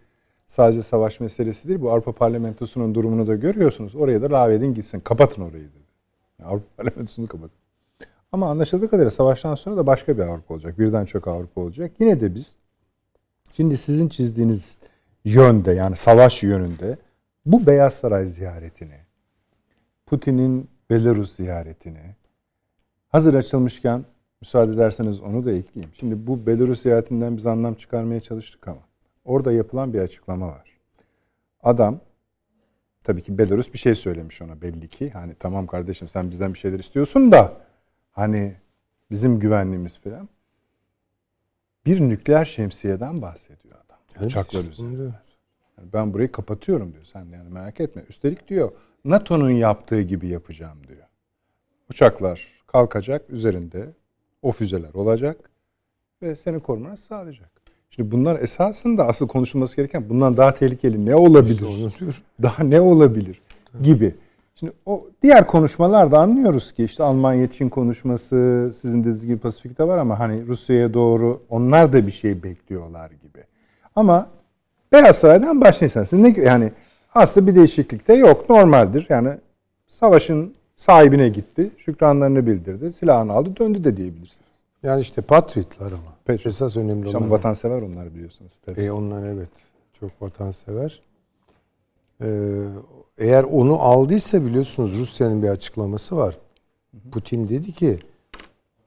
[0.47, 1.81] sadece savaş meselesi değil.
[1.81, 3.95] Bu Avrupa Parlamentosu'nun durumunu da görüyorsunuz.
[3.95, 4.99] Oraya da lağvedin gitsin.
[4.99, 5.83] Kapatın orayı dedi.
[6.39, 7.57] Yani Avrupa Parlamentosu'nu kapatın.
[8.31, 10.79] Ama anlaşıldığı kadarıyla savaştan sonra da başka bir Avrupa olacak.
[10.79, 11.91] Birden çok Avrupa olacak.
[11.99, 12.55] Yine de biz
[13.53, 14.77] şimdi sizin çizdiğiniz
[15.25, 16.97] yönde yani savaş yönünde
[17.45, 18.97] bu Beyaz Saray ziyaretini,
[20.05, 22.15] Putin'in Belarus ziyaretini
[23.09, 24.05] hazır açılmışken
[24.41, 25.91] müsaade ederseniz onu da ekleyeyim.
[25.95, 28.81] Şimdi bu Belarus ziyaretinden biz anlam çıkarmaya çalıştık ama
[29.25, 30.77] orada yapılan bir açıklama var.
[31.63, 31.99] Adam
[33.03, 35.09] tabii ki Belarus bir şey söylemiş ona belli ki.
[35.09, 37.57] Hani tamam kardeşim sen bizden bir şeyler istiyorsun da
[38.11, 38.55] hani
[39.11, 40.29] bizim güvenliğimiz falan.
[41.85, 43.97] Bir nükleer şemsiyeden bahsediyor adam.
[44.17, 45.13] Evet, Uçaklar üzerinde.
[45.77, 47.03] Yani ben burayı kapatıyorum diyor.
[47.03, 48.03] Sen yani merak etme.
[48.09, 48.71] Üstelik diyor
[49.05, 51.07] NATO'nun yaptığı gibi yapacağım diyor.
[51.89, 53.89] Uçaklar kalkacak üzerinde
[54.41, 55.49] o füzeler olacak
[56.21, 57.51] ve seni korumanı sağlayacak.
[57.89, 61.89] Şimdi bunlar esasında asıl konuşulması gereken bundan daha tehlikeli ne olabilir?
[62.09, 62.23] İşte.
[62.41, 63.41] Daha ne olabilir
[63.81, 64.15] gibi.
[64.55, 69.97] Şimdi o diğer konuşmalarda anlıyoruz ki işte Almanya Çin konuşması sizin dediğiniz gibi Pasifik'te var
[69.97, 73.43] ama hani Rusya'ya doğru onlar da bir şey bekliyorlar gibi.
[73.95, 74.29] Ama
[74.93, 76.71] Beyaz Saray'dan başlayırsan siz ne yani
[77.15, 79.05] aslında bir değişiklik de yok normaldir.
[79.09, 79.29] Yani
[79.87, 84.43] savaşın sahibine gitti, şükranlarını bildirdi, silahını aldı, döndü de diyebilirsiniz.
[84.83, 86.13] Yani işte Patriotlar ama.
[86.25, 86.45] Patriot.
[86.45, 87.31] Esas önemli olan.
[87.31, 88.51] vatansever onlar biliyorsunuz.
[88.77, 89.49] E onlar evet.
[89.99, 91.01] Çok vatansever.
[92.21, 92.27] Ee,
[93.17, 96.37] eğer onu aldıysa biliyorsunuz Rusya'nın bir açıklaması var.
[97.11, 97.99] Putin dedi ki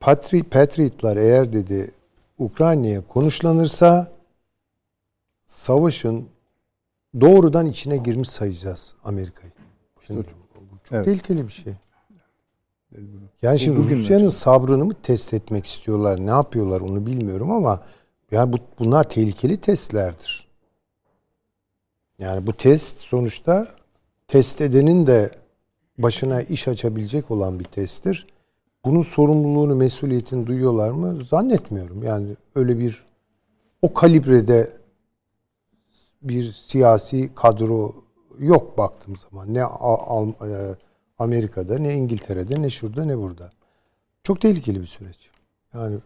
[0.01, 1.91] Patri, Patriotlar eğer dedi
[2.39, 4.16] Ukrayna'ya konuşlanırsa
[5.47, 6.29] savaşın
[7.21, 9.53] doğrudan içine girmiş sayacağız Amerika'yı.
[10.01, 10.37] Şimdi bu çok
[10.91, 11.05] Evet.
[11.05, 11.73] tehlikeli bir şey.
[13.43, 16.27] Yani şimdi bugün Rusya'nın sabrını mı test etmek istiyorlar?
[16.27, 17.83] Ne yapıyorlar onu bilmiyorum ama
[18.31, 20.47] ya bu, bunlar tehlikeli testlerdir.
[22.19, 23.69] Yani bu test sonuçta
[24.29, 25.31] test edenin de
[25.99, 28.27] başına iş açabilecek olan bir testtir.
[28.85, 31.25] Bunun sorumluluğunu, mesuliyetini duyuyorlar mı?
[31.25, 32.03] Zannetmiyorum.
[32.03, 33.07] Yani öyle bir
[33.83, 34.76] o kalibrede
[36.23, 37.95] bir siyasi kadro
[38.39, 39.55] yok baktığım zaman.
[39.55, 40.77] Ne e,
[41.19, 43.51] Amerika'da, ne İngiltere'de, ne şurada, ne burada.
[44.23, 45.31] Çok tehlikeli bir süreç.
[45.75, 45.97] Yani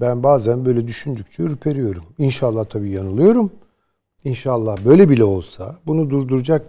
[0.00, 2.04] ben bazen böyle düşündükçe ürperiyorum.
[2.18, 3.50] İnşallah tabii yanılıyorum.
[4.24, 6.66] İnşallah böyle bile olsa bunu durduracak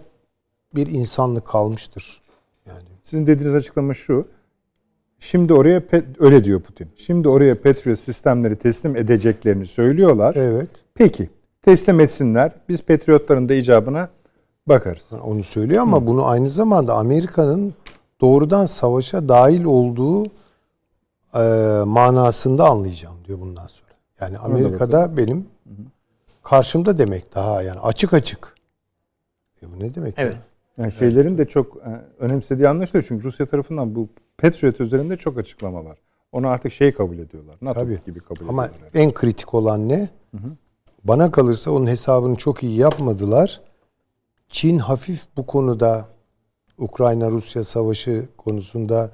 [0.74, 2.22] bir insanlık kalmıştır.
[2.66, 4.28] Yani Sizin dediğiniz açıklama şu.
[5.18, 5.82] Şimdi oraya
[6.18, 6.88] öyle diyor Putin.
[6.96, 10.34] Şimdi oraya Patriot sistemleri teslim edeceklerini söylüyorlar.
[10.36, 10.70] evet.
[10.94, 11.30] Peki
[11.62, 12.52] teslim etsinler.
[12.68, 14.08] Biz Patriotların da icabına
[14.66, 15.12] bakarız.
[15.22, 17.74] Onu söylüyor ama bunu aynı zamanda Amerika'nın
[18.20, 20.26] doğrudan savaşa dahil olduğu
[21.34, 21.42] e,
[21.84, 23.90] manasında anlayacağım diyor bundan sonra.
[24.20, 25.46] Yani Amerika'da benim
[26.42, 28.54] karşımda demek daha yani açık açık.
[29.62, 30.18] E bu ne demek?
[30.18, 30.24] ya?
[30.24, 30.38] Evet.
[30.78, 33.04] Yani şeylerin de çok e, önemsediği anlaşılıyor.
[33.08, 34.08] Çünkü Rusya tarafından bu
[34.38, 35.98] Patriot üzerinde çok açıklama var.
[36.32, 37.54] Onu artık şey kabul ediyorlar.
[37.62, 37.98] NATO Tabii.
[38.06, 38.90] gibi kabul Ama ediyorlar.
[38.94, 40.08] en kritik olan ne?
[41.04, 43.60] Bana kalırsa onun hesabını çok iyi yapmadılar.
[44.48, 46.08] Çin hafif bu konuda
[46.78, 49.10] Ukrayna-Rusya savaşı konusunda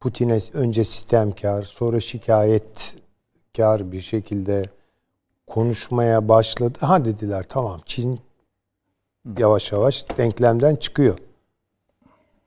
[0.00, 4.70] Putin'e önce sistemkar, sonra şikayetkar bir şekilde
[5.46, 6.78] konuşmaya başladı.
[6.80, 8.20] Ha dediler tamam Çin
[9.38, 11.18] yavaş yavaş denklemden çıkıyor.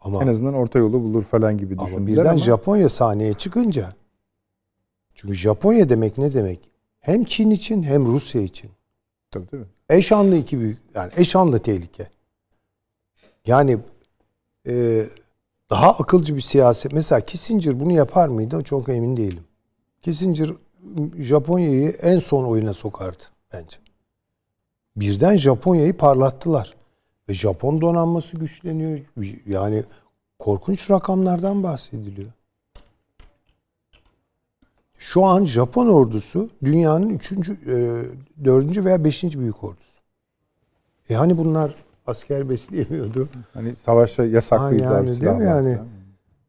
[0.01, 3.95] Ama En azından orta yolu bulur falan gibi ama düşündüler birden ama Japonya sahneye çıkınca
[5.15, 6.71] çünkü Japonya demek ne demek?
[6.99, 8.71] Hem Çin için hem Rusya için.
[9.31, 9.65] Tabii, tabii.
[9.89, 12.07] Eş anlı iki büyük yani eş anlı tehlike.
[13.47, 13.77] Yani
[14.67, 15.05] e,
[15.69, 16.93] daha akılcı bir siyaset.
[16.93, 18.63] Mesela Kissinger bunu yapar mıydı?
[18.63, 19.43] Çok emin değilim.
[20.01, 20.49] Kissinger
[21.17, 23.23] Japonya'yı en son oyuna sokardı
[23.53, 23.77] bence.
[24.95, 26.75] Birden Japonya'yı parlattılar.
[27.29, 28.99] Ve Japon donanması güçleniyor.
[29.45, 29.83] Yani
[30.39, 32.31] korkunç rakamlardan bahsediliyor.
[35.01, 37.75] Şu an Japon ordusu dünyanın üçüncü, e,
[38.45, 40.01] dördüncü veya beşinci büyük ordusu.
[41.09, 41.75] E hani bunlar
[42.07, 43.29] asker besleyemiyordu.
[43.53, 44.91] Hani savaşa yasaklıydılar.
[44.91, 45.77] Ha yani, değil mi yani?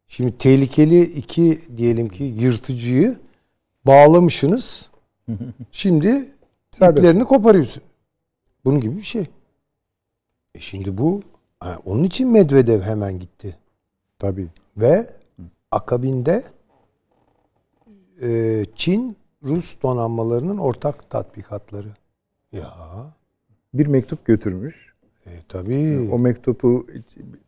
[0.07, 3.17] Şimdi tehlikeli iki diyelim ki yırtıcıyı
[3.87, 4.91] bağlamışsınız.
[5.73, 6.29] Şimdi
[6.77, 7.83] iplerini koparıyorsun.
[8.65, 9.27] Bunun gibi bir şey.
[10.55, 11.23] E şimdi bu
[11.85, 13.57] onun için Medvedev hemen gitti.
[14.19, 14.49] Tabii.
[14.77, 15.07] Ve
[15.71, 16.43] akabinde
[18.23, 21.89] e, Çin Rus donanmalarının ortak tatbikatları.
[22.53, 22.69] Ya
[23.75, 24.93] Bir mektup götürmüş.
[25.27, 26.09] e, tabii.
[26.13, 26.87] O mektubu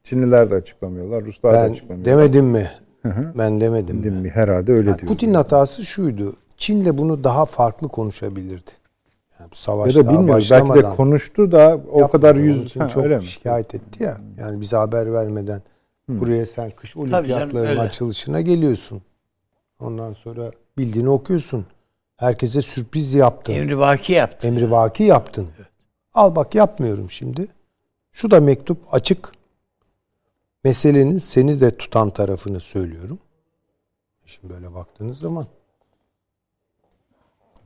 [0.03, 2.19] Çinliler de açıklamıyorlar, Ruslar da ben açıklamıyorlar.
[2.19, 2.71] demedim mi?
[3.39, 4.21] Ben demedim Değil mi?
[4.21, 4.29] mi?
[4.31, 5.09] Herhalde öyle Yani diyor.
[5.09, 6.37] Putin'in hatası şuydu.
[6.57, 8.71] Çin'le bunu daha farklı konuşabilirdi.
[9.41, 10.49] Yani bu savaş ya da daha bilmiyoruz.
[10.51, 10.93] Belki başlamadan.
[10.93, 12.13] de konuştu da o yapmadı.
[12.13, 13.23] kadar yüz için Ha, çok öyle mi?
[13.23, 14.17] şikayet etti ya.
[14.39, 15.63] Yani bize haber vermeden
[16.09, 19.03] buraya sen kış olimpiyatlarının açılışına geliyorsun.
[19.81, 21.67] Ondan sonra bildiğini okuyorsun.
[22.17, 23.53] Herkese sürpriz yaptın.
[23.53, 24.47] Emri vaki yaptı.
[24.47, 25.49] Emri vaki yaptın.
[26.15, 27.49] Al bak yapmıyorum şimdi.
[28.13, 29.33] Şu da mektup açık.
[30.65, 33.19] Meselenin seni de tutan tarafını söylüyorum.
[34.27, 35.47] Şimdi böyle baktığınız zaman.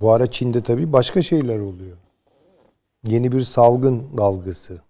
[0.00, 1.96] Bu ara Çin'de tabii başka şeyler oluyor.
[3.04, 4.80] Yeni bir salgın dalgası.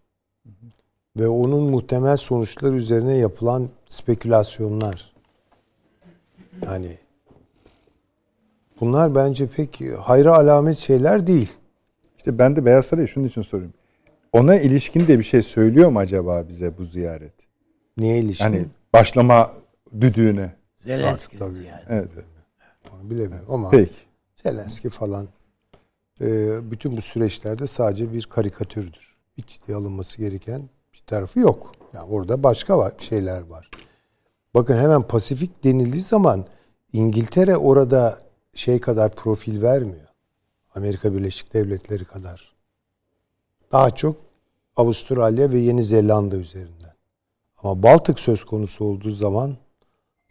[1.17, 5.13] Ve onun muhtemel sonuçları üzerine yapılan spekülasyonlar.
[6.65, 6.99] Yani
[8.81, 11.53] Bunlar bence pek hayra alamet şeyler değil.
[12.17, 13.75] İşte ben de Beyaz Saray'a şunun için soruyorum.
[14.33, 17.33] Ona ilişkin de bir şey söylüyor mu acaba bize bu ziyaret?
[17.97, 18.45] Neye ilişkin?
[18.45, 19.53] Yani başlama
[20.01, 20.53] düdüğüne.
[20.77, 21.55] Zelenski'nin tabii.
[21.55, 21.87] ziyareti.
[21.89, 22.09] Evet.
[22.95, 23.93] Onu bilemem ama Peki.
[24.37, 25.29] Zelenski falan
[26.21, 26.27] e,
[26.71, 29.17] bütün bu süreçlerde sadece bir karikatürdür.
[29.39, 30.63] Hiç ciddiye alınması gereken
[30.93, 31.73] bir tarafı yok.
[31.93, 33.71] Yani orada başka var, şeyler var.
[34.55, 36.47] Bakın hemen Pasifik denildiği zaman
[36.93, 38.19] İngiltere orada
[38.59, 40.09] şey kadar profil vermiyor.
[40.75, 42.53] Amerika Birleşik Devletleri kadar.
[43.73, 44.17] Daha çok
[44.77, 46.95] Avustralya ve Yeni Zelanda üzerinden.
[47.63, 49.57] Ama Baltık söz konusu olduğu zaman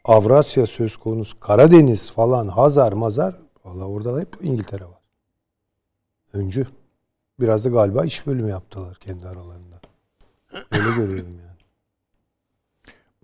[0.03, 5.01] Avrasya söz konusu, Karadeniz falan, Hazar, Mazar, valla orada da hep İngiltere var.
[6.33, 6.67] Öncü.
[7.39, 9.79] Biraz da galiba iş bölümü yaptılar kendi aralarında.
[10.53, 11.46] Öyle görüyorum yani.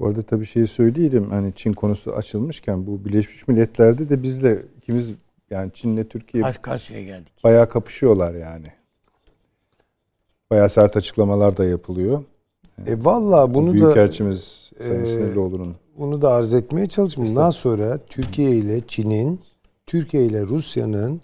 [0.03, 1.29] Bu arada tabii şeyi söyleyelim.
[1.29, 5.09] Hani Çin konusu açılmışken bu Birleşmiş Milletler'de de bizle ikimiz
[5.49, 7.43] yani Çin'le Türkiye Karşı karşıya geldik.
[7.43, 8.65] bayağı kapışıyorlar yani.
[10.51, 12.23] Bayağı sert açıklamalar da yapılıyor.
[12.87, 17.25] E valla bunu da Büyükelçimiz Sayın e, Sinirlioğlu'nun bunu da arz etmeye çalıştım.
[17.25, 19.41] Bundan sonra Türkiye ile Çin'in,
[19.85, 21.21] Türkiye ile Rusya'nın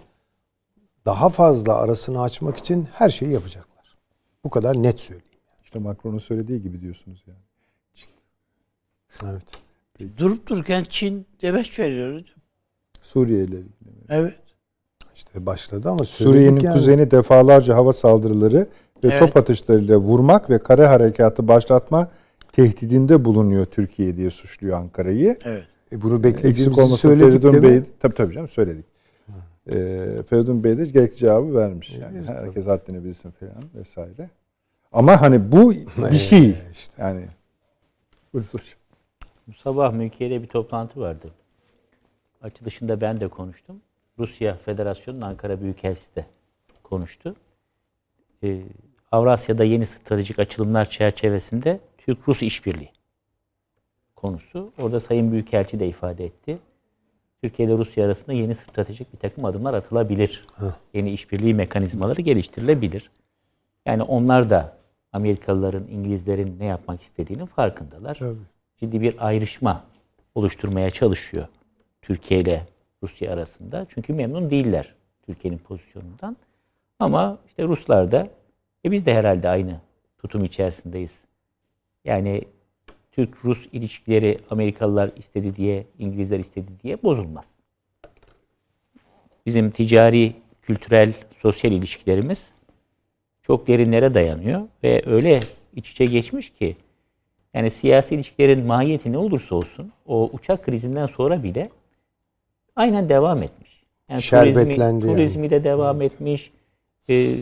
[1.06, 3.98] daha fazla arasını açmak için her şeyi yapacaklar.
[4.44, 5.40] Bu kadar net söyleyeyim.
[5.64, 7.49] işte Macron'un söylediği gibi diyorsunuz yani.
[9.26, 9.44] Evet.
[10.18, 12.36] Durup dururken Çin demeç veriyor hocam.
[13.02, 13.70] Suriye ile ilgili.
[14.10, 14.40] Evet.
[15.16, 16.74] İşte başladı ama Suriye'nin yani.
[16.74, 18.58] kuzeyini defalarca hava saldırıları
[19.04, 19.20] ve Evet.
[19.20, 22.12] top atışlarıyla vurmak ve kare harekatı başlatma
[22.52, 25.38] tehdidinde bulunuyor Türkiye diye suçluyor Ankara'yı.
[25.44, 25.64] Evet.
[25.92, 27.70] E bunu beklediğimizi söyledik Feridun değil mi?
[27.70, 28.86] Bey, tabii tabii canım söyledik.
[29.72, 31.92] Ee, Feridun Bey de gerekli cevabı vermiş.
[32.02, 34.30] Yani Evet, herkes haddini bilsin falan vesaire.
[34.92, 35.74] Ama hani bu
[36.12, 36.56] bir şey.
[36.98, 37.22] Yani
[38.34, 38.79] Buyurun hocam.
[39.50, 41.32] Bu sabah mülkiyede bir toplantı vardı.
[42.42, 43.82] Açılışında ben de konuştum.
[44.20, 46.26] Rusya Federasyonu'nun Ankara Büyükelçisi de
[46.84, 47.36] konuştu.
[48.44, 48.62] Ee,
[49.12, 52.92] Avrasya'da yeni stratejik açılımlar çerçevesinde Türk-Rus işbirliği
[54.16, 54.72] konusu.
[54.82, 56.58] Orada Sayın Büyükelçi de ifade etti.
[57.42, 60.42] Türkiye ile Rusya arasında yeni stratejik bir takım adımlar atılabilir.
[60.94, 63.12] Yeni işbirliği mekanizmaları geliştirilebilir.
[63.86, 64.78] Yani onlar da
[65.14, 68.16] Amerikalıların, İngilizlerin ne yapmak istediğinin farkındalar.
[68.16, 68.40] Tabii.
[68.80, 69.86] Ciddi bir ayrışma
[70.36, 71.48] oluşturmaya çalışıyor
[72.02, 72.66] Türkiye ile
[73.04, 73.86] Rusya arasında.
[73.90, 76.38] Çünkü memnun değiller Türkiye'nin pozisyonundan.
[77.00, 78.28] Ama işte Ruslar da
[78.86, 79.82] e biz de herhalde aynı
[80.18, 81.18] tutum içerisindeyiz.
[82.06, 82.42] Yani
[83.12, 87.46] Türk-Rus ilişkileri Amerikalılar istedi diye, İngilizler istedi diye bozulmaz.
[89.46, 92.52] Bizim ticari, kültürel, sosyal ilişkilerimiz
[93.42, 95.40] çok derinlere dayanıyor ve öyle
[95.76, 96.76] iç içe geçmiş ki
[97.54, 101.70] yani siyasi ilişkilerin mahiyeti ne olursa olsun o uçak krizinden sonra bile
[102.76, 103.84] aynen devam etmiş.
[104.10, 105.02] Yani Şerbetlendi turizmi, yani.
[105.02, 106.52] turizmi de devam etmiş,
[107.10, 107.36] e,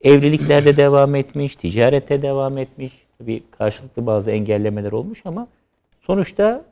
[0.00, 2.92] evliliklerde devam etmiş, ticarette devam etmiş.
[3.18, 5.46] Tabii karşılıklı bazı engellemeler olmuş ama
[6.00, 6.64] sonuçta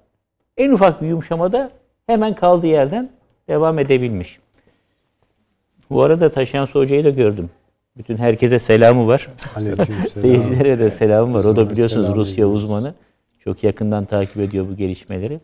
[0.57, 1.71] en ufak bir yumuşamada
[2.07, 3.11] hemen kaldığı yerden
[3.49, 4.39] devam edebilmiş.
[5.91, 7.51] Bu arada Taşyan Hoca'yı da gördüm.
[7.97, 9.29] Bütün herkese selamı var.
[10.15, 11.45] Seyircilere de selamı var.
[11.45, 12.65] O da biliyorsunuz selam Rusya ediyoruz.
[12.65, 12.95] uzmanı.
[13.45, 15.41] Çok yakından takip ediyor bu gelişmeleri.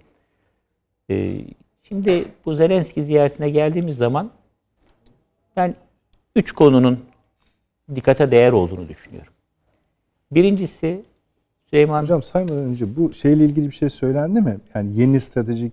[1.11, 1.41] Ee,
[1.83, 4.31] şimdi bu Zelenski ziyaretine geldiğimiz zaman
[5.57, 5.75] ben
[6.37, 6.99] üç konunun
[7.95, 9.33] dikkate değer olduğunu düşünüyorum.
[10.31, 11.03] Birincisi
[11.71, 14.57] Süleyman Hocam saymadan önce bu şeyle ilgili bir şey söylendi mi?
[14.75, 15.73] Yani yeni stratejik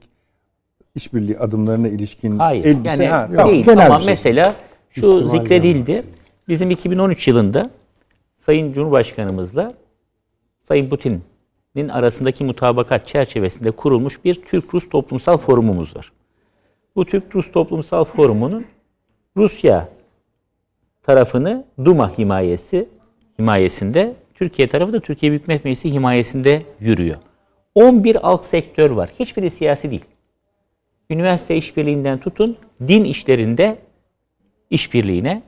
[0.95, 2.65] işbirliği adımlarına ilişkin Hayır.
[2.65, 3.35] elbise yani ha, değil.
[3.35, 4.09] tamam, genel Ama şey.
[4.13, 4.55] mesela
[4.89, 5.79] şu İhtimalden zikredildi.
[5.79, 6.03] bahsediyor.
[6.47, 7.69] Bizim 2013 yılında
[8.37, 9.73] Sayın Cumhurbaşkanımızla
[10.67, 16.11] Sayın Putin'in arasındaki mutabakat çerçevesinde kurulmuş bir Türk-Rus toplumsal forumumuz var.
[16.95, 18.65] Bu Türk-Rus toplumsal forumunun
[19.37, 19.89] Rusya
[21.03, 22.89] tarafını Duma himayesi
[23.39, 27.17] himayesinde, Türkiye tarafı da Türkiye Büyük Millet Meclisi himayesinde yürüyor.
[27.75, 29.09] 11 alt sektör var.
[29.19, 30.05] Hiçbiri siyasi değil
[31.09, 33.77] üniversite işbirliğinden tutun din işlerinde
[34.69, 35.41] işbirliğine,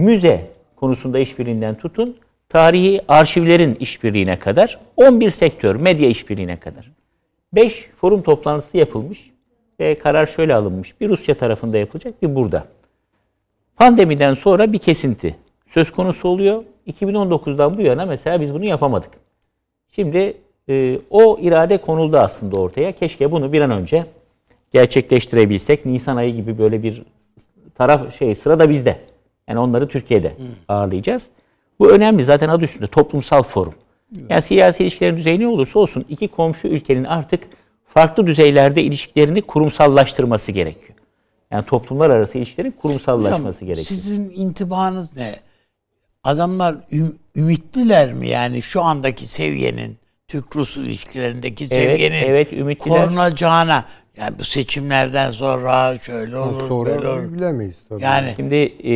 [0.00, 0.46] müze
[0.76, 2.16] konusunda işbirliğinden tutun
[2.48, 6.90] tarihi arşivlerin işbirliğine kadar 11 sektör medya işbirliğine kadar
[7.52, 9.30] 5 forum toplantısı yapılmış
[9.80, 11.00] ve karar şöyle alınmış.
[11.00, 12.64] Bir Rusya tarafında yapılacak bir burada.
[13.76, 15.36] Pandemiden sonra bir kesinti
[15.68, 16.64] söz konusu oluyor.
[16.86, 19.10] 2019'dan bu yana mesela biz bunu yapamadık.
[19.92, 20.34] Şimdi
[20.68, 22.92] e, o irade konuldu aslında ortaya.
[22.92, 24.06] Keşke bunu bir an önce
[24.72, 25.86] gerçekleştirebilsek.
[25.86, 27.02] Nisan ayı gibi böyle bir
[27.74, 29.09] taraf şey sıra da bizde.
[29.50, 30.36] Yani onları Türkiye'de
[30.68, 31.30] ağırlayacağız.
[31.78, 33.74] Bu önemli zaten adı üstünde toplumsal forum.
[34.28, 37.44] Yani siyasi ilişkilerin düzeyi ne olursa olsun iki komşu ülkenin artık
[37.86, 40.98] farklı düzeylerde ilişkilerini kurumsallaştırması gerekiyor.
[41.50, 43.86] Yani toplumlar arası ilişkilerin kurumsallaşması Hocam, gerekiyor.
[43.86, 45.34] Sizin intibanız ne?
[46.24, 49.98] Adamlar üm- ümitliler mi yani şu andaki seviyenin
[50.28, 53.06] Türk-Rus ilişkilerindeki seviyenin evet, ümitliler.
[53.06, 53.84] korunacağına
[54.20, 57.32] yani bu seçimlerden sonra şöyle olur Sonra böyle olur.
[57.32, 58.02] bilemeyiz tabii.
[58.02, 58.94] Yani Şimdi e,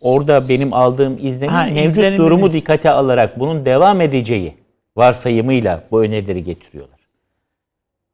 [0.00, 2.18] orada benim aldığım izlenim Ha, mevcut izleniminiz.
[2.18, 4.54] durumu dikkate alarak bunun devam edeceği
[4.96, 6.98] varsayımıyla bu önerileri getiriyorlar.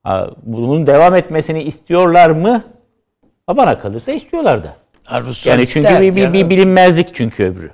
[0.03, 2.64] Ha, bunun devam etmesini istiyorlar mı?
[3.47, 4.76] Ha, bana kalırsa istiyorlar da.
[5.05, 5.16] ha,
[5.47, 7.70] Yani çünkü ister bir, bir, bir bilinmezlik çünkü öbürü.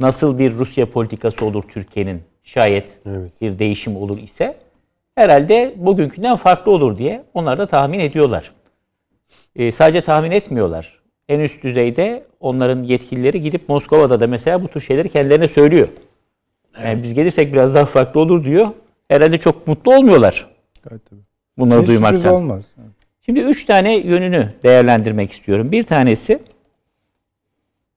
[0.00, 3.40] Nasıl bir Rusya politikası olur Türkiye'nin şayet Evet.
[3.40, 4.56] bir değişim olur ise
[5.18, 8.52] herhalde bugünkünden farklı olur diye onlar da tahmin ediyorlar.
[9.56, 10.98] Ee, sadece tahmin etmiyorlar.
[11.28, 15.88] En üst düzeyde onların yetkilileri gidip Moskova'da da mesela bu tür şeyleri kendilerine söylüyor.
[16.84, 18.68] Yani biz gelirsek biraz daha farklı olur diyor.
[19.08, 20.46] Herhalde çok mutlu olmuyorlar
[20.82, 21.20] Gayet tabii.
[21.58, 22.34] bunları Hiç duymaktan.
[22.34, 22.74] olmaz.
[23.26, 25.72] Şimdi üç tane yönünü değerlendirmek istiyorum.
[25.72, 26.38] Bir tanesi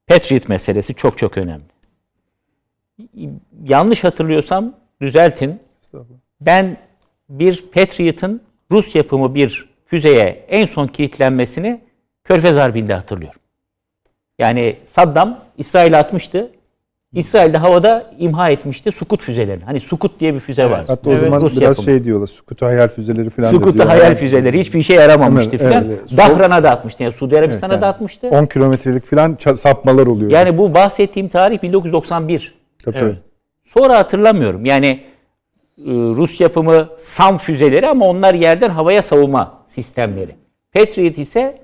[0.07, 1.63] Patriot meselesi çok çok önemli.
[3.67, 5.59] Yanlış hatırlıyorsam düzeltin.
[6.41, 6.77] Ben
[7.39, 11.81] bir Patriot'ın Rus yapımı bir füzeye en son kilitlenmesini
[12.23, 13.39] Körfez Harbi'nde hatırlıyorum.
[14.39, 16.49] Yani Saddam İsrail'e atmıştı.
[17.13, 19.63] İsrail de havada imha etmişti Sukut füzelerini.
[19.63, 20.83] Hani Sukut diye bir füze var.
[20.87, 21.85] Hatta o zaman Rus biraz yapımı.
[21.85, 22.27] şey diyorlar.
[22.27, 23.97] Sukutu hayal füzeleri falan da Sukut'ta diyorlar.
[23.99, 25.85] hayal füzeleri hiçbir işe yaramamıştı Evet, filan.
[25.85, 26.17] evet.
[26.17, 27.03] Dahran'a da atmıştı.
[27.03, 28.27] Yani Suudi Arabistan'a Evet, da atmıştı.
[28.27, 30.31] 10 kilometrelik falan sapmalar oluyor.
[30.31, 32.55] Yani bu bahsettiğim tarih 1991.
[32.85, 33.15] Tabii, Evet.
[33.63, 34.65] Sonra hatırlamıyorum.
[34.65, 35.03] Yani
[35.87, 40.35] Rus yapımı SAM füzeleri ama onlar yerden havaya savunma sistemleri.
[40.73, 41.61] Patriot ise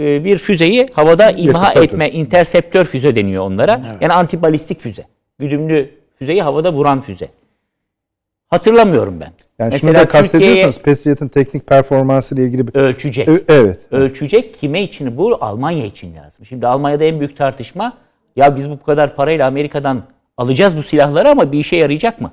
[0.00, 3.80] e, bir füzeyi havada imha etme, interseptör füze deniyor onlara.
[4.00, 5.06] Yani antibalistik füze.
[5.38, 7.28] Güdümlü füzeyi havada vuran füze.
[8.48, 9.32] Hatırlamıyorum ben.
[9.58, 12.74] Yani şunu Mesela da kastediyorsanız Patriot'ın teknik performansı ile ilgili bir...
[12.74, 13.28] ölçecek.
[13.28, 13.78] E- Evet.
[13.90, 15.38] ölçecek kime için bu?
[15.40, 16.44] Almanya için lazım.
[16.46, 17.92] Şimdi Almanya'da en büyük tartışma
[18.36, 20.02] ya biz bu kadar parayla Amerika'dan
[20.36, 22.32] alacağız bu silahları ama bir işe yarayacak mı?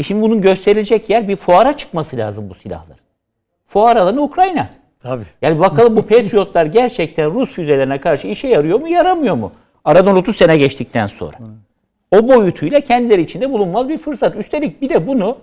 [0.00, 3.00] E şimdi bunun gösterilecek yer bir fuara çıkması lazım bu silahların.
[3.66, 4.70] Fuar alanı Ukrayna.
[5.02, 5.24] Tabii.
[5.42, 9.52] Yani bakalım bu Patriotlar gerçekten Rus füzelerine karşı işe yarıyor mu, yaramıyor mu?
[9.84, 11.36] Aradan 30 sene geçtikten sonra.
[12.10, 14.36] O boyutuyla kendileri içinde bulunmaz bir fırsat.
[14.36, 15.36] Üstelik bir de bunu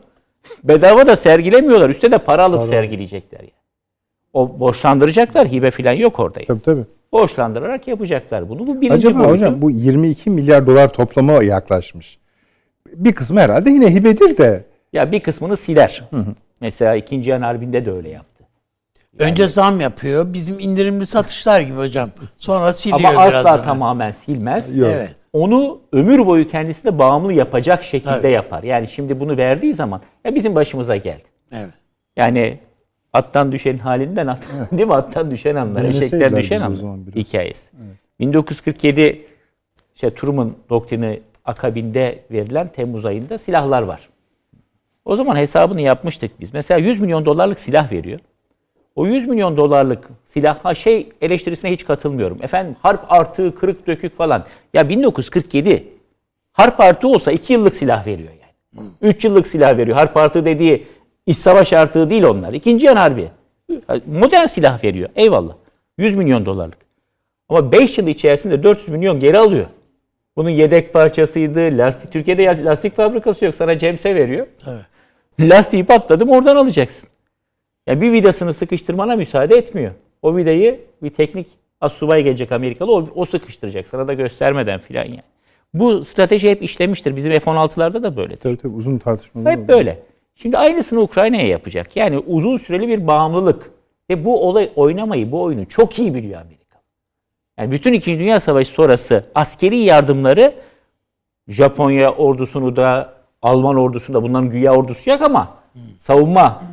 [0.64, 1.90] bedava da sergilemiyorlar.
[1.90, 3.52] Üste de para alıp sergileyecekler yani.
[4.34, 5.48] O borçlandıracaklar.
[5.48, 6.40] Hibe falan yok orada.
[6.40, 6.48] yani.
[6.48, 6.86] Tabii tabii.
[7.12, 8.68] Borçlandırarak yapacaklar bunu.
[8.68, 9.34] Bu birinci Acaba boyutu.
[9.34, 12.18] hocam bu 22 milyar dolar toplama yaklaşmış.
[12.94, 14.64] Bir kısmı herhalde yine hibedir de.
[14.94, 16.04] Ya bir kısmını siler.
[16.62, 18.44] Mesela ikinci Yan Harbi'nde de öyle yaptı.
[19.20, 20.34] Önce zam yapıyor.
[20.34, 22.10] Bizim indirimli satışlar gibi hocam.
[22.38, 23.46] Sonra siliyor Ama biraz.
[23.46, 23.64] asla sonra.
[23.64, 24.78] tamamen silmez.
[24.78, 24.90] Yok.
[24.94, 25.16] Evet.
[25.34, 28.32] onu ömür boyu kendisine bağımlı yapacak şekilde Tabii.
[28.32, 28.64] yapar.
[28.64, 31.24] Yani şimdi bunu verdiği zaman ya bizim başımıza geldi.
[31.52, 31.74] Evet.
[32.18, 32.60] Yani
[33.14, 34.40] attan düşenin halinden at,
[34.72, 34.94] değil mi?
[34.96, 37.72] Attan düşen anlar, eşekten düşen anlar hikayesi.
[38.20, 39.26] 1947
[39.96, 44.10] işte Truman doktrini akabinde verilen Temmuz ayında silahlar var.
[45.06, 46.54] O zaman hesabını yapmıştık biz.
[46.54, 48.20] Mesela 100 milyon dolarlık silah veriyor.
[48.96, 52.38] O 100 milyon dolarlık silah ha şey eleştirisine hiç katılmıyorum.
[52.44, 54.46] Efendim harp artığı kırık dökük falan.
[54.74, 55.88] Ya 1947
[56.54, 58.88] harp artığı olsa 2 yıllık silah veriyor yani.
[59.02, 59.98] 3 yıllık silah veriyor.
[59.98, 60.88] Harp artığı dediği
[61.26, 62.54] iç savaş artığı değil onlar.
[62.54, 63.28] İkinci yan harbi.
[64.06, 65.10] Modern silah veriyor.
[65.16, 65.54] Eyvallah.
[65.98, 66.78] 100 milyon dolarlık.
[67.50, 69.66] Ama 5 yıl içerisinde 400 milyon geri alıyor.
[70.38, 71.78] Bunun yedek parçasıydı.
[71.78, 73.56] Lastik Türkiye'de lastik fabrikası yok.
[73.56, 74.48] Sana cemse veriyor.
[74.66, 75.50] Tabii.
[75.50, 77.10] Lastiği patladım oradan alacaksın.
[77.88, 79.92] Ya bir vidasını sıkıştırmana müsaade etmiyor.
[80.22, 81.48] O vidayı bir teknik
[81.82, 83.88] assubay gelecek Amerikalı o, o sıkıştıracak.
[83.88, 85.22] Sana da göstermeden filan yani.
[85.74, 87.16] Bu strateji hep işlemiştir.
[87.16, 88.38] Bizim F-16'larda da böyledir.
[88.38, 89.68] Tabii tabii uzun tartışmalar Hep oldu.
[89.68, 90.00] böyle.
[90.36, 91.96] Şimdi aynısını Ukrayna'ya yapacak.
[91.96, 93.72] Yani uzun süreli bir bağımlılık.
[94.10, 96.57] Ve bu olay oynamayı, bu oyunu çok iyi biliyor Amerika.
[97.58, 100.54] Yani bütün İkinci Dünya Savaşı sonrası askeri yardımları
[101.48, 105.58] Japonya ordusunu da Alman ordusunu da bunların güya ordusu yok ama
[106.00, 106.64] savunma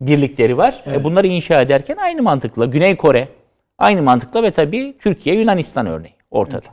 [0.00, 0.84] birlikleri var.
[0.92, 3.28] E bunları inşa ederken aynı mantıkla Güney Kore
[3.78, 6.66] aynı mantıkla ve tabii Türkiye Yunanistan örneği ortada.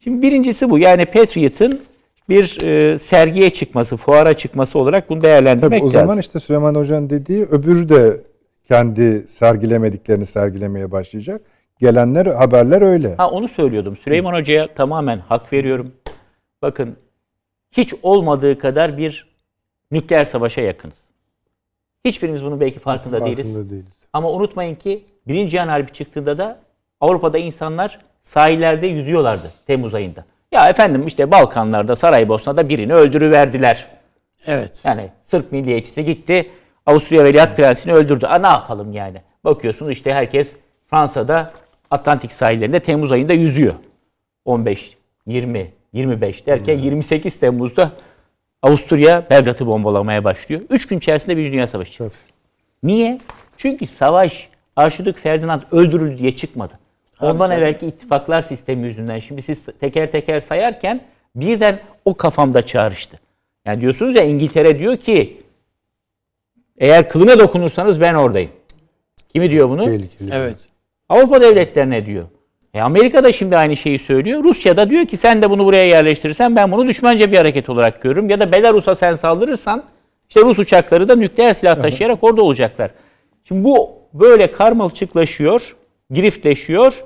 [0.00, 0.78] Şimdi birincisi bu.
[0.78, 1.80] Yani Patriot'ın
[2.28, 6.00] bir e, sergiye çıkması, fuara çıkması olarak bunu değerlendirmek Tabii o lazım.
[6.00, 8.20] zaman işte Süleyman Hoca'nın dediği öbürü de
[8.68, 11.40] kendi sergilemediklerini sergilemeye başlayacak.
[11.80, 13.14] Gelenler haberler öyle.
[13.14, 13.96] Ha onu söylüyordum.
[13.96, 15.92] Süleyman Hoca'ya tamamen hak veriyorum.
[16.62, 16.96] Bakın
[17.72, 19.28] hiç olmadığı kadar bir
[19.90, 21.10] nükleer savaşa yakınız.
[22.04, 23.46] Hiçbirimiz bunun belki farkında, değiliz.
[23.46, 24.06] Farkında değiliz.
[24.12, 26.58] Ama unutmayın ki Birinci Cihan Harbi çıktığında da
[27.00, 30.24] Avrupa'da insanlar sahillerde yüzüyorlardı Temmuz ayında.
[30.52, 33.86] Ya efendim işte Balkanlarda, Saraybosna'da birini öldürüverdiler.
[34.46, 34.80] Evet.
[34.84, 36.50] Yani Sırp milliyetçisi gitti
[36.86, 38.26] Avusturya Veliaht Prensi'ni öldürdü.
[38.26, 39.22] A ne yapalım yani?
[39.44, 40.56] Bakıyorsunuz işte herkes
[40.86, 41.52] Fransa'da
[41.90, 43.74] Atlantik sahillerinde Temmuz ayında yüzüyor.
[44.44, 44.96] 15,
[45.26, 47.92] 20, 25 derken 28 Temmuz'da
[48.62, 50.62] Avusturya Belgrad'ı bombalamaya başlıyor.
[50.70, 52.12] 3 gün içerisinde bir dünya savaşı çıkıyor.
[52.82, 53.18] Niye?
[53.56, 56.78] Çünkü savaş Arşidük Ferdinand öldürüldü diye çıkmadı.
[57.20, 59.18] Ondan evvelki ittifaklar sistemi yüzünden.
[59.18, 61.00] Şimdi siz teker teker sayarken
[61.34, 63.18] birden o kafamda çağrıştı.
[63.66, 65.42] Yani diyorsunuz ya İngiltere diyor ki
[66.78, 68.50] eğer kılına dokunursanız ben oradayım.
[69.32, 69.84] Kimi diyor bunu?
[69.84, 70.30] Tehlikeli.
[70.32, 70.67] Evet.
[71.08, 72.24] Avrupa devletlerine diyor.
[72.74, 74.44] E Amerika da şimdi aynı şeyi söylüyor.
[74.44, 78.02] Rusya da diyor ki sen de bunu buraya yerleştirirsen ben bunu düşmanca bir hareket olarak
[78.02, 78.30] görürüm.
[78.30, 79.84] Ya da Belarus'a sen saldırırsan
[80.28, 82.90] işte Rus uçakları da nükleer silah taşıyarak orada olacaklar.
[83.44, 85.76] Şimdi bu böyle karmaşıklaşıyor,
[86.10, 87.04] griftleşiyor.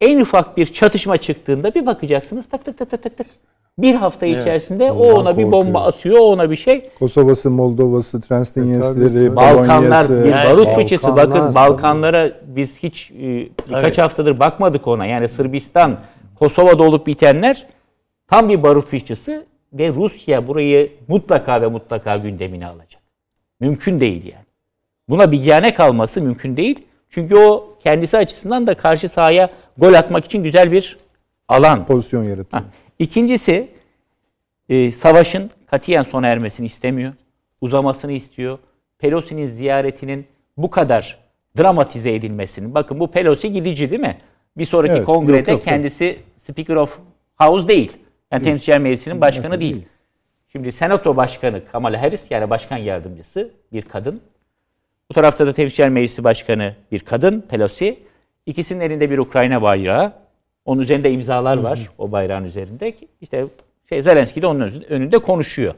[0.00, 3.26] En ufak bir çatışma çıktığında bir bakacaksınız tak tak tak tak tak tak.
[3.78, 5.88] Bir hafta içerisinde o ondan ona bir bomba korkuyoruz.
[5.96, 6.88] atıyor, o ona bir şey.
[6.98, 9.36] Kosova'sı, Moldova'sı, E, Transniyestrileri, tabii.
[9.36, 11.06] Balkanlar bir Yani barut Balkanlar, fıçısı.
[11.06, 11.16] tabii.
[11.16, 13.14] Bakın Balkanlara biz hiç e,
[13.68, 13.98] birkaç Evet.
[13.98, 15.06] haftadır bakmadık ona.
[15.06, 15.98] Yani Sırbistan,
[16.38, 17.66] Kosova'da olup bitenler
[18.30, 23.02] tam bir barut fıçısı ve Rusya burayı mutlaka ve mutlaka gündemine alacak.
[23.60, 24.44] Mümkün değil yani.
[25.08, 26.84] Buna bir yane kalması mümkün değil.
[27.10, 30.96] Çünkü o kendisi açısından da karşı sahaya gol atmak için güzel bir
[31.48, 31.86] alan.
[31.86, 32.62] pozisyon yaratıyor.
[32.62, 32.64] Ha.
[32.98, 33.68] İkincisi
[34.68, 37.12] e, savaşın katiyen sona ermesini istemiyor.
[37.60, 38.58] Uzamasını istiyor.
[38.98, 40.26] Pelosi'nin ziyaretinin
[40.56, 41.18] bu kadar
[41.58, 42.74] dramatize edilmesini.
[42.74, 44.18] Bakın bu Pelosi gidici değil mi?
[44.56, 46.98] Bir sonraki Evet, kongrede yok, yok, kendisi Speaker of
[47.36, 47.92] House değil.
[48.32, 49.86] Yani Temsilciler Meclisi'nin başkanı değil.
[50.52, 54.20] Şimdi Senato Başkanı Kamala Harris yani başkan yardımcısı bir kadın.
[55.10, 57.98] Bu tarafta da Temsilciler Meclisi Başkanı bir kadın Pelosi.
[58.46, 60.12] İkisinin elinde bir Ukrayna bayrağı.
[60.68, 62.94] Onun üzerinde imzalar var o bayrağın üzerinde.
[63.20, 63.46] İşte
[63.88, 65.74] şey Zelenski de onun önünde konuşuyor.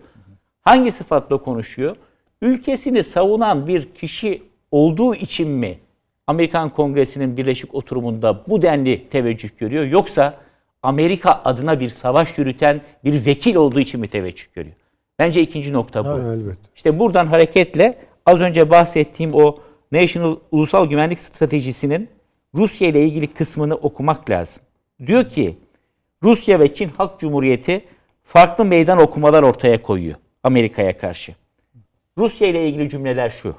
[0.62, 1.97] Hangi sıfatla konuşuyor?
[2.43, 5.79] Ülkesini savunan bir kişi olduğu için mi
[6.27, 9.85] Amerikan Kongresi'nin birleşik oturumunda bu denli teveccüh görüyor?
[9.85, 10.35] Yoksa
[10.83, 14.77] Amerika adına bir savaş yürüten bir vekil olduğu için mi teveccüh görüyor?
[15.19, 16.09] Bence ikinci nokta bu.
[16.09, 16.57] Ha, elbette.
[16.77, 19.59] İşte buradan hareketle az önce bahsettiğim o
[19.93, 22.09] National Ulusal Güvenlik Stratejisi'nin
[22.55, 24.62] Rusya ile ilgili kısmını okumak lazım.
[25.06, 25.56] Diyor ki
[26.22, 27.85] Rusya ve Çin Halk Cumhuriyeti
[28.22, 31.35] farklı meydan okumalar ortaya koyuyor Amerika'ya karşı.
[32.18, 33.55] Rusya ile ilgili cümleler şu.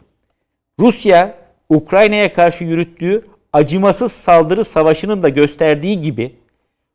[0.80, 1.38] Rusya
[1.70, 6.36] Ukrayna'ya karşı yürüttüğü acımasız saldırı savaşının da gösterdiği gibi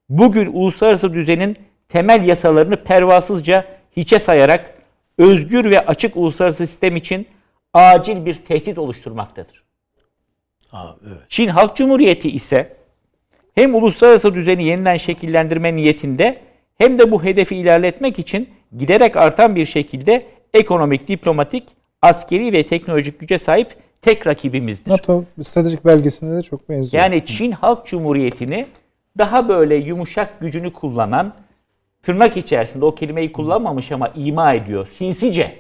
[0.09, 1.57] bugün uluslararası düzenin
[1.89, 3.65] temel yasalarını pervasızca
[3.97, 4.75] hiçe sayarak
[5.19, 7.27] özgür ve açık uluslararası sistem için
[7.75, 9.63] acil bir tehdit oluşturmaktadır.
[10.69, 11.19] Ha, evet.
[11.29, 12.77] Çin Halk Cumhuriyeti ise
[13.57, 16.39] hem uluslararası düzeni yeniden şekillendirme niyetinde
[16.79, 20.23] hem de bu hedefi ilerletmek için giderek artan bir şekilde
[20.55, 21.65] ekonomik, diplomatik,
[22.03, 23.69] askeri ve teknolojik güce sahip
[24.03, 24.91] tek rakibimizdir.
[24.91, 27.03] NATO stratejik belgesinde de çok benziyor.
[27.03, 28.67] Yani Çin Halk Cumhuriyeti'ni
[29.19, 31.35] daha böyle yumuşak gücünü kullanan,
[32.03, 34.87] tırnak içerisinde o kelimeyi kullanmamış ama ima ediyor.
[34.87, 35.53] Sinsice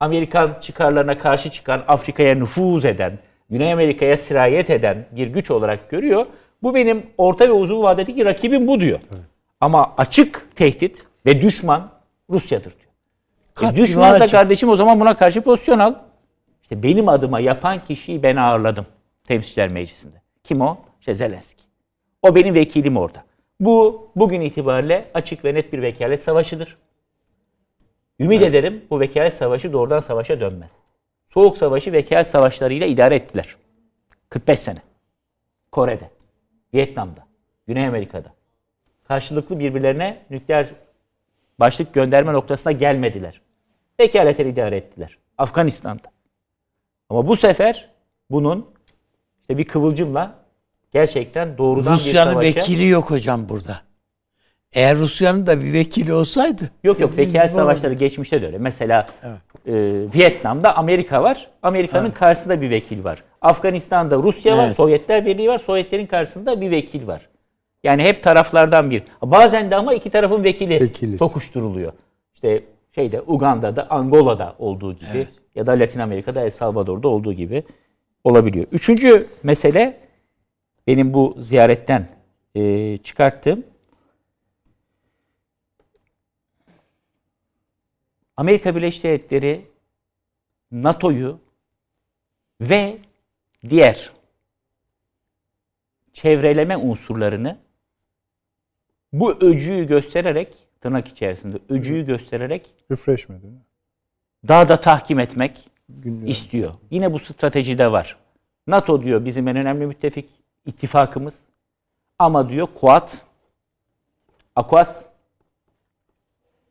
[0.00, 3.18] Amerikan çıkarlarına karşı çıkan, Afrika'ya nüfuz eden,
[3.50, 6.26] Güney Amerika'ya sirayet eden bir güç olarak görüyor.
[6.62, 9.00] Bu benim orta ve uzun vadedeki rakibim bu diyor.
[9.60, 11.90] Ama açık tehdit ve düşman
[12.30, 12.90] Rusya'dır diyor.
[13.50, 15.94] E, Kat düşmansa divara çık- kardeşim o zaman buna karşı pozisyon al.
[16.62, 18.86] İşte benim adıma yapan kişiyi ben ağırladım
[19.24, 20.22] Temsilciler Meclisi'nde.
[20.44, 20.78] Kim o?
[21.00, 21.62] İşte Zelenski.
[22.22, 23.24] O benim vekilim orada.
[23.60, 26.76] Bu bugün itibariyle açık ve net bir vekalet savaşıdır.
[28.20, 30.70] Ümit ederim bu vekalet savaşı doğrudan savaşa dönmez.
[31.28, 33.56] Soğuk savaşı vekalet savaşlarıyla idare ettiler.
[34.28, 34.78] 45 sene.
[35.72, 36.10] Kore'de,
[36.74, 37.26] Vietnam'da,
[37.66, 38.32] Güney Amerika'da.
[39.08, 40.68] Karşılıklı birbirlerine nükleer
[41.60, 43.40] başlık gönderme noktasına gelmediler.
[44.00, 45.18] Vekaleten idare ettiler.
[45.38, 46.08] Afganistan'da.
[47.08, 47.90] Ama bu sefer
[48.30, 48.66] bunun
[49.40, 50.34] işte bir kıvılcımla
[50.92, 52.60] gerçekten doğrudan bir Rusya'nın savaşa...
[52.60, 53.80] vekili yok hocam burada.
[54.72, 56.70] Eğer Rusya'nın da bir vekili olsaydı.
[56.84, 58.58] Yok yok bu- savaşları geçmişte de öyle.
[58.58, 59.08] Mesela
[59.66, 59.72] e,
[60.14, 61.50] Vietnam'da Amerika var.
[61.62, 63.24] Amerika'nın karşısında bir vekil var.
[63.40, 64.66] Afganistan'da Rusya var.
[64.66, 64.76] Evet.
[64.76, 65.58] Sovyetler Birliği var.
[65.58, 67.28] Sovyetlerin karşısında bir vekil var.
[67.84, 69.02] Yani hep taraflardan bir.
[69.22, 71.18] Bazen de ama iki tarafın vekili Vekili.
[71.18, 71.92] tokuşturuluyor.
[72.34, 72.62] İşte
[72.94, 77.64] şeyde Uganda'da, Angola'da olduğu gibi ya da Latin Amerika'da, El Salvador'da olduğu gibi
[78.24, 78.66] olabiliyor.
[78.72, 80.00] Üçüncü mesele
[80.86, 82.08] benim bu ziyaretten
[82.54, 83.64] e, çıkarttığım
[88.36, 89.66] Amerika Birleşik Devletleri
[90.72, 91.38] NATO'yu
[92.60, 92.98] ve
[93.68, 94.12] diğer
[96.12, 97.58] çevreleme unsurlarını
[99.12, 102.74] bu öcüyü göstererek tırnak içerisinde öcüyü göstererek
[103.28, 103.40] mi?
[104.48, 106.28] daha da tahkim etmek Güncel.
[106.28, 106.74] istiyor.
[106.90, 108.16] Yine bu stratejide var.
[108.66, 110.30] NATO diyor bizim en önemli müttefik
[110.66, 111.40] ittifakımız.
[112.18, 113.24] Ama diyor Kuat,
[114.56, 115.04] Aquas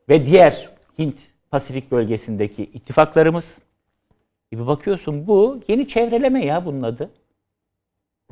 [0.08, 1.16] ve diğer Hint
[1.50, 3.60] Pasifik bölgesindeki ittifaklarımız.
[4.52, 7.10] Bir bakıyorsun bu yeni çevreleme ya bunun adı.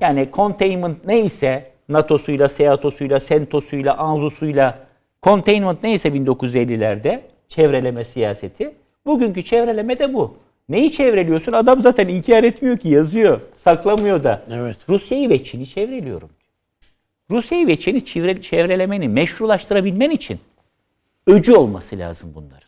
[0.01, 4.87] Yani containment neyse NATO'suyla, SEATO'suyla, SENTO'suyla, ANZU'suyla
[5.23, 8.75] containment neyse 1950'lerde çevreleme siyaseti.
[9.07, 10.37] Bugünkü çevreleme de bu.
[10.69, 11.53] Neyi çevreliyorsun?
[11.53, 13.41] Adam zaten inkar etmiyor ki yazıyor.
[13.55, 14.43] Saklamıyor da.
[14.53, 14.77] Evet.
[14.89, 16.31] Rusya'yı ve Çin'i çevreliyorum.
[17.31, 20.39] Rusya'yı ve Çin'i çevre, çevrelemeni meşrulaştırabilmen için
[21.27, 22.68] öcü olması lazım bunların.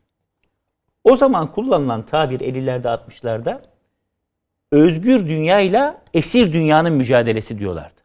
[1.04, 3.60] O zaman kullanılan tabir 50'lerde 60'larda
[4.72, 8.00] özgür dünyayla esir dünyanın mücadelesi diyorlardı.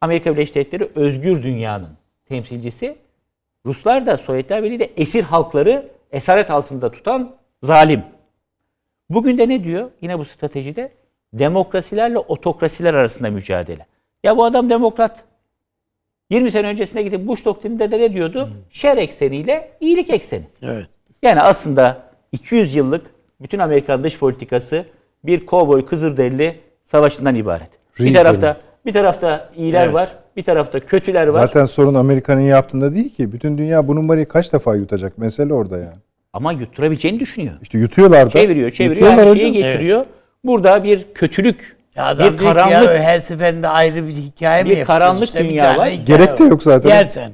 [0.00, 1.90] Amerika Birleşik Devletleri özgür dünyanın
[2.28, 2.96] temsilcisi.
[3.66, 8.04] Ruslar da Sovyetler Birliği de esir halkları esaret altında tutan zalim.
[9.10, 9.90] Bugün de ne diyor?
[10.02, 10.92] Yine bu stratejide
[11.32, 13.86] demokrasilerle otokrasiler arasında mücadele.
[14.24, 15.24] Ya bu adam demokrat.
[16.30, 18.50] 20 sene öncesine gidip Bush doktrininde de ne diyordu?
[18.70, 20.44] Şer ekseniyle iyilik ekseni.
[20.62, 20.88] Evet.
[21.22, 22.02] Yani aslında
[22.38, 23.06] 200 yıllık
[23.42, 24.84] bütün Amerikan dış politikası
[25.24, 27.68] bir kovboy kızılderili savaşından ibaret.
[27.98, 28.22] Bir Reagan.
[28.22, 28.56] tarafta
[28.86, 29.94] bir tarafta iyiler Evet.
[29.94, 31.46] var, bir tarafta kötüler var.
[31.46, 33.32] Zaten sorun Amerika'nın yaptığında değil ki.
[33.32, 35.18] Bütün dünya bu numarayı kaç defa yutacak?
[35.18, 35.96] Mesele orada yani.
[36.32, 37.54] Ama yutturabileceğini düşünüyor.
[37.62, 38.30] İşte yutuyorlar da.
[38.30, 39.62] Çeviriyor, çeviriyor, Yutuyorlar her şeyi hocam.
[39.62, 40.04] getiriyor.
[40.44, 44.86] Burada bir kötülük, Ya bir karanlık, ya her seferinde ayrı bir hikaye mi Bir yapacağız?
[45.00, 45.88] karanlık İşte bir dünya var.
[46.06, 46.88] Gerek de yok zaten.
[46.90, 47.32] Yersen.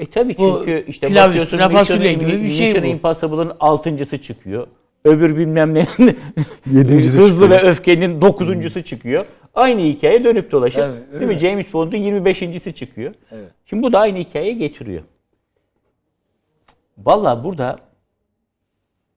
[0.00, 2.86] E tabii Bu çünkü işte pilav bakıyorsun üstüne fasulye gibi bir şey bu.
[2.86, 4.66] Impossible'ın altıncısı çıkıyor.
[5.04, 5.76] Öbür bilmem
[6.72, 7.62] Yedincisi hızlı çıkıyor.
[7.62, 9.26] ve öfkenin dokuzuncusu çıkıyor.
[9.54, 11.38] Aynı hikaye dönüp dolaşıp Evet, değil mi?
[11.38, 13.14] James Bond'un 25.si çıkıyor.
[13.66, 15.02] Şimdi bu da aynı hikayeyi getiriyor.
[16.98, 17.78] Vallahi burada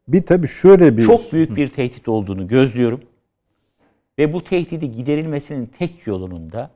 [0.08, 3.02] Bir tabii şöyle bir çok büyük bir tehdit olduğunu gözlüyorum.
[4.20, 6.72] Ve bu tehdidi giderilmesinin tek yolunun da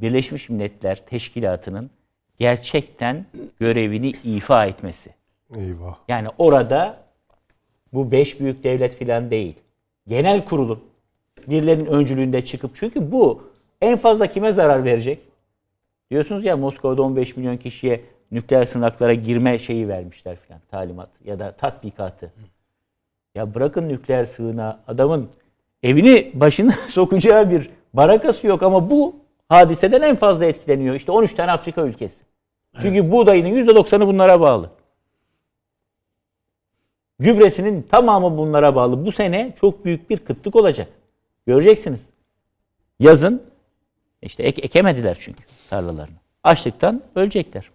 [0.00, 1.90] Birleşmiş Milletler Teşkilatı'nın
[2.38, 3.26] gerçekten
[3.60, 5.10] görevini ifa etmesi.
[5.54, 5.96] Eyvah.
[6.08, 6.96] Yani orada
[7.92, 9.54] bu beş büyük devlet filan değil.
[10.08, 10.80] Genel kurulun
[11.46, 13.50] birilerinin öncülüğünde çıkıp çünkü bu
[13.80, 15.18] en fazla kime zarar verecek?
[16.10, 18.00] Diyorsunuz ya Moskova'da 15 milyon kişiye
[18.32, 22.32] nükleer sınaklara girme şeyi vermişler filan talimat ya da tatbikatı.
[23.34, 25.28] Ya bırakın nükleer sığınağı adamın
[25.82, 29.16] evini başına sokacağı bir barakası yok ama bu
[29.48, 30.94] hadiseden en fazla etkileniyor.
[30.94, 32.24] İşte 13 tane Afrika ülkesi.
[32.82, 34.70] Çünkü buğdayının %90'ı bunlara bağlı.
[37.18, 39.06] Gübresinin tamamı bunlara bağlı.
[39.06, 40.88] Bu sene çok büyük bir kıtlık olacak.
[41.46, 42.10] Göreceksiniz.
[43.00, 43.42] Yazın
[44.22, 46.16] işte ek- ekemediler çünkü tarlalarını.
[46.44, 47.70] Açlıktan ölecekler.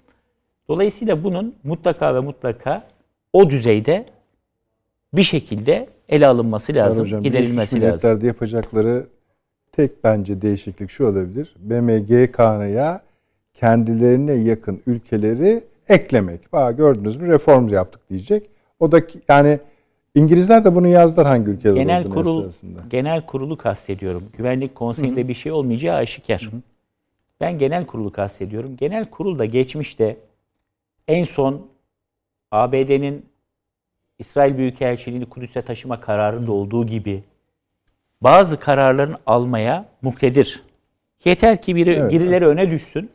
[0.67, 2.87] Dolayısıyla bunun mutlaka ve mutlaka
[3.33, 4.05] o düzeyde
[5.13, 7.87] bir şekilde ele alınması lazım, Hocam, giderilmesi lazım.
[7.89, 9.07] Milletler'de yapacakları
[9.71, 11.55] tek bence değişiklik şu olabilir.
[11.59, 13.01] BMGK'ya
[13.53, 16.53] kendilerine yakın ülkeleri eklemek.
[16.53, 18.49] Bak gördünüz mü reform yaptık diyecek.
[18.79, 19.59] O da ki- yani
[20.15, 22.79] İngilizler de bunu yazdılar hangi ülkeler Genel kurul esasında.
[22.89, 24.23] genel kurulu kastediyorum.
[24.37, 26.49] Güvenlik Konseyi'nde bir şey olmayacağı aşikar.
[27.41, 28.75] Ben genel kurulu kastediyorum.
[28.77, 30.17] Genel kurul da geçmişte
[31.07, 31.67] en son
[32.51, 33.25] ABD'nin
[34.19, 37.23] İsrail Büyükelçiliğini Kudüs'e taşıma kararında olduğu gibi
[38.21, 40.63] bazı kararların almaya muktedir.
[41.25, 42.11] Yeter ki biri, Evet.
[42.11, 43.09] birileri öne düşsün.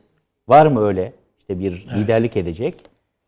[0.48, 1.12] Var mı öyle?
[1.38, 2.74] İşte bir liderlik edecek.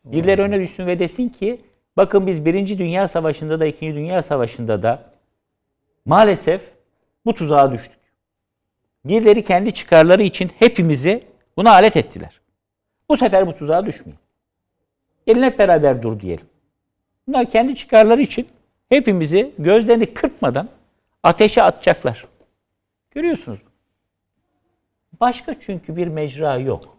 [0.04, 1.60] Birileri öne düşsün ve desin ki
[1.96, 5.02] bakın biz Birinci Dünya Savaşı'nda da İkinci Dünya Savaşı'nda da
[6.04, 6.62] maalesef
[7.26, 7.98] bu tuzağa düştük.
[9.04, 11.22] Birileri kendi çıkarları için hepimizi
[11.56, 12.40] buna alet ettiler.
[13.08, 14.18] Bu sefer bu tuzağa düşmeyin.
[15.26, 16.46] Gelin hep beraber dur diyelim.
[17.28, 18.48] Bunlar kendi çıkarları için
[18.88, 20.68] hepimizi gözlerini kırpmadan
[21.22, 22.24] ateşe atacaklar.
[23.10, 23.58] Görüyorsunuz.
[25.20, 26.96] Başka çünkü bir mecra yok.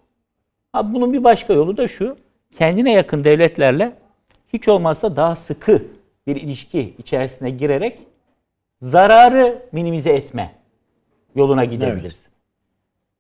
[0.72, 2.18] Ha, bunun bir başka yolu da şu.
[2.52, 3.94] Kendine yakın devletlerle
[4.54, 5.84] hiç olmazsa daha sıkı
[6.28, 8.00] bir ilişki içerisine girerek
[8.82, 10.56] zararı minimize etme
[11.36, 12.30] yoluna gidebilirsin.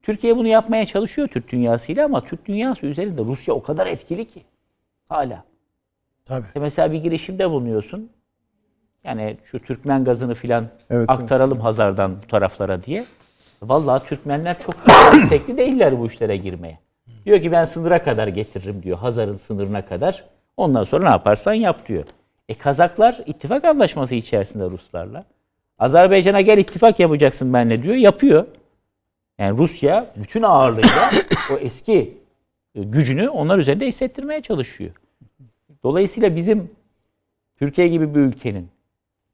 [0.02, 4.44] Türkiye bunu yapmaya çalışıyor Türk dünyasıyla ama Türk dünyası üzerinde Rusya o kadar etkili ki
[5.10, 5.44] hala.
[6.26, 6.46] Tabii.
[6.46, 8.10] İşte mesela bir girişimde bulunuyorsun.
[9.04, 13.06] Yani şu Türkmen gazını filan Evet, aktaralım Hazar'dan bu taraflara diye.
[13.62, 14.76] Vallahi Türkmenler çok
[15.24, 16.80] istekli değiller bu işlere girmeye.
[17.26, 18.98] Diyor ki ben sınıra kadar getiririm diyor.
[18.98, 20.26] Hazar'ın sınırına kadar.
[20.58, 22.04] Ondan sonra ne yaparsan yap diyor.
[22.50, 25.26] E Kazaklar ittifak anlaşması içerisinde Ruslarla.
[25.80, 27.96] Azerbaycan'a gel ittifak yapacaksın benimle diyor.
[27.96, 28.46] Yapıyor.
[29.38, 31.12] Yani Rusya bütün ağırlığıyla
[31.54, 32.18] o eski
[32.76, 34.92] e, gücünü onlar üzerinde hissettirmeye çalışıyor.
[35.84, 36.72] Dolayısıyla bizim
[37.60, 38.70] Türkiye gibi bir ülkenin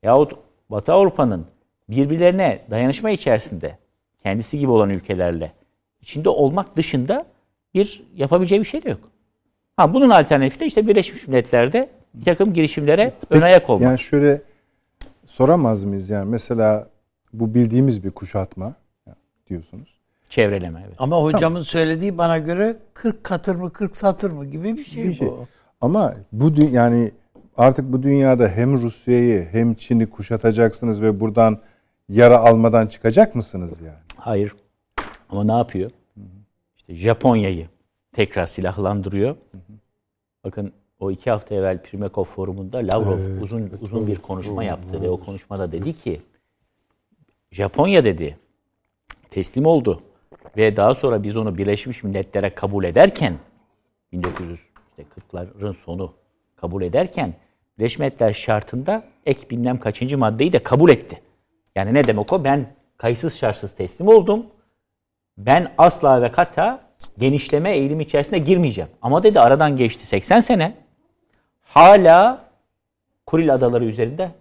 [0.05, 0.33] yahut
[0.69, 1.45] Batı Avrupa'nın
[1.89, 3.77] birbirlerine dayanışma içerisinde
[4.23, 5.51] kendisi gibi olan ülkelerle
[6.01, 7.25] içinde olmak dışında
[7.73, 8.99] bir yapabileceği bir şey de yok.
[9.77, 13.83] Ha bunun alternatifi de işte Birleşmiş Milletler'de bir takım girişimlere ön ayak olmak.
[13.83, 14.41] Yani şöyle
[15.27, 16.87] soramaz mıyız yani mesela
[17.33, 18.73] bu bildiğimiz bir kuşatma
[19.49, 19.95] diyorsunuz.
[20.29, 20.95] Çevreleme evet.
[20.99, 25.13] Ama hocamın söylediği bana göre 40 katır mı 40 satır mı gibi bir şey, Bir
[25.13, 25.27] şey.
[25.27, 25.47] bu.
[25.81, 27.11] Ama bu yani
[27.57, 31.59] artık bu dünyada hem Rusya'yı hem Çin'i kuşatacaksınız ve buradan
[32.09, 33.97] yara almadan çıkacak mısınız yani?
[34.17, 34.55] Hayır.
[35.29, 35.91] Ama ne yapıyor?
[36.75, 37.69] İşte Japonya'yı
[38.11, 39.35] tekrar silahlandırıyor.
[40.43, 45.19] Bakın o iki hafta evvel Primakov forumunda Lavrov uzun uzun bir konuşma yaptı ve o
[45.19, 46.21] konuşmada dedi ki
[47.51, 48.37] Japonya dedi
[49.29, 50.01] teslim oldu
[50.57, 53.33] ve daha sonra biz onu Birleşmiş Milletler'e kabul ederken
[54.13, 56.13] 1940'ların sonu
[56.55, 57.33] kabul ederken
[57.77, 61.21] Birleşmiş Milletler şartında ek bilmem kaçıncı maddeyi de kabul etti.
[61.75, 62.43] Yani ne demek o?
[62.43, 62.65] Ben
[62.97, 64.45] kayıtsız şartsız teslim oldum.
[65.37, 66.79] Ben asla ve kata
[67.17, 68.89] genişleme eğilimi içerisine girmeyeceğim.
[69.01, 70.73] Ama dedi aradan geçti 80 sene.
[71.61, 72.45] Hala
[73.25, 74.31] Kuril Adaları üzerinde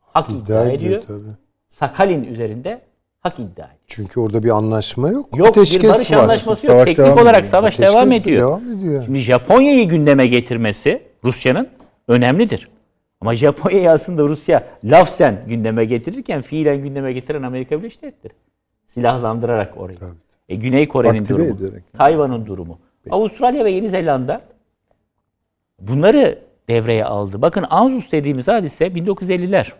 [0.00, 0.78] hak iddia, İddia ediyor.
[0.78, 1.36] ediyor tabii.
[1.68, 2.80] Sakalin üzerinde
[3.20, 3.78] hak iddia ediyor.
[3.86, 5.36] Çünkü orada bir anlaşma yok.
[5.36, 6.16] Yok Ateşkes bir barış var.
[6.16, 6.72] anlaşması yok.
[6.74, 7.50] Savaş Teknik devam olarak ediyor.
[7.50, 8.48] savaş Ateşkes devam ediyor.
[8.60, 9.04] Devam ediyor.
[9.04, 11.68] Şimdi Japonya'yı gündeme getirmesi Rusya'nın
[12.08, 12.68] önemlidir.
[13.22, 18.32] Ama Japonya'yı aslında Rusya lafzen gündeme getirirken fiilen gündeme getiren Amerika Birleşik Devletleri.
[18.86, 19.98] Silahlandırarak orayı.
[20.48, 21.44] E, Güney Kore'nin durumu.
[21.44, 21.92] ederek.
[21.92, 22.78] Tayvan'ın durumu.
[23.10, 24.40] Avustralya ve Yeni Zelanda
[25.78, 26.38] bunları
[26.68, 27.42] devreye aldı.
[27.42, 29.72] Bakın AUKUS dediğimiz hadise 1950'ler.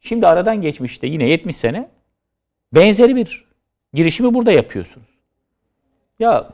[0.00, 1.90] Şimdi aradan geçmiş işte yine 70 sene.
[2.74, 3.44] Benzeri bir
[3.92, 5.08] girişimi burada yapıyorsunuz.
[6.18, 6.50] Ya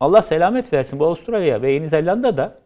[0.00, 2.65] Allah selamet versin bu Avustralya ve Yeni Zelanda'da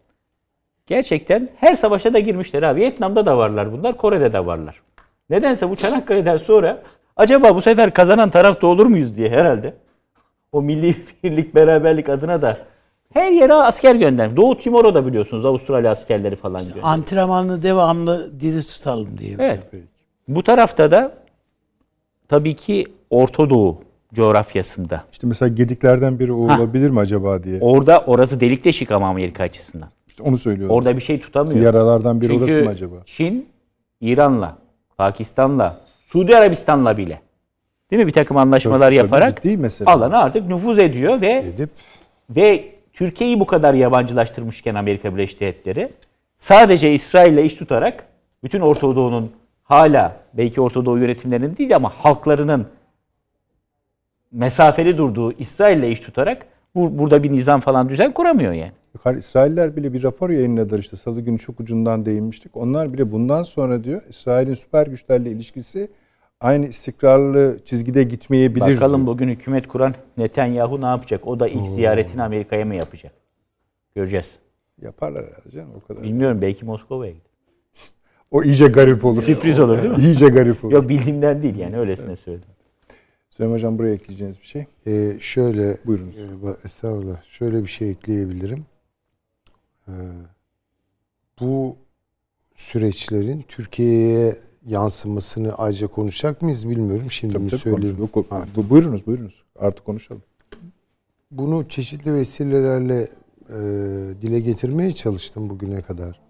[0.90, 2.80] gerçekten her savaşa da girmişler abi.
[2.80, 4.82] Vietnam'da da varlar bunlar, Kore'de de varlar.
[5.30, 6.82] Nedense bu Çanakkale'den sonra
[7.16, 9.74] acaba bu sefer kazanan tarafta olur muyuz diye herhalde.
[10.52, 12.56] O milli birlik, beraberlik adına da
[13.12, 14.36] her yere asker göndermiş.
[14.36, 16.84] Doğu Timor'a da biliyorsunuz Avustralya askerleri falan göndermiş.
[16.84, 19.36] Antrenmanı devamlı diri tutalım diye.
[19.38, 19.60] Evet.
[20.28, 21.12] Bu tarafta da
[22.28, 23.78] tabii ki Orta Doğu
[24.14, 25.04] coğrafyasında.
[25.12, 27.60] İşte mesela gediklerden biri o olabilir mi acaba diye.
[27.60, 29.88] Orada orası delik deşik ama Amerika açısından.
[30.20, 30.76] İşte onu söylüyorum.
[30.76, 31.64] Orada bir şey tutamıyor.
[31.64, 32.94] Yaralardan biri Çünkü orası mı acaba?
[33.06, 33.48] Çin,
[34.00, 34.58] İran'la,
[34.96, 37.20] Pakistan'la, Suudi Arabistan'la bile
[37.90, 39.90] değil mi bir takım anlaşmalar Tabii, yaparak mesele.
[39.90, 41.70] alana artık nüfuz ediyor ve Edip
[42.30, 45.92] ve Türkiye'yi bu kadar yabancılaştırmışken Amerika Birleşik Devletleri
[46.36, 48.04] sadece İsrail'le iş tutarak
[48.44, 49.32] bütün Orta Doğu'nun
[49.62, 52.66] hala belki Orta Doğu yönetimlerinin değil ama halklarının
[54.32, 58.79] mesafeli durduğu İsrail'le iş tutarak bu, burada bir nizam falan düzen kuramıyor yani.
[58.94, 62.56] Yukarı İsrailler bile bir rapor yayınladılar işte salı günü çok ucundan değinmiştik.
[62.56, 65.88] Onlar bile bundan sonra diyor İsrail'in süper güçlerle ilişkisi
[66.40, 68.76] aynı istikrarlı çizgide gitmeyebilir.
[68.76, 69.14] Bakalım diyor.
[69.14, 71.26] bugün hükümet kuran Netanyahu ne yapacak?
[71.26, 73.12] O da ilk ziyaretini Amerika'ya mı yapacak?
[73.94, 74.38] Göreceğiz.
[74.82, 76.02] Yaparlar herhalde canım o kadar.
[76.02, 77.30] Bilmiyorum belki Moskova'ya gider.
[78.30, 79.22] O iyice garip olur.
[79.22, 79.98] Sürpriz olur değil mi?
[80.02, 80.72] İyice garip olur.
[80.72, 82.48] Yok bildiğimden değil yani öylesine söyledim.
[83.30, 84.66] Süleyman Hocam buraya ekleyeceğiniz bir şey.
[84.86, 86.18] Ee, şöyle Buyurunuz.
[86.18, 87.22] e, estağfurullah.
[87.22, 88.64] Şöyle bir şey ekleyebilirim.
[89.88, 89.92] Ee,
[91.40, 91.76] bu
[92.54, 94.36] süreçlerin Türkiye'ye
[94.66, 97.10] yansımasını ayrıca konuşacak mıyız bilmiyorum.
[97.10, 97.96] Şimdi mi Tabii, tabii söyleyeyim.
[97.98, 98.26] Yok,
[98.56, 99.44] bu- buyurunuz buyurunuz.
[99.58, 100.22] Artık konuşalım.
[101.30, 103.08] Bunu çeşitli vesilelerle
[103.48, 103.58] e,
[104.22, 106.20] dile getirmeye çalıştım bugüne kadar.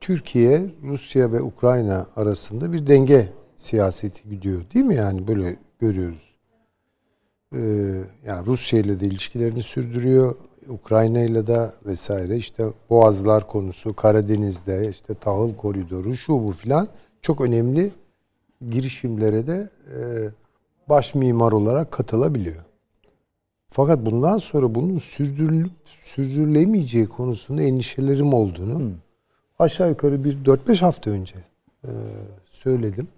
[0.00, 4.60] Türkiye, Rusya ve Ukrayna arasında bir denge siyaseti gidiyor.
[4.74, 6.28] Değil mi yani böyle görüyoruz.
[7.54, 7.58] Ee,
[8.26, 10.34] yani Rusya ile de ilişkilerini sürdürüyor.
[10.68, 16.88] Ukrayna ile de vesaire işte Boğazlar konusu, Karadeniz'de işte tahıl koridoru şu bu filan
[17.22, 17.90] çok önemli
[18.70, 19.98] girişimlere de e,
[20.88, 22.64] baş mimar olarak katılabiliyor.
[23.68, 28.90] Fakat bundan sonra bunun sürdürülüp sürdürülemeyeceği konusunda endişelerim olduğunu
[29.58, 31.34] aşağı yukarı bir 4-5 hafta önce
[31.84, 31.90] e,
[32.50, 33.08] söyledim.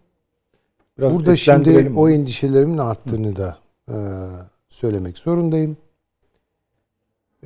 [0.98, 3.58] Biraz Burada şimdi o endişelerimin arttığını da
[3.88, 3.96] e,
[4.68, 5.76] söylemek zorundayım.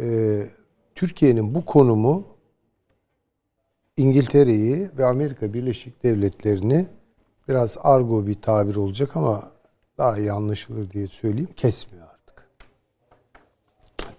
[0.00, 0.46] E,
[0.94, 2.24] Türkiye'nin bu konumu
[3.96, 6.86] İngiltere'yi ve Amerika Birleşik Devletleri'ni
[7.48, 9.42] biraz argo bir tabir olacak ama
[9.98, 12.48] daha iyi anlaşılır diye söyleyeyim kesmiyor artık.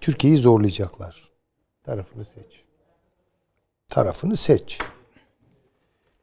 [0.00, 1.28] Türkiye'yi zorlayacaklar.
[1.84, 2.64] Tarafını seç.
[3.88, 4.80] Tarafını seç.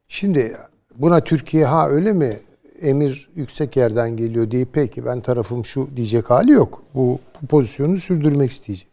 [0.08, 0.58] Şimdi
[0.96, 2.40] buna Türkiye ha öyle mi
[2.82, 6.84] emir yüksek yerden geliyor diye peki ben tarafım şu diyecek hali yok.
[6.94, 8.93] Bu, bu pozisyonu sürdürmek isteyecek.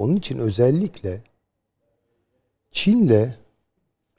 [0.00, 1.22] Onun için özellikle
[2.70, 3.34] Çin'le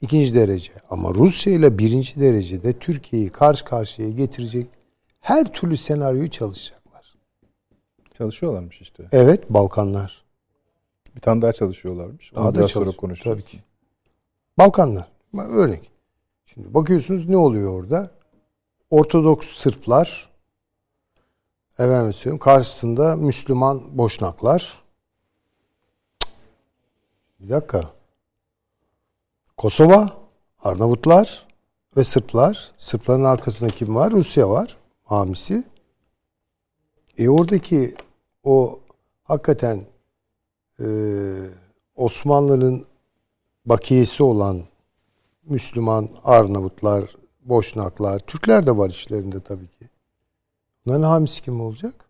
[0.00, 4.66] ikinci derece ama Rusya ile birinci derecede Türkiye'yi karşı karşıya getirecek
[5.20, 7.14] her türlü senaryoyu çalışacaklar.
[8.18, 9.04] Çalışıyorlarmış işte.
[9.12, 10.24] Evet Balkanlar.
[11.16, 12.32] Bir tane daha çalışıyorlarmış.
[12.32, 13.00] Onu Daha da biraz sonra çalışıyor.
[13.00, 13.36] konuşacağız.
[13.36, 13.58] Tabii ki.
[14.58, 15.08] Balkanlar.
[15.38, 15.90] Örnek.
[16.46, 18.10] Şimdi bakıyorsunuz ne oluyor orada?
[18.90, 20.30] Ortodoks Sırplar
[21.78, 24.81] efendim söyleyeyim, karşısında Müslüman Boşnaklar.
[27.42, 27.90] Bir dakika.
[29.56, 30.10] Kosova,
[30.62, 31.46] Arnavutlar
[31.96, 32.72] ve Sırplar.
[32.78, 34.12] Sırpların arkasında kim var?
[34.12, 34.76] Rusya var.
[35.04, 35.64] Hamisi.
[37.18, 37.94] E oradaki
[38.44, 38.80] o
[39.24, 39.86] hakikaten
[40.80, 40.86] e,
[41.96, 42.86] Osmanlı'nın
[43.66, 44.62] bakiyesi olan
[45.44, 49.88] Müslüman Arnavutlar, Boşnaklar, Türkler de var işlerinde tabii ki.
[50.86, 52.04] Bunların hamisi kim olacak?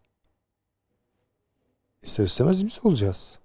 [2.02, 3.41] İster istemez biz olacağız.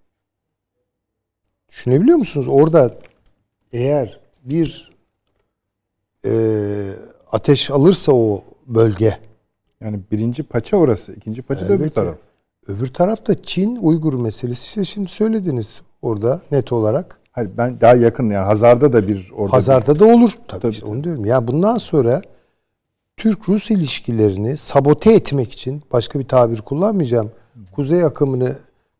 [1.69, 2.47] Düşünebiliyor musunuz?
[2.49, 2.95] Orada
[3.73, 4.91] eğer bir
[6.25, 6.31] e,
[7.31, 9.17] ateş alırsa o bölge,
[9.81, 11.13] Yani birinci paça orası.
[11.13, 12.15] ikinci paça da öbür taraf.
[12.67, 17.19] öbür tarafta Çin Uygur meselesi işte şimdi söylediniz orada net olarak.
[17.31, 20.31] Hayır ben daha yakın yani Hazar'da da bir orada Hazarda da olur.
[20.47, 20.71] Tabii, Tabii.
[20.71, 21.25] işte onu diyorum.
[21.25, 22.21] Ya bundan sonra
[23.17, 27.31] Türk-Rus ilişkilerini sabote etmek için başka bir tabir kullanmayacağım.
[27.75, 28.55] Kuzey akımını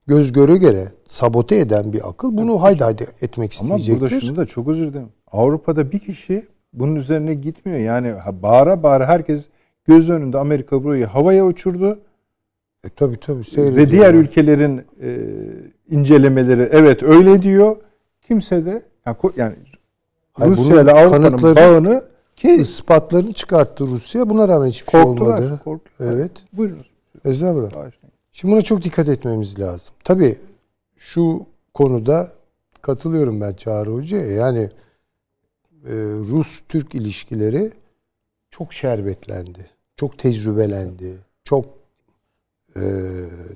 [0.08, 4.02] göz göre göre sabote eden bir akıl bunu haydi haydi etmek Ama isteyecektir.
[4.02, 5.10] burada şunu da çok özür dilerim.
[5.32, 7.80] Avrupa'da bir kişi bunun üzerine gitmiyor.
[7.80, 9.48] Yani bağıra bağıra herkes
[9.86, 12.00] göz önünde Amerika burayı havaya uçurdu.
[12.84, 13.40] E, tabii tabii.
[13.40, 13.92] Ve seyrediyorlar.
[13.92, 15.18] diğer ülkelerin e,
[15.90, 17.78] incelemeleri evet öyle diyor.
[18.28, 19.56] Kimse de yani, yani
[20.40, 22.04] Rusya ile Avrupa'nın bağını
[22.36, 24.30] ki ispatlarını çıkarttı Rusya.
[24.30, 25.38] Buna rağmen hiçbir şey korktular.
[25.38, 25.62] olmadı.
[25.64, 26.14] korktular.
[26.14, 26.32] Evet.
[26.54, 26.92] Buyurunuz.
[27.76, 28.14] Bağışlayın.
[28.32, 29.96] Şimdi buna çok dikkat etmemiz lazım.
[30.04, 30.38] Tabii
[30.98, 32.32] şu konuda
[32.82, 34.28] katılıyorum ben Çağrı Hoca'ya.
[34.32, 34.70] Yani
[35.86, 35.94] e,
[36.32, 37.72] Rus-Türk ilişkileri
[38.52, 39.70] çok şerbetlendi.
[39.98, 41.14] Çok tecrübelendi.
[41.44, 41.66] Çok
[42.76, 42.82] e,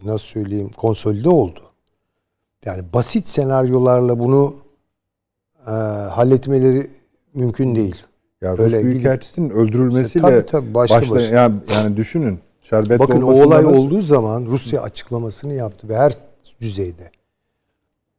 [0.05, 1.59] nasıl söyleyeyim konsolide oldu.
[2.65, 4.55] Yani basit senaryolarla bunu
[5.67, 5.71] e,
[6.11, 6.87] halletmeleri
[7.33, 7.95] mümkün değil.
[8.41, 11.39] Ya Rus Öyle gidip- Büyükelçisinin öldürülmesiyle Tabii tabii başlı başlayan- başına.
[11.39, 12.39] yani, yani düşünün.
[12.61, 16.13] Şerbetli Bakın o olay olduğu zaman Rusya açıklamasını yaptı ve her
[16.61, 17.11] düzeyde.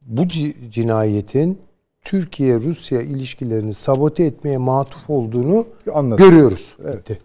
[0.05, 1.59] Bu ci- cinayetin
[2.01, 6.25] Türkiye-Rusya ilişkilerini sabote etmeye matuf olduğunu Anladım.
[6.25, 6.77] görüyoruz.
[6.83, 6.99] Evet.
[6.99, 7.17] Bitti.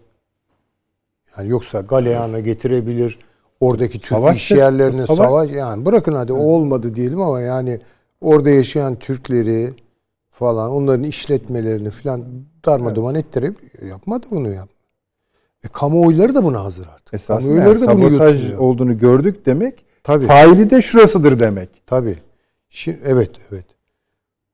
[1.37, 3.19] Yani yoksa galeyana getirebilir,
[3.59, 7.79] oradaki Türk Savaş iş yerlerine savaş- savaş, yani bırakın hadi o olmadı diyelim ama yani
[8.21, 9.73] orada yaşayan Türkleri
[10.31, 12.25] falan onların işletmelerini falan
[12.65, 13.57] darmadağın ettirip
[13.89, 14.69] yapmadı bunu yap.
[15.63, 17.13] E kamuoyları da buna hazır artık.
[17.13, 18.59] Esasında kamuoyları yani da bunu sabotaj yutmuyor.
[18.59, 19.85] olduğunu gördük demek.
[20.03, 20.25] Tabii.
[20.27, 21.69] Faili de şurasıdır demek.
[21.87, 22.17] Tabii.
[22.69, 23.65] Şimdi, evet, evet.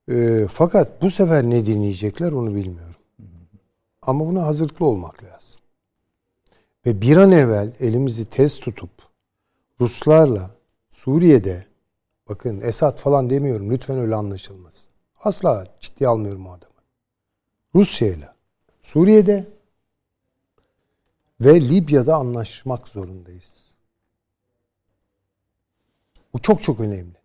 [0.08, 2.96] Ee, fakat bu sefer ne dinleyecekler onu bilmiyorum.
[4.02, 5.60] Ama buna hazırlıklı olmak lazım.
[6.86, 8.90] Ve bir an evvel elimizi tez tutup
[9.80, 10.50] Ruslarla
[10.88, 11.66] Suriye'de
[12.28, 14.90] bakın Esad falan demiyorum lütfen öyle anlaşılmasın.
[15.20, 16.72] Asla ciddiye almıyorum o adamı.
[17.74, 18.34] Rusya'yla
[18.82, 19.48] Suriye'de
[21.40, 23.64] ve Libya'da anlaşmak zorundayız.
[26.32, 27.15] Bu çok çok önemli.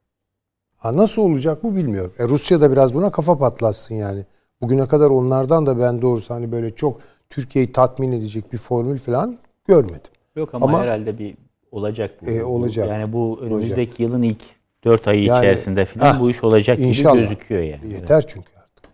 [0.81, 2.13] Ha nasıl olacak bu bilmiyorum.
[2.19, 4.25] E Rusya da biraz buna kafa patlatsın yani.
[4.61, 9.37] Bugüne kadar onlardan da ben doğrusu hani böyle çok Türkiye'yi tatmin edecek bir formül falan
[9.67, 10.11] görmedim.
[10.35, 11.37] Yok ama, Ama- herhalde bir
[11.71, 12.29] olacak bu.
[12.29, 12.87] E, olacak.
[12.87, 14.41] Yani bu önümüzdeki yılın ilk
[14.83, 17.13] 4 ayı Yani, içerisinde falan heh, bu iş olacak inşallah.
[17.13, 17.93] gibi gözüküyor yani.
[17.93, 18.91] Yeter çünkü artık.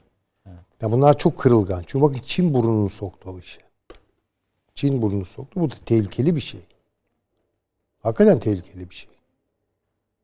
[0.82, 1.84] Ya bunlar çok kırılgan.
[1.88, 3.62] Çünkü bakın Çin burnunu soktu o işe.
[4.76, 5.62] Çin burnunu soktu.
[5.62, 6.62] Bu da tehlikeli bir şey.
[8.04, 9.17] Hakikaten tehlikeli bir şey.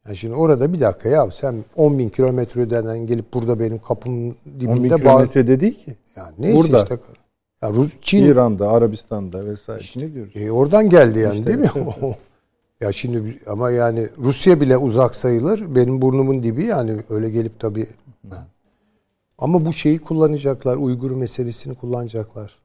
[0.05, 4.35] Yani şimdi orada bir dakika ya sen 10 bin kilometreden gelip burada benim kapımın 10
[4.45, 4.97] bin dibinde bağ...
[4.97, 5.95] kilometrede değil ki.
[6.15, 6.83] Yani neyse Burada.
[6.83, 6.97] işte.
[7.61, 9.83] Ya Rus, Çin İran'da, Arabistan'da vesaire.
[9.95, 10.35] ne diyoruz?
[10.35, 11.69] E, oradan geldi yani İşte değil mi?
[11.75, 12.17] evet,
[12.81, 15.75] ya şimdi ama yani Rusya bile uzak sayılır.
[15.75, 17.87] Benim burnumun dibi yani öyle gelip tabii.
[18.29, 18.47] Ha.
[19.37, 20.77] Ama bu şeyi kullanacaklar.
[20.77, 22.55] Uygur meselesini kullanacaklar.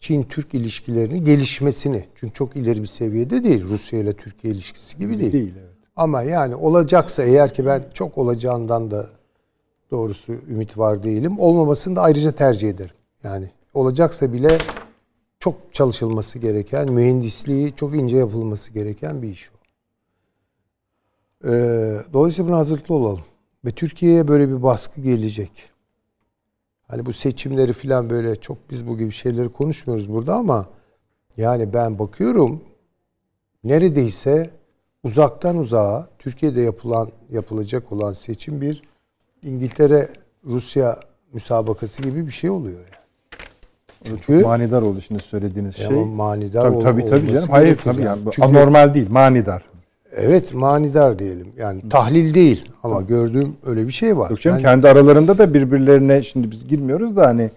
[0.00, 2.04] Çin-Türk ilişkilerinin gelişmesini.
[2.14, 3.64] Çünkü çok ileri bir seviyede değil.
[3.64, 5.32] Rusya ile Türkiye ilişkisi gibi değil.
[5.32, 5.75] Değil evet.
[5.96, 9.06] Ama yani olacaksa eğer ki ben çok olacağından da
[9.90, 11.38] doğrusu ümit var değilim.
[11.38, 12.94] Olmamasını da ayrıca tercih ederim.
[13.22, 14.48] Yani olacaksa bile
[15.40, 19.56] çok çalışılması gereken, mühendisliği çok ince yapılması gereken bir iş o.
[21.48, 23.24] Ee, dolayısıyla buna hazırlıklı olalım.
[23.64, 25.70] Ve Türkiye'ye böyle bir baskı gelecek.
[26.88, 30.66] Hani bu seçimleri falan böyle çok biz bu gibi şeyleri konuşmuyoruz burada ama
[31.36, 32.62] yani ben bakıyorum
[33.64, 34.50] neredeyse
[35.06, 38.82] uzaktan uzağa Türkiye'de yapılan yapılacak olan seçim bir
[39.42, 40.08] İngiltere
[40.46, 40.96] Rusya
[41.32, 44.18] müsabakası gibi bir şey oluyor yani.
[44.26, 46.04] Çünkü Manidar oldu şimdi söylediğiniz şey.
[46.04, 47.48] manidar tabii ol- tabii, tabii canım.
[47.50, 48.20] Hayır tabii yani.
[48.24, 49.62] Çünkü- anormal değil, manidar.
[50.12, 51.52] evet manidar diyelim.
[51.58, 54.30] Yani tahlil değil ama gördüğüm öyle bir şey var.
[54.30, 57.50] Yok canım, Yani kendi aralarında da birbirlerine şimdi biz girmiyoruz da hani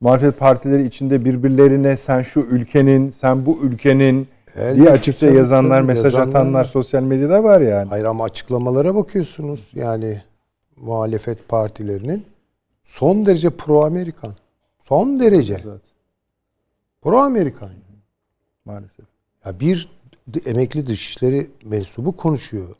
[0.00, 5.78] muhalefet partileri içinde birbirlerine sen şu ülkenin, sen bu ülkenin Elbette, diye açıkça tabii, yazanlar,
[5.78, 7.88] tabii, mesaj yazanlar atanlar sosyal medyada var yani.
[7.88, 9.70] Hayır ama açıklamalara bakıyorsunuz.
[9.74, 10.22] Yani
[10.76, 12.26] muhalefet partilerinin
[12.82, 14.32] son derece pro Amerikan.
[14.80, 15.80] Son derece Zaten,
[17.02, 17.70] pro Amerikan.
[18.64, 19.06] maalesef.
[19.44, 19.88] Ya bir
[20.46, 22.76] emekli dışişleri mensubu konuşuyor.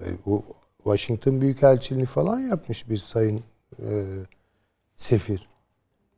[0.00, 0.44] Ve bu
[0.76, 3.42] Washington Büyükelçiliğini falan yapmış bir sayın
[3.78, 4.04] e,
[4.96, 5.48] sefir.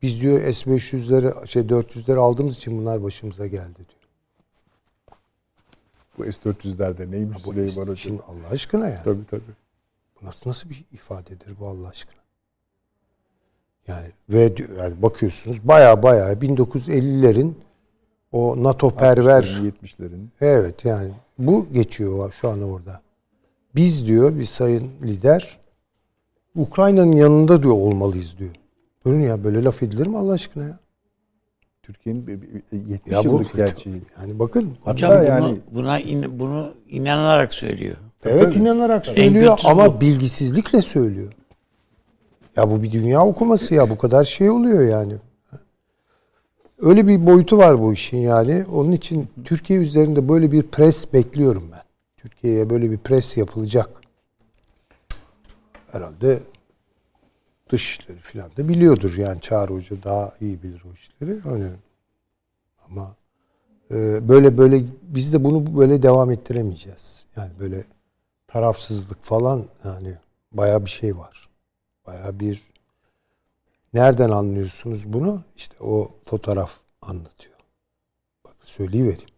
[0.02, 3.95] Biz diyor S-500'leri şey 400'leri aldığımız için bunlar başımıza geldi diyor.
[6.18, 7.96] Bu S-400'lerde neymiş Bu Süleyman Hoca?
[7.96, 9.02] şimdi Allah aşkına ya.
[9.04, 9.42] Tabii tabii.
[10.22, 12.16] Bu nasıl nasıl bir ifadedir bu Allah aşkına?
[13.88, 17.54] Yani ve diyor- yani bakıyorsunuz baya baya 1950'lerin
[18.32, 20.26] o NATO perver 60'ların, 70'lerin.
[20.40, 23.00] Evet yani bu geçiyor şu an orada.
[23.74, 25.58] Biz diyor bir sayın lider
[26.56, 28.54] Ukrayna'nın yanında diyor olmalıyız diyor.
[29.04, 30.78] Böyle ya böyle laf edilir mi Allah aşkına ya?
[31.86, 34.02] Türkiye'nin bir- bir- 70 Ya bu yıllık gerçeği.
[34.20, 37.96] yani bakın Hocam Hatta bunu, yani- buna in- bunu inanarak söylüyor.
[38.24, 38.54] evet tabii.
[38.62, 40.00] inanarak söylüyor ama bu.
[40.00, 41.32] bilgisizlikle söylüyor.
[42.56, 45.14] Ya bu bir dünya okuması ya bu kadar şey oluyor yani.
[46.80, 48.64] Öyle bir boyutu var bu işin yani.
[48.72, 51.82] Onun için Türkiye üzerinde böyle bir pres bekliyorum ben.
[52.16, 53.90] Türkiye'ye böyle bir pres yapılacak.
[55.92, 56.38] Herhalde
[57.70, 61.48] dışişleri falan da biliyordur yani Çağrı Hoca daha iyi bilir o işleri.
[61.48, 61.70] Öyle.
[62.88, 63.16] Ama
[63.90, 67.24] e, böyle böyle biz de bunu böyle devam ettiremeyeceğiz.
[67.36, 67.84] Yani böyle
[68.48, 70.16] tarafsızlık falan yani
[70.52, 71.48] baya bir şey var.
[72.06, 72.62] Baya bir
[73.94, 75.42] nereden anlıyorsunuz bunu?
[75.56, 77.56] İşte o fotoğraf anlatıyor.
[78.44, 79.35] Bak söyleyivereyim.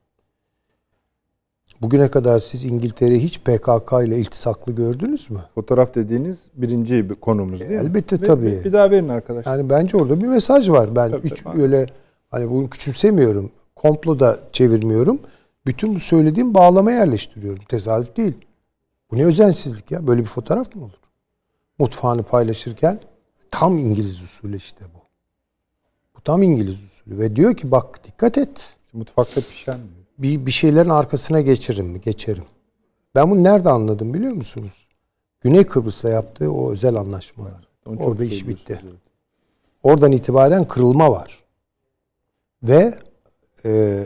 [1.83, 5.39] Bugüne kadar siz İngiltere'yi hiç PKK ile iltisaklı gördünüz mü?
[5.55, 7.77] Fotoğraf dediğiniz birinci bir konumuz değil mi?
[7.77, 8.47] Elbette Ve- tabii.
[8.47, 9.53] Bir, bir daha verin arkadaşlar.
[9.59, 10.97] Yani bence orada bir mesaj var.
[10.97, 11.63] Ben Tabii, hiç tabii.
[11.63, 11.87] öyle
[12.31, 13.51] hani bunu küçümsemiyorum.
[13.77, 15.21] Komplo da çevirmiyorum.
[15.67, 17.65] Bütün bu söylediğim bağlama yerleştiriyorum.
[17.69, 18.35] Tesadüf değil.
[19.11, 20.07] Bu ne özensizlik ya?
[20.07, 20.93] Böyle bir fotoğraf mı olur?
[21.79, 23.01] Mutfağını paylaşırken
[23.51, 24.99] tam İngiliz usulü işte bu.
[26.17, 27.19] Bu tam İngiliz usulü.
[27.19, 28.77] Ve diyor ki bak dikkat et.
[28.93, 29.98] Mutfakta pişen diyor.
[30.19, 32.01] Bir, bir şeylerin arkasına geçerim mi?
[32.01, 32.45] Geçerim.
[33.15, 34.89] Ben bunu nerede anladım biliyor musunuz?
[35.41, 37.69] Güney Kıbrıs'la yaptığı o özel anlaşmalar.
[37.85, 38.81] Çok Orada iş bitti.
[38.83, 38.95] evet.
[39.83, 41.45] Oradan itibaren kırılma var.
[42.63, 42.95] Ve
[43.65, 44.03] e,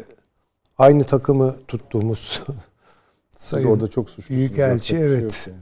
[0.78, 2.18] aynı takımı tuttuğumuz
[3.36, 4.38] Siz sayın orada çok suçlusunuz.
[4.38, 5.48] Büyükelçi, şey evet.
[5.48, 5.58] yani.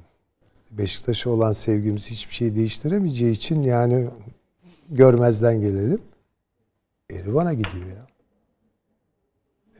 [0.70, 4.08] Beşiktaş'a olan sevgimiz hiçbir şey değiştiremeyeceği için yani
[4.90, 6.02] görmezden gelelim.
[7.10, 8.06] Erivan'a gidiyor ya.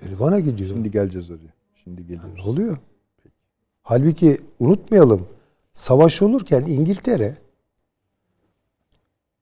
[0.02, 0.68] Erivan'a gidiyor.
[0.68, 1.54] Şimdi geleceğiz oraya.
[1.84, 2.34] Şimdi geliyoruz.
[2.36, 2.78] Ne oluyor?
[3.82, 5.28] Halbuki unutmayalım.
[5.72, 7.38] Savaş olurken İngiltere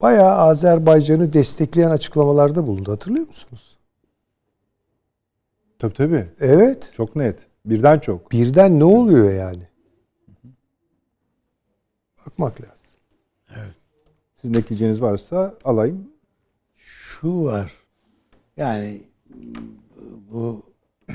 [0.02, 2.92] bayağı Azerbaycan'ı destekleyen açıklamalarda bulundu.
[2.92, 3.76] Hatırlıyor musunuz?
[5.78, 6.28] Tabii tabii.
[6.40, 6.92] Evet.
[6.94, 7.38] Çok net.
[7.64, 8.32] Birden çok.
[8.32, 9.62] Birden ne oluyor yani?
[12.26, 12.86] Bakmak lazım.
[14.36, 16.08] Sizin neticeniz varsa alayım.
[16.76, 17.72] Şu var.
[18.56, 19.02] Yani
[20.28, 20.72] bu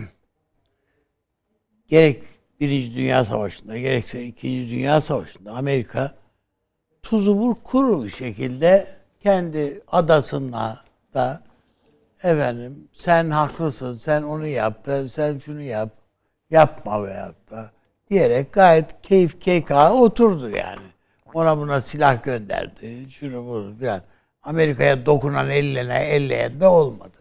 [1.87, 2.23] gerek
[2.59, 6.15] Birinci Dünya Savaşı'nda gerekse İkinci Dünya Savaşı'nda Amerika
[7.01, 8.87] tuzu bur kuru bir şekilde
[9.19, 10.83] kendi adasına
[11.13, 11.43] da
[12.23, 15.89] efendim sen haklısın sen onu yap sen şunu yap
[16.49, 17.71] yapma veyahut da
[18.09, 20.93] diyerek gayet keyif keyka oturdu yani.
[21.33, 23.09] Ona buna silah gönderdi.
[23.09, 24.01] Şunu bunu filan.
[24.43, 27.17] Amerika'ya dokunan ellerine elleyen de olmadı.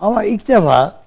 [0.00, 1.02] Ama ilk defa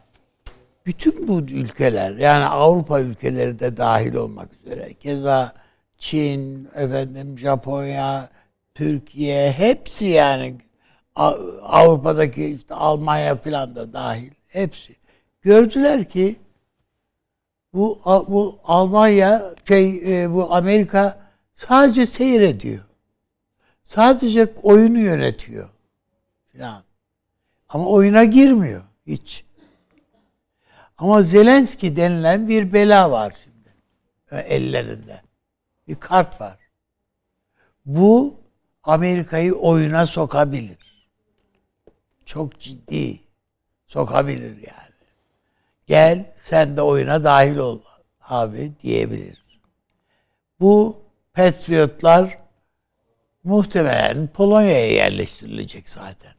[0.86, 5.54] bütün bu ülkeler yani Avrupa ülkeleri de dahil olmak üzere keza
[5.98, 8.30] Çin, efendim Japonya,
[8.76, 10.56] Türkiye hepsi yani
[11.62, 14.96] Avrupa'daki işte Almanya falan da dahil hepsi
[15.42, 16.36] gördüler ki
[17.74, 21.20] bu bu Almanya şey e, bu Amerika
[21.56, 22.84] sadece seyrediyor.
[23.84, 25.70] Sadece oyunu yönetiyor
[26.54, 26.84] falan.
[27.74, 29.46] Ama oyuna girmiyor hiç.
[30.98, 33.74] Ama Zelenski denilen bir bela var şimdi
[34.32, 35.22] ellerinde.
[35.88, 36.58] Bir kart var.
[37.86, 38.36] Bu
[38.84, 41.08] Amerika'yı oyuna sokabilir.
[42.26, 43.20] Çok ciddi
[43.88, 44.94] sokabilir yani.
[45.88, 47.80] Gel sen de oyuna dahil ol
[48.22, 49.44] abi diyebilir.
[50.60, 51.02] Bu
[51.34, 52.38] Patriotlar
[53.44, 56.34] muhtemelen Polonya'ya yerleştirilecek zaten.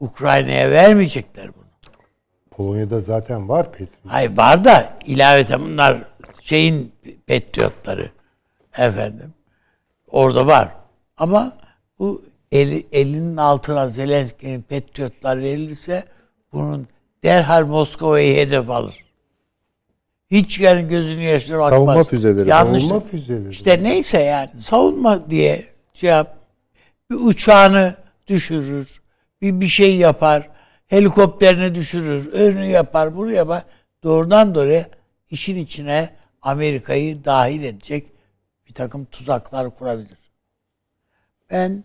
[0.00, 1.64] Ukrayna'ya vermeyecekler bunu.
[2.50, 3.88] Polonya'da zaten var Patriot.
[4.06, 5.98] Hayır var da ilaveten bunlar
[6.40, 6.92] şeyin
[7.26, 8.10] patriotları
[8.78, 9.34] efendim.
[10.10, 10.68] Orada var.
[11.16, 11.52] Ama
[11.98, 12.22] bu
[12.52, 16.04] eli, elinin altına Zelenski'nin patriotlar verilirse
[16.52, 16.88] bunun
[17.24, 19.04] derhal Moskova'yı hedef alır.
[20.30, 21.70] Hiç yani gözünü yaşına bakmaz.
[21.70, 22.48] Savunma füzeleri.
[22.48, 22.82] Yanlış.
[22.82, 23.50] Savunma füzeleri.
[23.50, 25.64] İşte neyse yani savunma diye
[25.94, 26.36] şey yap.
[27.10, 27.94] Bir uçağını
[28.26, 29.00] düşürür.
[29.44, 30.50] Bir bir şey yapar.
[30.86, 32.32] Helikopterini düşürür.
[32.32, 33.16] Önünü yapar.
[33.16, 33.64] Bunu yapar.
[34.02, 34.88] Doğrudan doğruya
[35.30, 36.10] işin içine
[36.42, 38.12] Amerika'yı dahil edecek
[38.68, 40.18] bir takım tuzaklar kurabilir.
[41.50, 41.84] Ben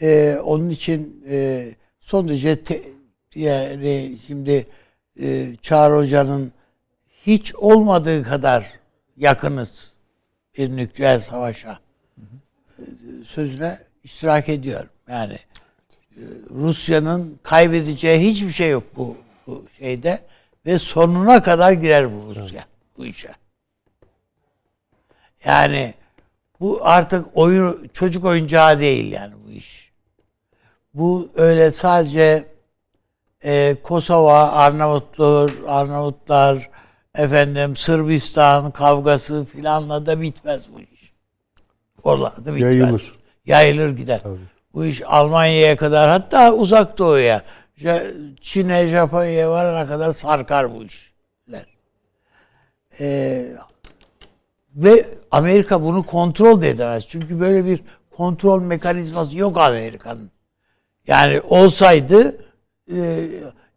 [0.00, 1.68] e, onun için e,
[2.00, 2.82] son derece te,
[3.34, 4.64] yani şimdi
[5.20, 6.52] e, Çağrı Hoca'nın
[7.26, 8.72] hiç olmadığı kadar
[9.16, 9.92] yakınız
[10.58, 11.80] bir nükleer savaşa
[12.78, 12.82] e,
[13.24, 14.90] sözüne iştirak ediyorum.
[15.08, 15.38] Yani
[16.50, 19.16] Rusya'nın kaybedeceği hiçbir şey yok bu,
[19.46, 20.22] bu şeyde
[20.66, 22.64] ve sonuna kadar girer bu Rusya
[22.98, 23.30] bu işe.
[25.44, 25.94] Yani
[26.60, 29.90] bu artık oyun çocuk oyuncağı değil yani bu iş.
[30.94, 32.44] Bu öyle sadece
[33.44, 36.70] e, Kosova, Arnavutlar, Arnavutlar,
[37.14, 41.12] efendim Sırbistan kavgası filanla da bitmez bu iş.
[42.02, 42.74] Oralarda bitmez.
[42.74, 43.14] Yayılır.
[43.46, 44.20] Yayılır gider.
[44.74, 47.42] Bu iş Almanya'ya kadar hatta uzak doğuya,
[48.40, 51.66] Çin'e, Japonya'ya varana kadar sarkar bu işler.
[53.00, 53.52] Ee,
[54.74, 57.08] ve Amerika bunu kontrol de edemez.
[57.08, 57.80] Çünkü böyle bir
[58.10, 60.30] kontrol mekanizması yok Amerika'nın.
[61.06, 62.36] Yani olsaydı
[62.96, 63.26] e,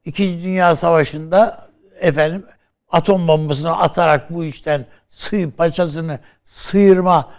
[0.05, 1.67] İkinci Dünya Savaşı'nda
[1.99, 2.45] efendim
[2.91, 7.31] atom bombasını atarak bu işten sığ paçasını sıyırma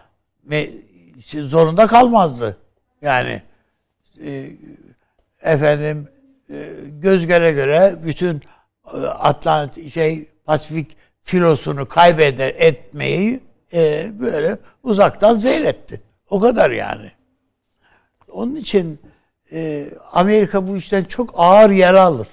[1.40, 2.56] zorunda kalmazdı.
[3.04, 3.42] Yani
[4.24, 4.50] e,
[5.42, 6.08] efendim
[6.50, 8.42] e, göz göre göre bütün
[8.94, 13.40] e, Atlantik şey Pasifik filosunu kaybeder etmeyi
[13.72, 16.00] e, böyle uzaktan seyretti.
[16.30, 17.12] O kadar yani.
[18.28, 19.00] Onun için
[19.52, 22.28] e, Amerika bu işten çok ağır yara alır.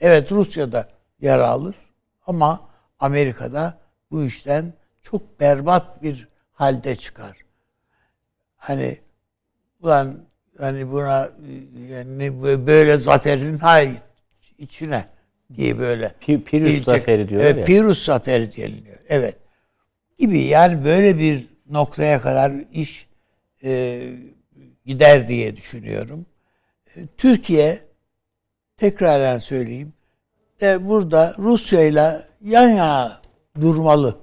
[0.00, 0.88] Evet Rusya'da
[1.20, 1.76] yara alır
[2.26, 2.60] ama
[3.00, 3.78] Amerika'da
[4.10, 4.72] bu işten
[5.02, 7.36] çok berbat bir halde çıkar.
[8.56, 9.00] Hani
[9.82, 10.18] ulan
[10.58, 11.30] hani buna
[11.90, 13.94] yani böyle zaferin hay
[14.58, 15.04] içine
[15.56, 16.84] diye böyle Pi- Pirus diyecek.
[16.84, 17.64] zaferi diyorlar evet, ya.
[17.64, 18.98] Pirus zaferi deniliyor.
[19.08, 19.36] Evet.
[20.18, 23.06] Gibi yani böyle bir noktaya kadar iş
[23.64, 24.02] e,
[24.86, 26.26] gider diye düşünüyorum.
[26.96, 27.80] E, Türkiye
[28.76, 29.92] tekraren söyleyeyim
[30.62, 33.20] e, burada Rusya ile yan yana
[33.60, 34.18] durmalı.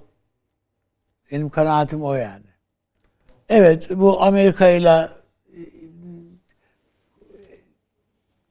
[1.31, 2.45] Benim kanaatim o yani.
[3.49, 5.07] Evet bu Amerika ile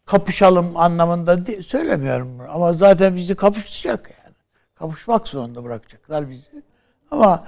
[0.07, 2.47] kapışalım anlamında de- söylemiyorum bunu.
[2.51, 4.35] Ama zaten bizi kapışacak yani.
[4.75, 6.63] Kapışmak zorunda bırakacaklar bizi.
[7.11, 7.45] Ama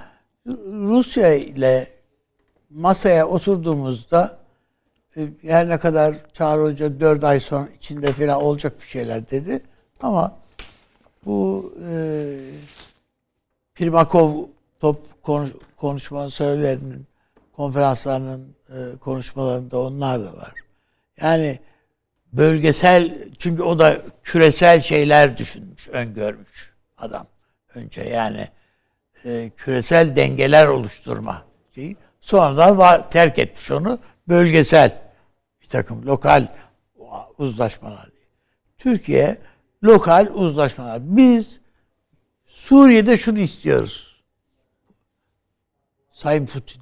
[0.71, 1.87] Rusya ile
[2.69, 4.39] masaya oturduğumuzda
[5.17, 9.61] e, her ne kadar Çağrı Hoca 4 ay sonra içinde falan olacak bir şeyler dedi.
[10.01, 10.37] Ama
[11.25, 11.93] bu e,
[13.75, 14.31] Primakov
[14.79, 17.07] top konuş, konuşma söylelerinin
[17.55, 20.53] konferanslarının e, konuşmalarında onlar da var.
[21.21, 21.59] Yani
[22.33, 27.27] bölgesel çünkü o da küresel şeyler düşünmüş, öngörmüş adam
[27.75, 28.47] önce yani
[29.25, 31.45] e, küresel dengeler oluşturma
[31.75, 31.97] şeyi.
[32.21, 35.01] Sonradan var, terk etmiş onu bölgesel
[35.61, 36.47] bir takım lokal
[37.37, 38.25] uzlaşmalar diye.
[38.77, 39.37] Türkiye
[39.83, 41.17] lokal uzlaşmalar.
[41.17, 41.61] Biz
[42.47, 44.23] Suriye'de şunu istiyoruz.
[46.11, 46.81] Sayın Putin.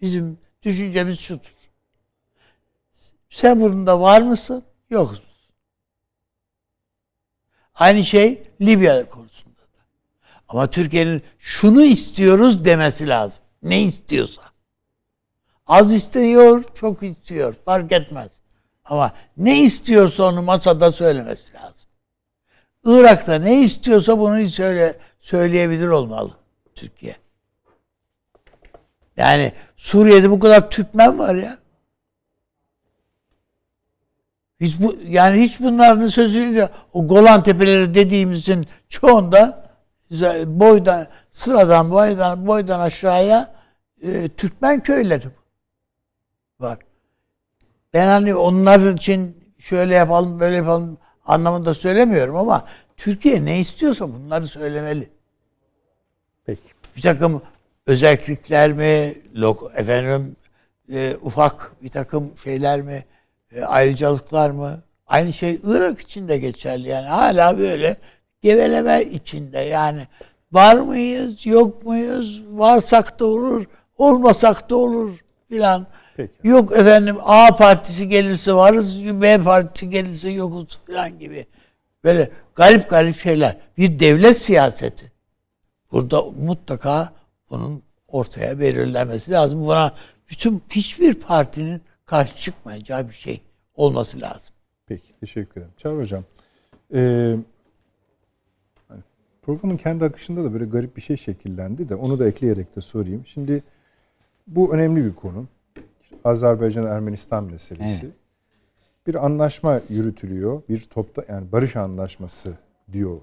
[0.00, 1.52] Bizim düşüncemiz şudur.
[3.30, 4.64] Sen bunda var mısın?
[4.92, 5.24] Yok musun?
[7.74, 9.78] Aynı şey Libya konusunda da.
[10.48, 13.42] Ama Türkiye'nin şunu istiyoruz demesi lazım.
[13.62, 14.42] Ne istiyorsa.
[15.66, 17.54] Az istiyor, çok istiyor.
[17.64, 18.40] Fark etmez.
[18.84, 21.88] Ama ne istiyorsa onu masada söylemesi lazım.
[22.84, 26.30] Irak'ta ne istiyorsa bunu söyle, söyleyebilir olmalı
[26.74, 27.16] Türkiye.
[29.16, 31.61] Yani Suriye'de bu kadar Türkmen var ya.
[34.62, 39.64] Hiç bu yani hiç bunların sözüyle o Golan Tepeleri dediğimizin çoğunda
[40.46, 43.54] boydan sıradan boydan boydan aşağıya
[44.02, 45.26] e, Türkmen köyleri
[46.60, 46.78] var.
[47.94, 52.64] Ben hani onlar için şöyle yapalım böyle yapalım anlamında söylemiyorum ama
[52.96, 55.10] Türkiye ne istiyorsa bunları söylemeli.
[56.46, 56.68] Peki.
[56.96, 57.42] Bir takım
[57.86, 60.36] özellikler mi, lok, efendim
[60.92, 63.04] e, ufak bir takım şeyler mi,
[63.54, 64.82] e, ayrıcalıklar mı?
[65.06, 67.96] Aynı şey Irak için de geçerli yani hala böyle
[68.42, 70.06] geveleme içinde yani
[70.52, 73.64] var mıyız, yok muyuz, varsak da olur,
[73.98, 75.86] olmasak da olur filan.
[76.44, 81.46] Yok efendim A partisi gelirse varız, B partisi gelirse yokuz filan gibi.
[82.04, 83.56] Böyle garip garip şeyler.
[83.78, 85.12] Bir devlet siyaseti.
[85.92, 87.12] Burada mutlaka
[87.50, 89.64] bunun ortaya belirlenmesi lazım.
[89.64, 89.92] Buna
[90.30, 93.40] bütün hiçbir partinin karşı çıkmayacağı bir şey
[93.74, 94.54] olması lazım.
[94.86, 95.72] Peki teşekkür ederim.
[95.76, 96.24] Çağrı Hocam.
[96.94, 97.36] eee,
[98.88, 99.00] hani
[99.42, 103.26] programın kendi akışında da böyle garip bir şey şekillendi de onu da ekleyerek de sorayım.
[103.26, 103.62] Şimdi
[104.46, 105.46] bu önemli bir konu.
[106.24, 108.10] Azerbaycan-Ermenistan meselesi.
[109.06, 110.62] Bir anlaşma yürütülüyor.
[110.68, 112.52] Bir topta yani barış anlaşması
[112.92, 113.20] diyor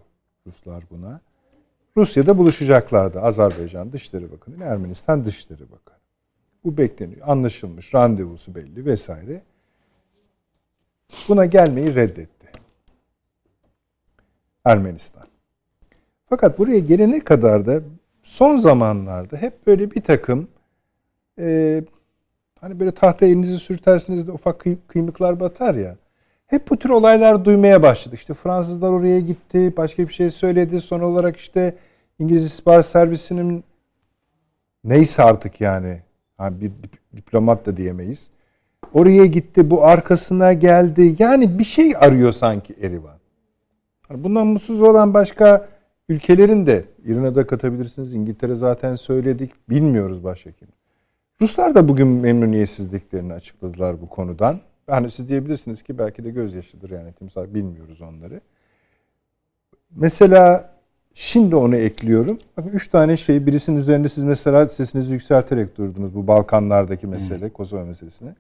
[0.48, 1.22] Ruslar buna.
[1.98, 3.22] Rusya'da buluşacaklardı.
[3.22, 5.99] Azerbaycan Dışişleri Bakanı ile Ermenistan Dışişleri Bakanı.
[6.64, 7.22] Bu bekleniyor.
[7.27, 7.94] Anlaşılmış.
[7.94, 9.41] Randevusu belli vesaire.
[11.27, 12.48] Buna gelmeyi reddetti.
[14.65, 15.27] Ermenistan.
[16.30, 17.81] Fakat buraya gelene kadar da
[18.23, 20.48] son zamanlarda hep böyle bir takım
[21.40, 21.81] e,
[22.61, 25.95] hani böyle tahta elinizi sürtersiniz de ufak kıy- kıymıklar batar ya.
[26.48, 28.19] Hep bu tür olaylar duymaya başladık.
[28.19, 30.81] İşte Fransızlar oraya gitti, başka bir şey söyledi.
[30.81, 31.76] Son olarak işte
[32.19, 33.64] İngiliz İstihbarat Servisi'nin
[34.84, 36.02] neyse artık yani,
[36.40, 38.30] ha bir dip- diplomat da diyemeyiz.
[38.94, 41.16] Oraya gitti, bu arkasına geldi.
[41.20, 43.20] Yani bir şey arıyor sanki Erivan.
[44.10, 45.70] Bundan mutsuz olan başka
[46.10, 48.14] ülkelerin de İran'a da katabilirsiniz.
[48.14, 49.52] İngiltere zaten söyledik.
[49.70, 50.68] Bilmiyoruz başka kim.
[51.41, 54.60] Ruslar da bugün memnuniyetsizliklerini açıkladılar bu konudan.
[54.90, 58.41] Yani siz diyebilirsiniz ki belki de gözyaşıdır yani timsah bilmiyoruz onları.
[59.95, 60.74] Mesela
[61.20, 62.40] şimdi onu ekliyorum.
[62.58, 67.86] Bakın üç tane şey birisinin üzerinde siz mesela sesinizi yükselterek durdunuz bu Balkanlardaki mesele, Kosova
[67.86, 68.36] meselesine.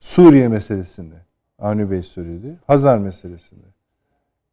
[0.00, 1.14] Suriye meselesinde
[1.58, 2.56] Avni Bey söyledi.
[2.66, 3.66] Hazar meselesinde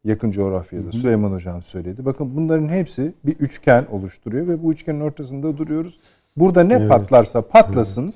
[0.04, 2.06] yakın coğrafyada Süleyman Hocam söyledi.
[2.06, 6.00] Bakın bunların hepsi bir üçgen oluşturuyor ve bu üçgenin ortasında duruyoruz.
[6.38, 8.14] Burada ne patlarsa patlasın,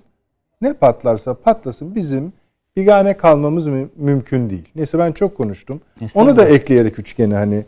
[0.61, 2.33] ne patlarsa patlasın bizim
[2.75, 4.69] bigane kalmamız mü- mümkün değil.
[4.75, 5.81] Neyse ben çok konuştum.
[6.01, 6.31] Estağfurullah.
[6.31, 7.65] Onu da ekleyerek üçgeni hani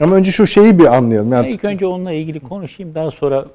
[0.00, 1.32] ama önce şu şeyi bir anlayalım.
[1.32, 2.94] Yani ilk önce onunla ilgili konuşayım.
[2.94, 3.46] Daha sonra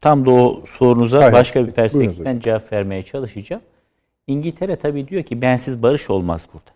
[0.00, 3.62] tam da o sorunuza Hayır, başka bir perspektiften cevap vermeye çalışacağım.
[4.26, 6.70] İngiltere tabii diyor ki bensiz barış olmaz burada.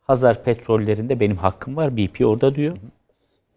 [0.00, 1.96] Hazar petrollerinde benim hakkım var.
[1.96, 2.76] BP orada diyor.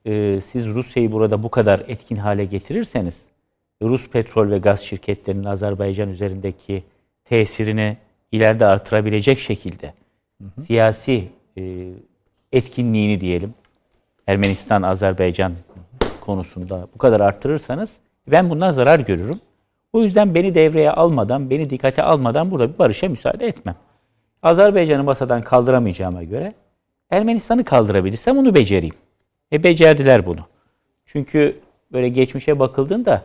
[0.05, 3.27] Ee, siz Rusya'yı burada bu kadar etkin hale getirirseniz
[3.81, 6.83] Rus petrol ve gaz şirketlerinin Azerbaycan üzerindeki
[7.25, 7.97] tesirini
[8.31, 9.93] ileride artırabilecek şekilde
[10.67, 11.89] siyasi e,
[12.51, 13.53] etkinliğini diyelim
[14.27, 15.53] Ermenistan-Azerbaycan
[16.21, 17.97] konusunda bu kadar arttırırsanız
[18.27, 19.41] ben bundan zarar görürüm.
[19.93, 23.75] O yüzden beni devreye almadan, beni dikkate almadan burada bir barışa müsaade etmem.
[24.43, 26.53] Azerbaycan'ı masadan kaldıramayacağıma göre
[27.09, 28.95] Ermenistan'ı kaldırabilirsem onu becereyim.
[29.51, 30.47] E becerdiler bunu.
[31.05, 31.59] Çünkü
[31.91, 33.23] böyle geçmişe bakıldığında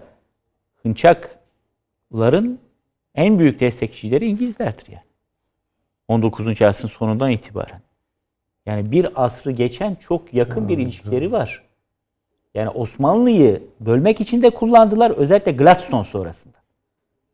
[0.82, 2.58] Hınçakların
[3.14, 5.04] en büyük destekçileri İngilizlerdir yani.
[6.08, 6.62] 19.
[6.62, 7.82] asrın sonundan itibaren.
[8.68, 11.62] Yani bir asrı geçen çok yakın bir ilişkileri var.
[12.54, 16.56] Yani Osmanlı'yı bölmek için de kullandılar özellikle Gladstone sonrasında.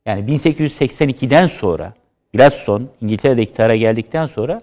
[0.07, 1.95] Yani 1882'den sonra
[2.35, 4.61] Gladstone İngiltere'de iktidara geldikten sonra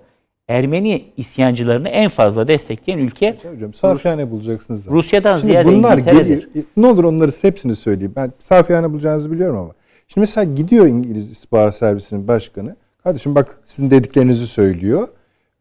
[0.47, 4.83] Ermeni isyancılarını en fazla destekleyen ülke hocam safiyane bulacaksınız.
[4.83, 4.97] zaten.
[4.97, 6.43] Rusya'dan Şimdi ziyade bunlar geliyor.
[6.77, 8.13] Ne olur onları hepsini söyleyeyim.
[8.15, 9.73] Ben safiyane bulacağınızı biliyorum ama.
[10.07, 12.75] Şimdi mesela gidiyor İngiliz İstihbarat Servisi'nin başkanı.
[13.03, 15.07] Kardeşim bak sizin dediklerinizi söylüyor.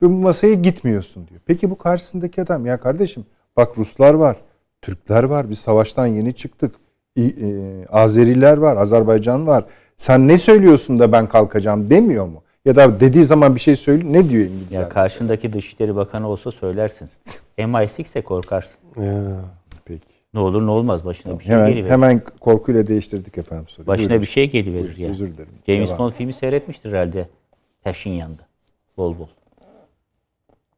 [0.02, 1.40] Ve bu masaya gitmiyorsun diyor.
[1.46, 3.24] Peki bu karşısındaki adam ya kardeşim
[3.56, 4.36] bak Ruslar var.
[4.82, 5.50] Türkler var.
[5.50, 6.74] Biz savaştan yeni çıktık.
[7.18, 7.22] E,
[7.88, 8.76] Azeriler var.
[8.76, 9.64] Azerbaycan var.
[9.96, 12.42] Sen ne söylüyorsun da ben kalkacağım demiyor mu?
[12.64, 14.80] Ya da dediği zaman bir şey söyle ne diyor İngilizler?
[14.80, 17.08] Ya karşındaki Dışişleri Bakanı olsa söylersin.
[17.58, 18.76] MI6'se korkarsın.
[18.96, 19.22] Ya.
[19.84, 20.06] Peki.
[20.34, 21.90] Ne olur ne olmaz başına bir şey Hemen, geliverir.
[21.90, 23.86] hemen korkuyla değiştirdik efendim soruyu.
[23.86, 24.22] Başına Buyurun.
[24.22, 25.10] bir şey geliverir Buyurun, ya.
[25.10, 25.52] özür dilerim.
[25.66, 25.98] James Devam.
[25.98, 27.28] Bond filmi seyretmiştir herhalde.
[27.82, 28.42] Paşinyan'da.
[28.96, 29.26] Bol bol.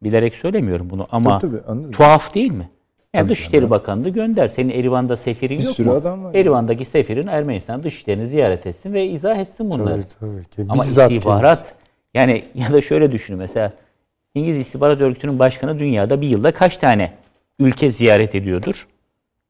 [0.02, 1.90] Bilerek söylemiyorum bunu ama Tabii, tabii, anladım.
[1.90, 2.68] tuhaf değil mi?
[3.14, 4.48] Yani Tabii Dışişleri Bakanlığı gönder.
[4.48, 5.94] Senin Erivan'da sefirin Bir yok sürü mu?
[5.94, 6.34] adam var.
[6.34, 10.02] Erivan'daki sefirin Ermenistan dışişlerini ziyaret etsin ve izah etsin bunları.
[10.20, 10.68] Tabii tabii.
[10.68, 11.74] Ama istihbarat
[12.14, 13.72] yani ya da şöyle düşünün mesela
[14.34, 17.12] İngiliz İstihbarat Örgütü'nün başkanı dünyada bir yılda kaç tane
[17.58, 18.86] ülke ziyaret ediyordur?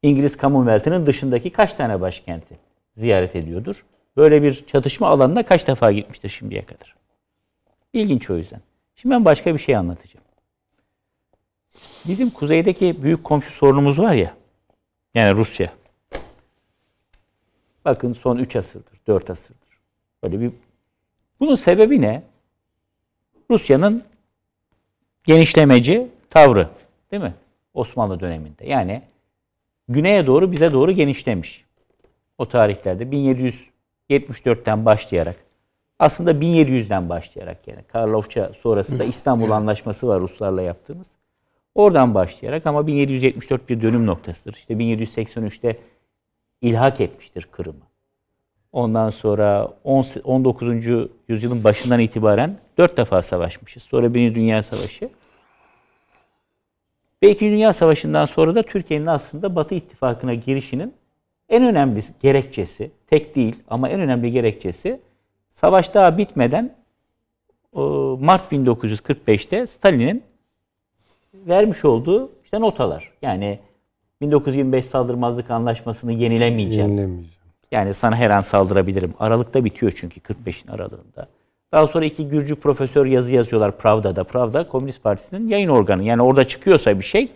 [0.03, 2.57] İngiliz Commonwealth'ının dışındaki kaç tane başkenti
[2.95, 3.85] ziyaret ediyordur?
[4.17, 6.95] Böyle bir çatışma alanına kaç defa gitmiştir şimdiye kadar?
[7.93, 8.59] İlginç o yüzden.
[8.95, 10.22] Şimdi ben başka bir şey anlatacağım.
[12.07, 14.33] Bizim kuzeydeki büyük komşu sorunumuz var ya.
[15.13, 15.67] Yani Rusya.
[17.85, 19.79] Bakın son 3 asırdır, 4 asırdır.
[20.23, 20.51] Böyle bir
[21.39, 22.23] bunun sebebi ne?
[23.51, 24.03] Rusya'nın
[25.23, 26.69] genişlemeci tavrı,
[27.11, 27.33] değil mi?
[27.73, 28.67] Osmanlı döneminde.
[28.67, 29.01] Yani
[29.89, 31.65] güneye doğru bize doğru genişlemiş.
[32.37, 33.03] O tarihlerde
[34.09, 35.35] 1774'ten başlayarak
[35.99, 41.07] aslında 1700'den başlayarak yani Karlofça sonrası da İstanbul Anlaşması var Ruslarla yaptığımız.
[41.75, 44.53] Oradan başlayarak ama 1774 bir dönüm noktasıdır.
[44.53, 45.77] İşte 1783'te
[46.61, 47.85] ilhak etmiştir Kırım'ı.
[48.71, 50.85] Ondan sonra 19.
[51.27, 53.83] yüzyılın başından itibaren dört defa savaşmışız.
[53.83, 55.09] Sonra Birinci Dünya Savaşı.
[57.23, 60.93] Ve İkinci Dünya Savaşı'ndan sonra da Türkiye'nin aslında Batı İttifakı'na girişinin
[61.49, 64.99] en önemli gerekçesi, tek değil ama en önemli gerekçesi
[65.51, 66.75] savaş daha bitmeden
[68.19, 70.23] Mart 1945'te Stalin'in
[71.33, 73.11] vermiş olduğu işte notalar.
[73.21, 73.59] Yani
[74.21, 76.89] 1925 saldırmazlık anlaşmasını yenilemeyeceğim.
[76.89, 77.33] Yenilemeyeceğim.
[77.71, 79.13] Yani sana her an saldırabilirim.
[79.19, 81.27] Aralıkta bitiyor çünkü 45'in aralığında.
[81.71, 84.23] Daha sonra iki Gürcü profesör yazı yazıyorlar Pravda'da.
[84.23, 86.03] Pravda Komünist Partisi'nin yayın organı.
[86.03, 87.29] Yani orada çıkıyorsa bir şey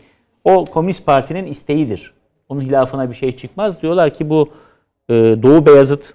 [0.43, 2.13] o Komünist Parti'nin isteğidir.
[2.49, 3.81] Onun hilafına bir şey çıkmaz.
[3.81, 4.49] Diyorlar ki bu
[5.09, 6.13] e, Doğu Beyazıt,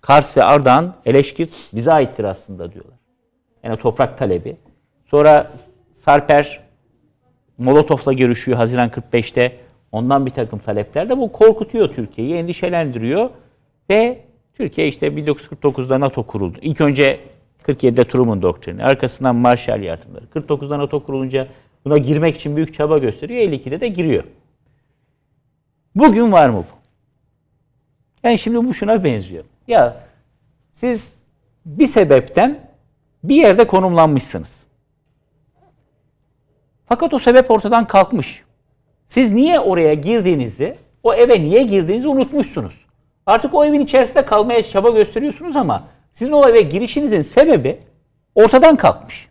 [0.00, 2.98] Kars ve Ardahan eleşkir bize aittir aslında diyorlar.
[3.62, 4.56] Yani toprak talebi.
[5.06, 5.52] Sonra
[5.92, 6.63] Sarper
[7.58, 9.56] Molotov'la görüşüyor Haziran 45'te.
[9.92, 13.30] Ondan bir takım talepler de bu korkutuyor Türkiye'yi, endişelendiriyor.
[13.90, 14.20] Ve
[14.54, 16.58] Türkiye işte 1949'da NATO kuruldu.
[16.62, 17.20] İlk önce
[17.62, 20.24] 47'de Truman doktrini, arkasından Marshall yardımları.
[20.24, 21.48] 49'da NATO kurulunca
[21.84, 23.40] buna girmek için büyük çaba gösteriyor.
[23.40, 24.24] 52'de de giriyor.
[25.94, 26.84] Bugün var mı bu?
[28.22, 29.44] Yani şimdi bu şuna benziyor.
[29.68, 30.06] Ya
[30.72, 31.18] siz
[31.66, 32.70] bir sebepten
[33.24, 34.66] bir yerde konumlanmışsınız.
[36.86, 38.42] Fakat o sebep ortadan kalkmış.
[39.06, 42.84] Siz niye oraya girdiğinizi, o eve niye girdiğinizi unutmuşsunuz.
[43.26, 47.80] Artık o evin içerisinde kalmaya çaba gösteriyorsunuz ama sizin o eve girişinizin sebebi
[48.34, 49.28] ortadan kalkmış.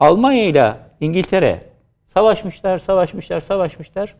[0.00, 1.62] Almanya ile İngiltere
[2.06, 4.14] savaşmışlar, savaşmışlar, savaşmışlar.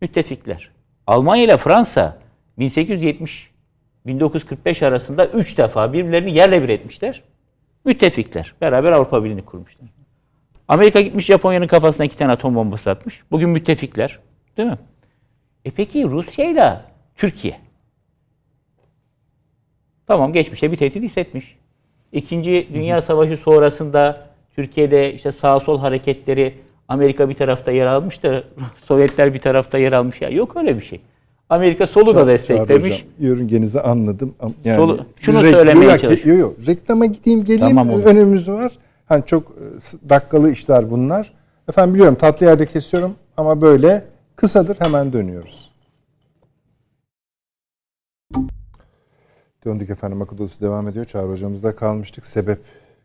[0.00, 0.70] Müttefikler.
[1.06, 2.18] Almanya ile Fransa
[2.58, 3.50] 1870
[4.06, 7.22] 1945 arasında 3 defa birbirlerini yerle bir etmişler.
[7.86, 8.54] Müttefikler.
[8.60, 9.88] Beraber Avrupa Birliği'ni kurmuşlar.
[10.68, 13.22] Amerika gitmiş Japonya'nın kafasına iki tane atom bombası atmış.
[13.30, 14.18] Bugün müttefikler.
[14.56, 14.78] Değil mi?
[15.64, 16.80] E peki Rusya ile
[17.16, 17.60] Türkiye?
[20.06, 21.56] Tamam geçmişte bir tehdit hissetmiş.
[22.12, 24.26] İkinci Dünya Savaşı sonrasında
[24.56, 26.54] Türkiye'de işte sağ sol hareketleri
[26.88, 28.44] Amerika bir tarafta yer almış da
[28.84, 30.20] Sovyetler bir tarafta yer almış.
[30.20, 31.00] Ya yok öyle bir şey.
[31.50, 32.94] Amerika solu da desteklemiş.
[32.94, 34.34] Hocam, yörüngenizi anladım.
[34.64, 36.40] Yani Solu, şunu söylemeye çalışıyorum.
[36.40, 36.66] Yok yok.
[36.66, 37.76] Reklama gideyim geleyim.
[37.76, 38.72] Tamam, önümüzde var.
[39.06, 41.32] Hani çok e, dakikalı işler bunlar.
[41.68, 44.04] Efendim biliyorum tatlı yerde kesiyorum ama böyle
[44.36, 45.72] kısadır hemen dönüyoruz.
[49.64, 51.04] Döndük efendim akıl odası devam ediyor.
[51.04, 52.26] Çağrı hocamızda kalmıştık.
[52.26, 52.58] Sebep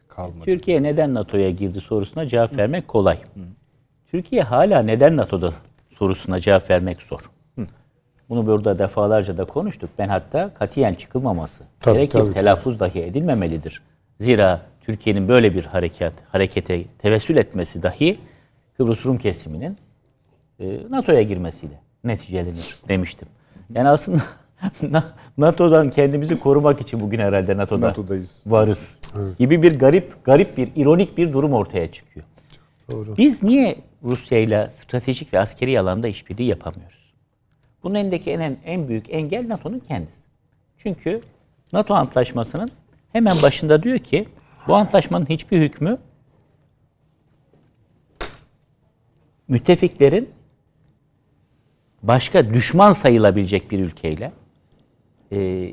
[0.07, 0.45] kalmadı.
[0.45, 3.17] Türkiye neden NATO'ya girdi sorusuna cevap vermek kolay.
[3.17, 3.39] Hı.
[4.11, 5.53] Türkiye hala neden NATO'da
[5.97, 7.21] sorusuna cevap vermek zor.
[8.31, 9.89] Bunu burada defalarca da konuştuk.
[9.99, 13.81] Ben hatta katiyen çıkılmaması, tabii, gerek tabii, telaffuz dahi edilmemelidir.
[14.19, 18.19] Zira Türkiye'nin böyle bir hareket harekete tevessül etmesi dahi
[18.77, 19.77] Kıbrıs Rum kesiminin
[20.59, 23.27] e, NATO'ya girmesiyle neticelenir demiştim.
[23.73, 24.23] Yani aslında
[25.37, 28.43] NATO'dan kendimizi korumak için bugün herhalde NATO'da NATO'dayız.
[28.45, 28.95] varız.
[29.19, 29.37] Evet.
[29.37, 32.25] Gibi bir garip garip bir ironik bir durum ortaya çıkıyor.
[32.91, 33.17] Doğru.
[33.17, 37.00] Biz niye Rusya ile stratejik ve askeri alanda işbirliği yapamıyoruz?
[37.83, 40.21] Bunun elindeki en en büyük engel NATO'nun kendisi.
[40.77, 41.21] Çünkü
[41.73, 42.69] NATO antlaşmasının
[43.11, 44.27] hemen başında diyor ki
[44.67, 45.97] bu antlaşmanın hiçbir hükmü
[49.47, 50.29] müttefiklerin
[52.03, 54.31] başka düşman sayılabilecek bir ülkeyle
[55.31, 55.71] e,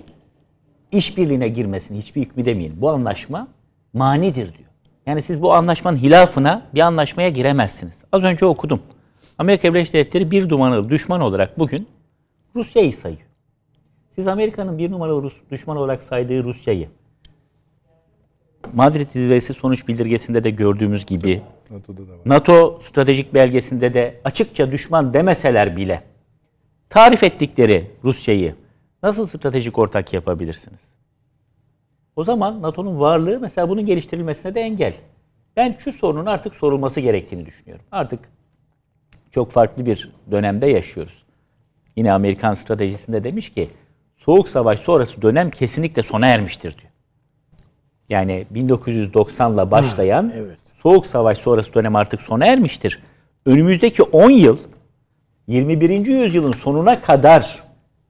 [0.93, 2.81] işbirliğine girmesini hiçbir hükmü demeyin.
[2.81, 3.49] Bu anlaşma
[3.93, 4.69] manidir diyor.
[5.07, 8.05] Yani siz bu anlaşmanın hilafına bir anlaşmaya giremezsiniz.
[8.13, 8.83] Az önce okudum.
[9.39, 11.89] Amerika Birleşik Devletleri bir numaralı düşman olarak bugün
[12.57, 13.23] Rusya'yı sayıyor.
[14.15, 16.89] Siz Amerika'nın bir numaralı Rus, düşman olarak saydığı Rusya'yı
[18.73, 21.43] Madrid zirvesi sonuç bildirgesinde de gördüğümüz gibi
[22.25, 26.03] NATO stratejik belgesinde de açıkça düşman demeseler bile
[26.89, 28.55] tarif ettikleri Rusya'yı
[29.03, 30.93] nasıl stratejik ortak yapabilirsiniz?
[32.17, 34.95] O zaman NATO'nun varlığı mesela bunun geliştirilmesine de engel.
[35.57, 37.85] Ben şu sorunun artık sorulması gerektiğini düşünüyorum.
[37.93, 38.21] Artık
[39.31, 41.25] çok farklı bir dönemde yaşıyoruz.
[41.99, 43.69] Yine Amerikan stratejisinde demiş ki
[44.17, 46.93] Soğuk Savaş sonrası dönem kesinlikle sona ermiştir diyor.
[48.09, 50.57] Yani 1990'la başlayan evet.
[50.83, 52.99] Soğuk Savaş sonrası dönem artık sona ermiştir.
[53.47, 54.59] Önümüzdeki 10 yıl
[55.47, 56.07] 21.
[56.07, 57.63] yüzyılın sonuna kadar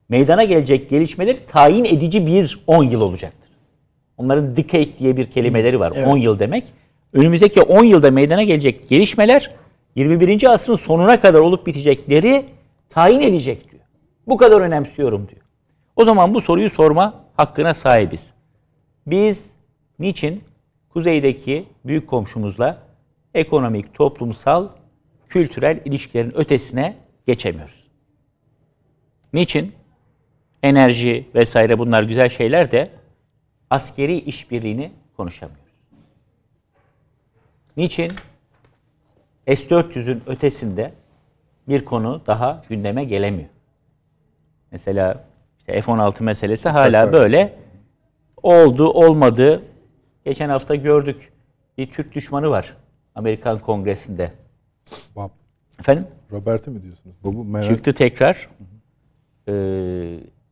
[0.09, 3.49] meydana gelecek gelişmeleri tayin edici bir 10 yıl olacaktır.
[4.17, 5.93] Onların decade diye bir kelimeleri var.
[6.05, 6.63] 10 yıl demek.
[7.13, 9.51] Önümüzdeki 10 yılda meydana gelecek gelişmeler
[9.95, 10.53] 21.
[10.53, 12.45] asrın sonuna kadar olup bitecekleri
[12.89, 13.68] tayin edecek.
[14.29, 15.41] Bu kadar önemsiyorum diyor.
[15.95, 18.33] O zaman bu soruyu sorma hakkına sahibiz.
[19.07, 19.51] Biz
[19.99, 20.43] niçin
[20.89, 22.77] kuzeydeki büyük komşumuzla
[23.33, 24.67] ekonomik, toplumsal,
[25.29, 26.97] kültürel ilişkilerin ötesine
[27.27, 27.83] geçemiyoruz?
[29.33, 29.73] Niçin?
[30.63, 32.91] Enerji vesaire bunlar güzel şeyler de
[33.69, 35.73] askeri işbirliğini konuşamıyoruz.
[37.77, 38.11] Niçin?
[39.47, 40.93] S-400'ün ötesinde
[41.67, 43.49] bir konu daha gündeme gelemiyor.
[44.71, 45.23] Mesela
[45.59, 47.53] işte F-16 meselesi hala böyle
[48.43, 49.61] oldu, olmadı.
[50.25, 51.33] Geçen hafta gördük
[51.77, 52.75] bir Türk düşmanı var
[53.15, 54.31] Amerikan Kongresi'nde.
[55.15, 55.29] Bob,
[55.79, 56.07] Efendim?
[56.31, 57.15] Robert'i mi diyorsunuz?
[57.23, 58.49] Bu merak Çıktı tekrar.
[59.47, 59.53] Ee,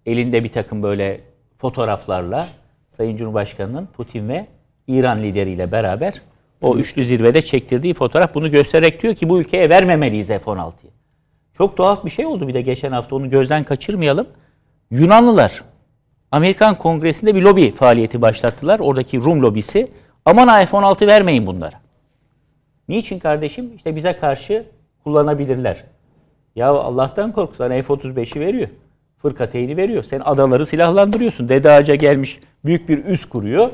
[0.06, 1.22] elinde bir takım böyle
[1.58, 2.48] fotoğraflarla
[2.90, 4.48] Sayın Cumhurbaşkanı'nın Putin ve
[4.88, 6.22] İran lideriyle beraber
[6.62, 10.92] o üçlü zirvede çektirdiği fotoğraf bunu göstererek diyor ki bu ülkeye vermemeliyiz F-16'yı.
[11.58, 14.28] Çok tuhaf bir şey oldu bir de geçen hafta onu gözden kaçırmayalım.
[14.92, 15.64] Yunanlılar
[16.32, 18.80] Amerikan Kongresi'nde bir lobi faaliyeti başlattılar.
[18.80, 19.92] Oradaki Rum lobisi.
[20.26, 21.76] Aman ha F-16 vermeyin bunlara.
[22.88, 23.76] Niçin kardeşim?
[23.76, 24.66] İşte bize karşı
[25.04, 25.84] kullanabilirler.
[26.56, 28.68] Ya Allah'tan kork sana F-35'i veriyor.
[29.22, 30.04] Fırkateyni veriyor.
[30.04, 31.50] Sen adaları silahlandırıyorsun.
[31.50, 33.70] Dede Ağaca gelmiş büyük bir üs kuruyor.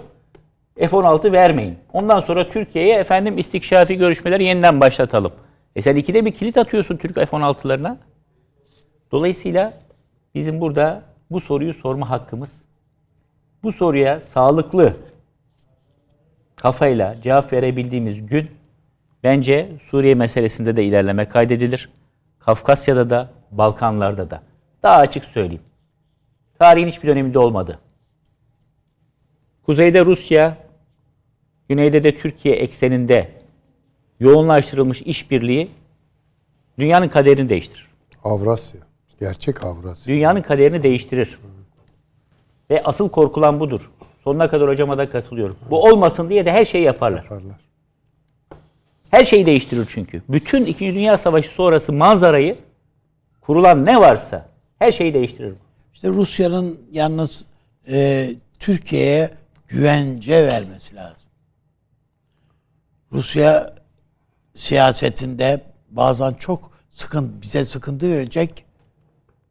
[0.77, 1.76] F-16 vermeyin.
[1.93, 5.31] Ondan sonra Türkiye'ye efendim istikşafi görüşmeleri yeniden başlatalım.
[5.76, 7.98] E sen ikide bir kilit atıyorsun Türk F-16'larına.
[9.12, 9.74] Dolayısıyla
[10.36, 12.62] bizim burada bu soruyu sorma hakkımız,
[13.64, 14.98] bu soruya sağlıklı
[16.56, 18.52] kafayla cevap verebildiğimiz gün
[19.24, 21.90] bence Suriye meselesinde de ilerleme kaydedilir.
[22.40, 24.44] Kafkasya'da da, Balkanlarda da.
[24.84, 25.62] Daha açık söyleyeyim.
[26.60, 27.80] Tarihin hiçbir döneminde olmadı.
[29.64, 30.58] Kuzeyde Rusya,
[31.70, 33.43] güneyde de Türkiye ekseninde
[34.24, 35.72] yoğunlaştırılmış işbirliği
[36.80, 37.88] dünyanın kaderini değiştirir.
[38.24, 38.82] Avrasya.
[39.20, 40.16] Gerçek Avrasya.
[40.16, 41.40] Dünyanın kaderini değiştirir.
[42.70, 43.91] Ve asıl korkulan budur.
[44.24, 45.58] Sonuna kadar hocama da katılıyorum.
[45.70, 47.24] Bu olmasın diye de her şeyi yaparlar.
[47.24, 47.56] Yaparlar.
[49.12, 50.22] Her şeyi değiştirir çünkü.
[50.30, 52.58] Bütün İkinci Dünya Savaşı sonrası manzarayı
[53.41, 55.54] kurulan ne varsa her şeyi değiştirir.
[55.94, 57.45] İşte Rusya'nın yalnız
[57.88, 58.30] e,
[58.60, 59.32] Türkiye'ye
[59.68, 61.30] güvence vermesi lazım.
[63.12, 63.82] Rusya
[64.55, 68.65] siyasetinde bazen çok sıkıntı bize sıkıntı verecek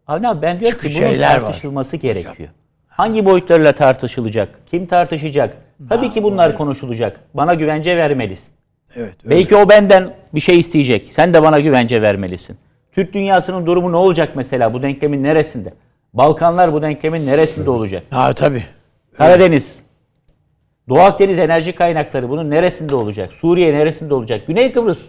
[0.07, 1.41] Avni abi ben diyorum ki bunun şeyler var.
[1.41, 2.49] tartışılması gerekiyor.
[2.89, 4.49] Hangi boyutlarıyla tartışılacak?
[4.71, 5.57] Kim tartışacak?
[5.89, 7.21] Tabii ki bunlar konuşulacak.
[7.35, 8.53] Bana güvence vermelisin.
[8.97, 9.15] Evet.
[9.25, 9.37] öyle.
[9.37, 11.13] Belki o benden bir şey isteyecek.
[11.13, 12.57] Sen de bana güvence vermelisin.
[12.93, 14.73] Türk dünyasının durumu ne olacak mesela?
[14.75, 15.75] Bu denklemin neresinde?
[16.15, 18.03] Balkanlar bu denklemin neresinde olacak?
[18.11, 18.65] Ha tabii.
[19.19, 19.83] Karadeniz,
[20.93, 23.33] Doğu Akdeniz enerji kaynakları bunun neresinde olacak?
[23.33, 24.47] Suriye neresinde olacak?
[24.47, 25.07] Güney Kıbrıs.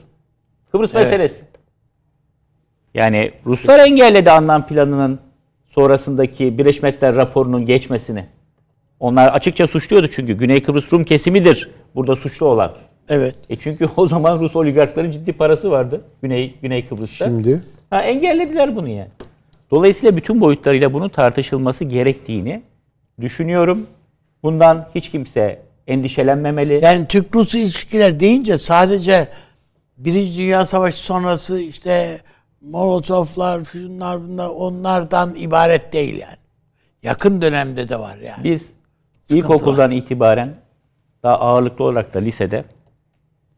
[0.72, 1.44] Kıbrıs meselesi.
[2.94, 5.20] Yani Ruslar engelledi anlam planının
[5.68, 8.26] sonrasındaki Birleşmiş Milletler raporunun geçmesini.
[9.00, 12.72] Onlar açıkça suçluyordu çünkü Güney Kıbrıs Rum kesimidir burada suçlu olan.
[13.10, 13.36] Evet.
[13.50, 17.26] E çünkü o zaman Rus oligarkların ciddi parası vardı Güney Güney Kıbrıs'ta.
[17.26, 19.10] Şimdi Ha, engellediler bunu yani.
[19.72, 22.64] Dolayısıyla bütün boyutlarıyla bunun tartışılması gerektiğini
[23.22, 23.88] düşünüyorum.
[24.44, 26.80] Bundan hiç kimse endişelenmemeli.
[26.84, 29.28] Yani Türk-Rus ilişkiler deyince sadece
[29.98, 32.20] Birinci Dünya Savaşı sonrası işte
[32.62, 36.36] Molotovlar, şunlar bunlar onlardan ibaret değil yani.
[37.04, 38.44] Yakın dönemde de var yani.
[38.44, 38.70] Biz
[39.30, 40.56] ilkokuldan itibaren
[41.24, 42.66] daha ağırlıklı olarak da lisede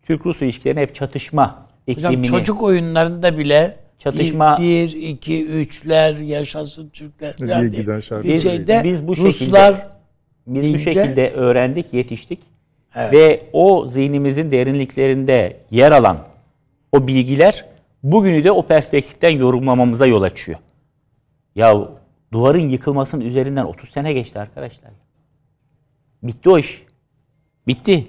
[0.03, 6.89] Türk-Rus ilişkilerini hep çatışma Hocam iklimini çocuk oyunlarında bile Çatışma- bir, bir, iki, üçler, yaşasın
[6.89, 7.85] Türkler falan diye.
[8.23, 9.94] Biz- şeyde biz bu Ruslar şekilde-
[10.47, 12.39] Biz bu deyince- şekilde öğrendik, yetiştik.
[12.95, 13.13] Evet.
[13.13, 16.17] Ve o zihnimizin derinliklerinde yer alan
[16.91, 17.65] o bilgiler
[18.03, 20.59] bugünü de o perspektiften yorumlamamıza yol açıyor.
[21.55, 21.89] Ya
[22.33, 24.91] duvarın yıkılmasının üzerinden 30 sene geçti arkadaşlar.
[26.23, 26.83] Bitti o iş.
[27.67, 28.07] Bitti.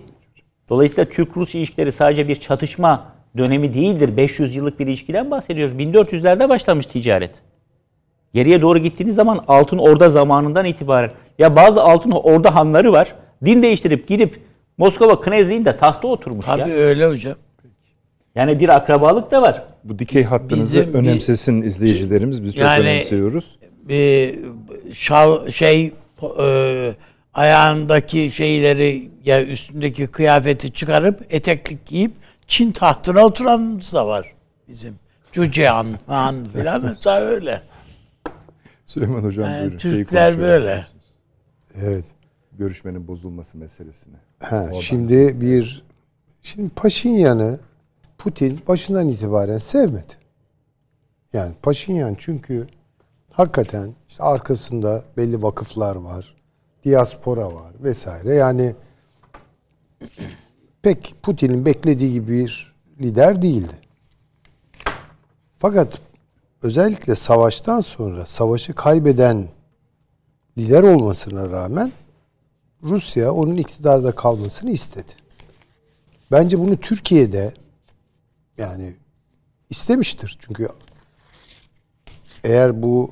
[0.68, 4.16] Dolayısıyla Türk-Rus ilişkileri sadece bir çatışma dönemi değildir.
[4.16, 5.74] 500 yıllık bir ilişkiden bahsediyoruz.
[5.76, 7.42] 1400'lerde başlamış ticaret.
[8.34, 13.14] Geriye doğru gittiğiniz zaman Altın Orda zamanından itibaren ya bazı Altın Orda hanları var.
[13.44, 14.40] Din değiştirip gidip
[14.78, 16.66] Moskova Knezliğinde tahta oturmuş tabii ya.
[16.76, 17.34] öyle hocam.
[18.34, 19.64] Yani bir akrabalık da var.
[19.84, 22.44] Bu dikey hattınızı Bizim bir- önemsesin izleyicilerimiz.
[22.44, 23.58] Biz çok Yani- önemsiyoruz.
[23.82, 24.38] bir
[24.92, 25.92] şal şey
[26.40, 26.94] e,
[27.34, 32.12] ayağındaki şeyleri ya üstündeki kıyafeti çıkarıp eteklik giyip
[32.46, 34.32] Çin tahtına oturanımız da var
[34.68, 34.94] bizim.
[35.32, 37.60] Cücehan Han filan mesela öyle.
[38.86, 39.78] Süleyman Hocam Yani buyurun.
[39.78, 40.86] Şeyi Türkler böyle.
[41.74, 42.04] Evet.
[42.52, 44.14] Görüşmenin bozulması meselesini.
[44.40, 44.80] Ha, Oradan.
[44.80, 45.84] şimdi bir
[46.42, 47.60] şimdi Paşinyan'ı
[48.18, 50.12] Putin başından itibaren sevmedi.
[51.32, 52.66] Yani Paşinyan çünkü
[53.32, 56.34] hakikaten işte arkasında belli vakıflar var,
[56.84, 58.34] diaspora var vesaire.
[58.34, 58.74] Yani
[60.82, 63.78] pek Putin'in beklediği gibi bir lider değildi.
[65.56, 65.98] Fakat
[66.62, 69.48] özellikle savaştan sonra savaşı kaybeden
[70.58, 71.92] lider olmasına rağmen
[72.82, 75.12] Rusya onun iktidarda kalmasını istedi.
[76.30, 77.54] Bence bunu Türkiye'de
[78.58, 78.94] yani
[79.70, 80.38] istemiştir.
[80.40, 80.68] Çünkü
[82.44, 83.10] eğer bu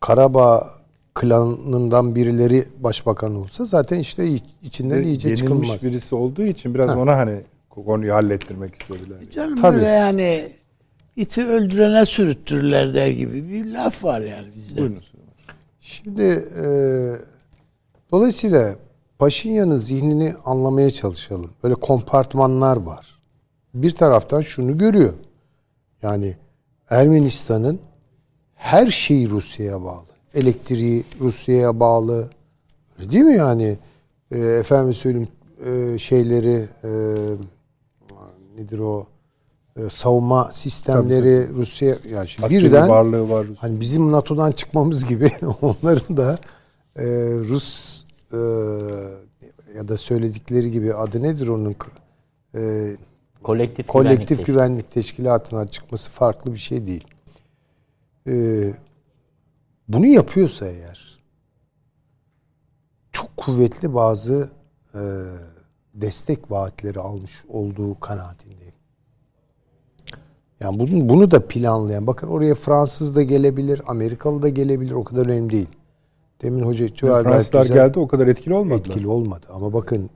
[0.00, 0.70] Karabağ
[1.14, 5.82] klanından birileri başbakan olsa zaten işte iç- içinden iyice Yenilmiş çıkılmaz.
[5.84, 7.40] birisi olduğu için biraz ona hani
[7.70, 9.30] konuyu hallettirmek istediler.
[9.30, 9.76] Canım Tabii.
[9.76, 10.48] böyle yani
[11.16, 14.80] iti öldürene sürüttürürler der gibi bir laf var yani bizde.
[14.80, 15.02] Buyurun.
[15.80, 16.22] Şimdi
[16.62, 16.66] e,
[18.12, 18.76] dolayısıyla
[19.18, 21.50] Paşinyan'ın zihnini anlamaya çalışalım.
[21.62, 23.22] Böyle kompartmanlar var.
[23.74, 25.14] Bir taraftan şunu görüyor.
[26.02, 26.36] Yani
[26.90, 27.80] Ermenistan'ın
[28.54, 30.06] her şeyi Rusya'ya bağlı.
[30.34, 32.30] Elektriği Rusya'ya bağlı.
[32.98, 33.78] Değil mi yani?
[34.30, 35.28] E, efendim söyleyeyim
[35.66, 36.90] e, şeyleri e,
[38.56, 39.06] nedir o
[39.90, 43.46] savunma sistemleri Rusya yani şimdi Askeri birden varlığı var.
[43.58, 45.30] Hani bizim NATO'dan çıkmamız gibi
[45.62, 46.38] onların da
[46.96, 47.04] e,
[47.48, 48.00] Rus
[48.32, 48.36] e,
[49.76, 51.76] ya da söyledikleri gibi adı nedir onun
[52.56, 52.96] e,
[53.42, 57.06] Kolektif, kolektif güvenlik güvenlik teşkilatına çıkması farklı bir şey değil.
[58.28, 58.64] E,
[59.88, 61.18] bunu yapıyorsa eğer
[63.12, 64.50] çok kuvvetli bazı
[64.94, 65.02] e,
[65.94, 68.55] destek vaatleri almış olduğu kanaatindeyim.
[70.60, 75.26] Yani bunu, bunu da planlayan, bakın oraya Fransız da gelebilir, Amerikalı da gelebilir, o kadar
[75.26, 75.68] önemli değil.
[76.42, 78.78] Demin hoca Cevher gayet Fransızlar güzel- geldi o kadar etkili olmadılar.
[78.78, 79.46] etkili olmadı.
[79.52, 80.10] Ama bakın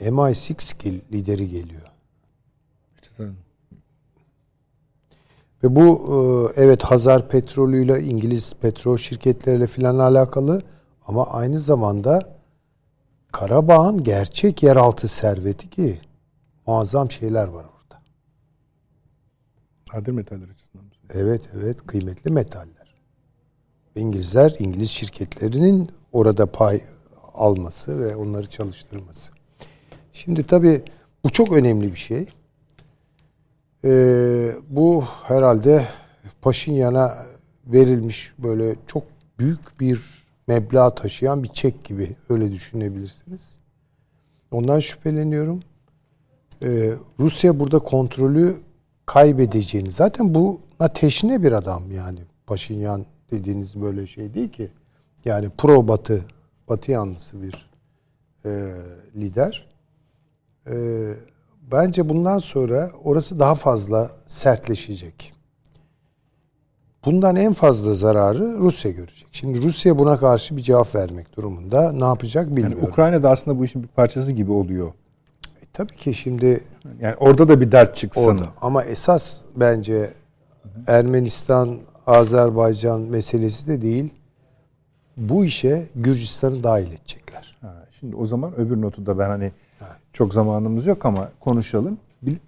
[0.00, 1.92] MI6 gel- lideri geliyor.
[3.02, 3.24] İşte
[5.64, 5.82] Ve bu
[6.56, 10.62] e, evet Hazar petrolüyle İngiliz petrol şirketleriyle filan alakalı
[11.06, 12.36] ama aynı zamanda
[13.32, 16.00] Karabağ'ın gerçek yeraltı serveti ki
[16.66, 17.66] muazzam şeyler var.
[19.94, 20.84] Nadir metaller açısından.
[21.14, 22.94] Evet evet kıymetli metaller.
[23.96, 26.80] İngilizler İngiliz şirketlerinin orada pay
[27.34, 29.32] alması ve onları çalıştırması.
[30.12, 30.84] Şimdi tabii
[31.24, 32.28] bu çok önemli bir şey.
[33.84, 35.88] Ee, bu herhalde
[36.42, 37.10] Paşinyan'a
[37.66, 39.02] verilmiş böyle çok
[39.38, 40.00] büyük bir
[40.48, 43.56] meblağ taşıyan bir çek gibi öyle düşünebilirsiniz.
[44.50, 45.62] Ondan şüpheleniyorum.
[46.62, 48.56] Ee, Rusya burada kontrolü
[49.12, 49.90] kaybedeceğini.
[49.90, 52.18] Zaten buna teşne bir adam yani.
[52.46, 54.70] Paşinyan dediğiniz böyle şey değil ki.
[55.24, 56.24] Yani pro batı,
[56.68, 57.70] batı yanlısı bir
[58.44, 58.72] e,
[59.16, 59.66] lider.
[60.70, 60.74] E,
[61.72, 65.32] bence bundan sonra orası daha fazla sertleşecek.
[67.04, 69.28] Bundan en fazla zararı Rusya görecek.
[69.32, 71.92] Şimdi Rusya buna karşı bir cevap vermek durumunda.
[71.92, 72.88] Ne yapacak Yani bilmiyorum.
[72.88, 74.92] Ukrayna da aslında bu işin bir parçası gibi oluyor.
[75.72, 76.60] Tabii ki şimdi
[77.00, 78.26] Yani orada da bir dert çıksın.
[78.26, 78.46] Orada.
[78.60, 80.10] Ama esas bence
[80.86, 84.10] Ermenistan, Azerbaycan meselesi de değil.
[85.16, 87.56] Bu işe Gürcistan'ı dahil edecekler.
[87.60, 89.52] Ha, şimdi o zaman öbür notu da ben hani
[90.12, 91.98] çok zamanımız yok ama konuşalım.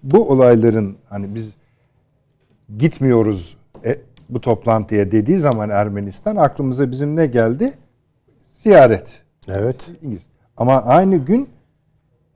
[0.02, 1.51] Bu olayların hani biz
[2.78, 3.98] gitmiyoruz e,
[4.28, 7.72] bu toplantıya dediği zaman Ermenistan aklımıza bizim ne geldi?
[8.51, 9.22] Ziyaret.
[9.48, 9.92] Evet.
[10.02, 10.26] İngiliz.
[10.56, 11.48] Ama aynı gün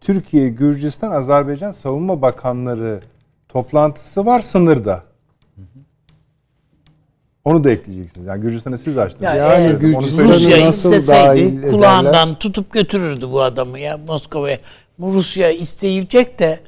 [0.01, 3.01] Türkiye, Gürcistan, Azerbaycan Savunma Bakanları
[3.49, 5.03] toplantısı var sınırda.
[7.45, 8.27] Onu da ekleyeceksiniz.
[8.27, 9.25] Yani Gürcistan'ı siz açtınız.
[9.25, 11.71] Ya Yani eğer Gürcistan'ı Rusya nasıl isteseydi ederler?
[11.71, 14.59] kulağından tutup götürürdü bu adamı ya Moskova'ya.
[14.99, 16.61] Bu Rusya isteyecek de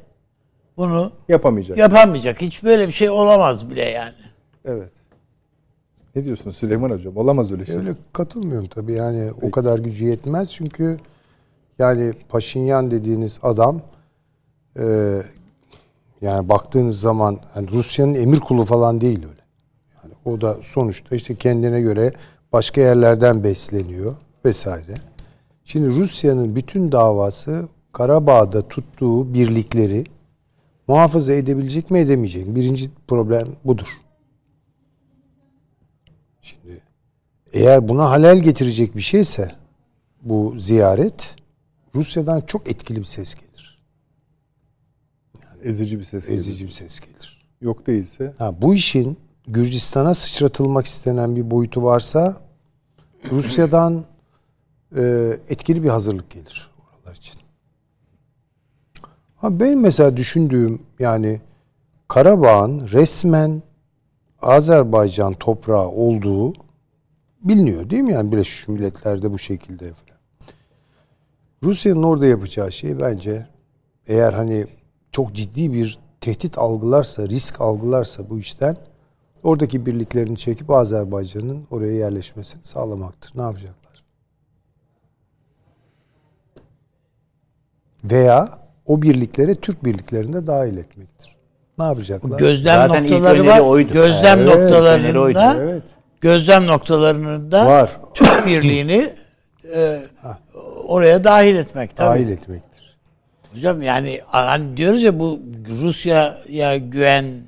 [0.77, 1.77] bunu Yapamayacak.
[1.77, 2.41] yapamayacak.
[2.41, 4.13] Hiç böyle bir şey olamaz bile yani.
[4.65, 4.89] Evet.
[6.15, 7.17] Ne diyorsunuz Süleyman Hocam?
[7.17, 7.75] Olamaz öyle şey.
[7.75, 8.93] Öyle katılmıyorum tabii.
[8.93, 10.99] Yani o kadar gücü yetmez çünkü
[11.79, 13.81] yani Paşinyan dediğiniz adam
[14.79, 15.17] e,
[16.21, 19.41] yani baktığınız zaman yani Rusya'nın emir kulu falan değil öyle.
[20.03, 22.13] Yani o da sonuçta işte kendine göre
[22.53, 24.15] başka yerlerden besleniyor
[24.45, 24.93] vesaire.
[25.63, 30.03] Şimdi Rusya'nın bütün davası Karabağ'da tuttuğu birlikleri
[30.87, 32.55] muhafaza edebilecek mi edemeyecek mi?
[32.55, 33.87] Birinci problem budur.
[36.41, 36.81] Şimdi
[37.53, 39.51] eğer buna halel getirecek bir şeyse
[40.21, 41.35] bu ziyaret
[41.95, 43.81] Rusya'dan çok etkili bir ses gelir.
[45.63, 46.29] Ezici bir ses.
[46.29, 47.47] Ezici bir ses gelir.
[47.61, 52.37] Yok değilse Ha, bu işin Gürcistan'a sıçratılmak istenen bir boyutu varsa
[53.31, 54.05] Rusya'dan
[54.95, 57.41] e, etkili bir hazırlık gelir oralar için.
[59.41, 61.41] Ama benim mesela düşündüğüm yani
[62.07, 63.63] Karabağ'ın resmen
[64.41, 66.53] Azerbaycan toprağı olduğu
[67.43, 68.13] biliniyor değil mi?
[68.13, 70.10] Yani Birleşmiş Milletler'de bu şekilde falan.
[71.63, 73.47] Rusya'nın orada yapacağı şey bence
[74.07, 74.65] eğer hani
[75.11, 78.77] çok ciddi bir tehdit algılarsa, risk algılarsa bu işten
[79.43, 83.31] oradaki birliklerini çekip Azerbaycan'ın oraya yerleşmesini sağlamaktır.
[83.35, 84.03] Ne yapacaklar?
[88.03, 88.49] Veya
[88.85, 91.35] o birliklere Türk birliklerinde dahil etmektir.
[91.77, 92.39] Ne yapacaklar?
[92.39, 93.59] Gözlem Zaten noktaları var.
[93.59, 93.93] oydu.
[93.93, 95.37] Gözlem Evet, öneri oydu.
[95.39, 95.83] noktalarında Evet.
[96.21, 97.99] gözlem noktalarında Var.
[98.13, 99.09] Türk birliğini
[99.75, 100.01] e,
[100.91, 102.07] oraya dahil etmek tabii.
[102.09, 102.97] Dahil etmektir.
[103.53, 105.39] Hocam yani hani diyoruz ya bu
[105.81, 107.41] Rusya'ya güven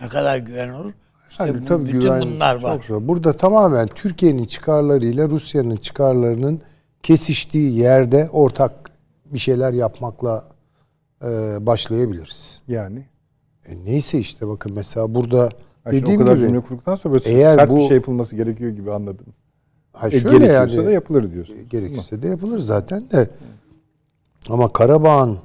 [0.00, 0.92] ne kadar güven olur?
[1.30, 2.84] İşte Yani bu- tabii bütün güven bunlar çok var.
[2.88, 3.08] zor.
[3.08, 6.60] Burada tamamen Türkiye'nin çıkarlarıyla Rusya'nın çıkarlarının
[7.02, 8.72] kesiştiği yerde ortak
[9.24, 10.44] bir şeyler yapmakla
[11.22, 11.26] e,
[11.66, 12.60] başlayabiliriz.
[12.68, 13.06] Yani.
[13.68, 15.50] E, neyse işte bakın mesela burada
[15.90, 18.36] şimdi dediğim o kadar gibi cümle kurduktan sonra böyle eğer sert bu- bir şey yapılması
[18.36, 19.26] gerekiyor gibi anladım.
[19.96, 21.56] Ha E, şöyle gerekiyorsa yani da yapılır diyorsun.
[21.70, 23.30] gerekirse de yapılır zaten de
[24.50, 25.38] ama Karabağ'ın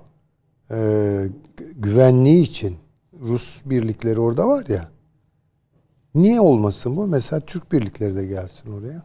[0.72, 1.32] e, gü-
[1.76, 2.78] güvenliği için
[3.22, 4.88] Rus birlikleri orada var ya
[6.16, 7.08] niye olmasın bu?
[7.08, 9.04] Mesela Türk birlikleri de gelsin oraya.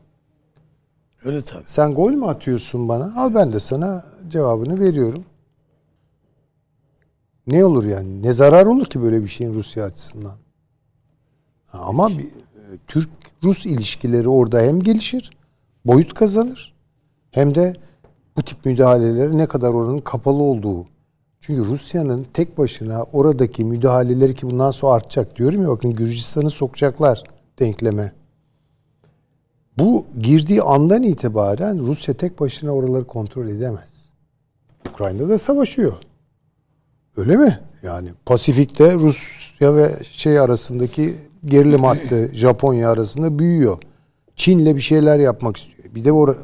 [1.24, 1.62] Öyle tabii.
[1.66, 3.12] Sen gol mü atıyorsun bana?
[3.16, 5.24] Al ben de sana cevabını veriyorum.
[7.46, 8.22] Ne olur yani?
[8.22, 10.36] Ne zarar olur ki böyle bir şeyin Rusya açısından?
[11.72, 12.78] Ama bir, e,
[13.40, 15.30] Türk-Rus ilişkileri orada hem gelişir,
[15.84, 16.74] boyut kazanır.
[17.30, 17.76] Hem de
[18.36, 20.86] bu tip müdahalelere ne kadar oranın kapalı olduğu.
[21.40, 27.22] Çünkü Rusya'nın tek başına oradaki müdahaleleri ki bundan sonra artacak diyorum ya bakın Gürcistan'ı sokacaklar
[27.58, 28.12] denkleme.
[29.78, 34.10] Bu girdiği andan itibaren Rusya tek başına oraları kontrol edemez.
[34.90, 35.94] Ukrayna'da da savaşıyor.
[37.16, 37.60] Öyle mi?
[37.82, 41.14] Yani Pasifik'te Rusya ve şey arasındaki
[41.44, 43.78] gerilim hattı Japonya arasında büyüyor.
[44.36, 45.94] Çin'le bir şeyler yapmak istiyor.
[45.94, 46.36] Bir de or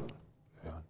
[0.64, 0.84] yani.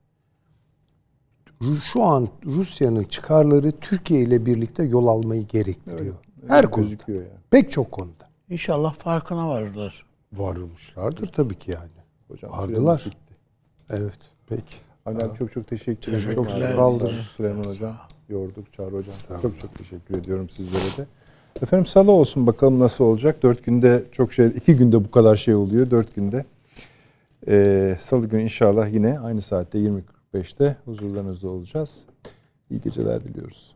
[1.81, 6.15] şu an Rusya'nın çıkarları Türkiye ile birlikte yol almayı gerektiriyor.
[6.49, 6.89] Her konuda.
[6.89, 7.41] Gözüküyor yani.
[7.51, 8.31] Pek çok konuda.
[8.49, 10.07] İnşallah farkına varırlar.
[10.33, 11.91] Varmışlardır tabii ki yani.
[12.29, 13.05] Hocam Vardılar.
[13.91, 14.19] Evet.
[14.47, 14.77] Peki.
[15.07, 16.35] Abi çok çok teşekkür ederim.
[16.35, 17.13] Çok Sağ olun.
[17.37, 17.97] Süleyman Hocam.
[18.33, 18.73] Yorduk.
[18.73, 19.15] Çağrı Hocam.
[19.43, 21.07] Çok çok teşekkür ediyorum sizlere de.
[21.63, 23.43] Efendim salı olsun bakalım nasıl olacak.
[23.43, 25.91] Dört günde çok şey, iki günde bu kadar şey oluyor.
[25.91, 26.45] Dört günde.
[27.49, 32.05] Ee, salı günü inşallah yine aynı saatte 20.45'te huzurlarınızda olacağız.
[32.71, 33.75] İyi geceler diliyoruz.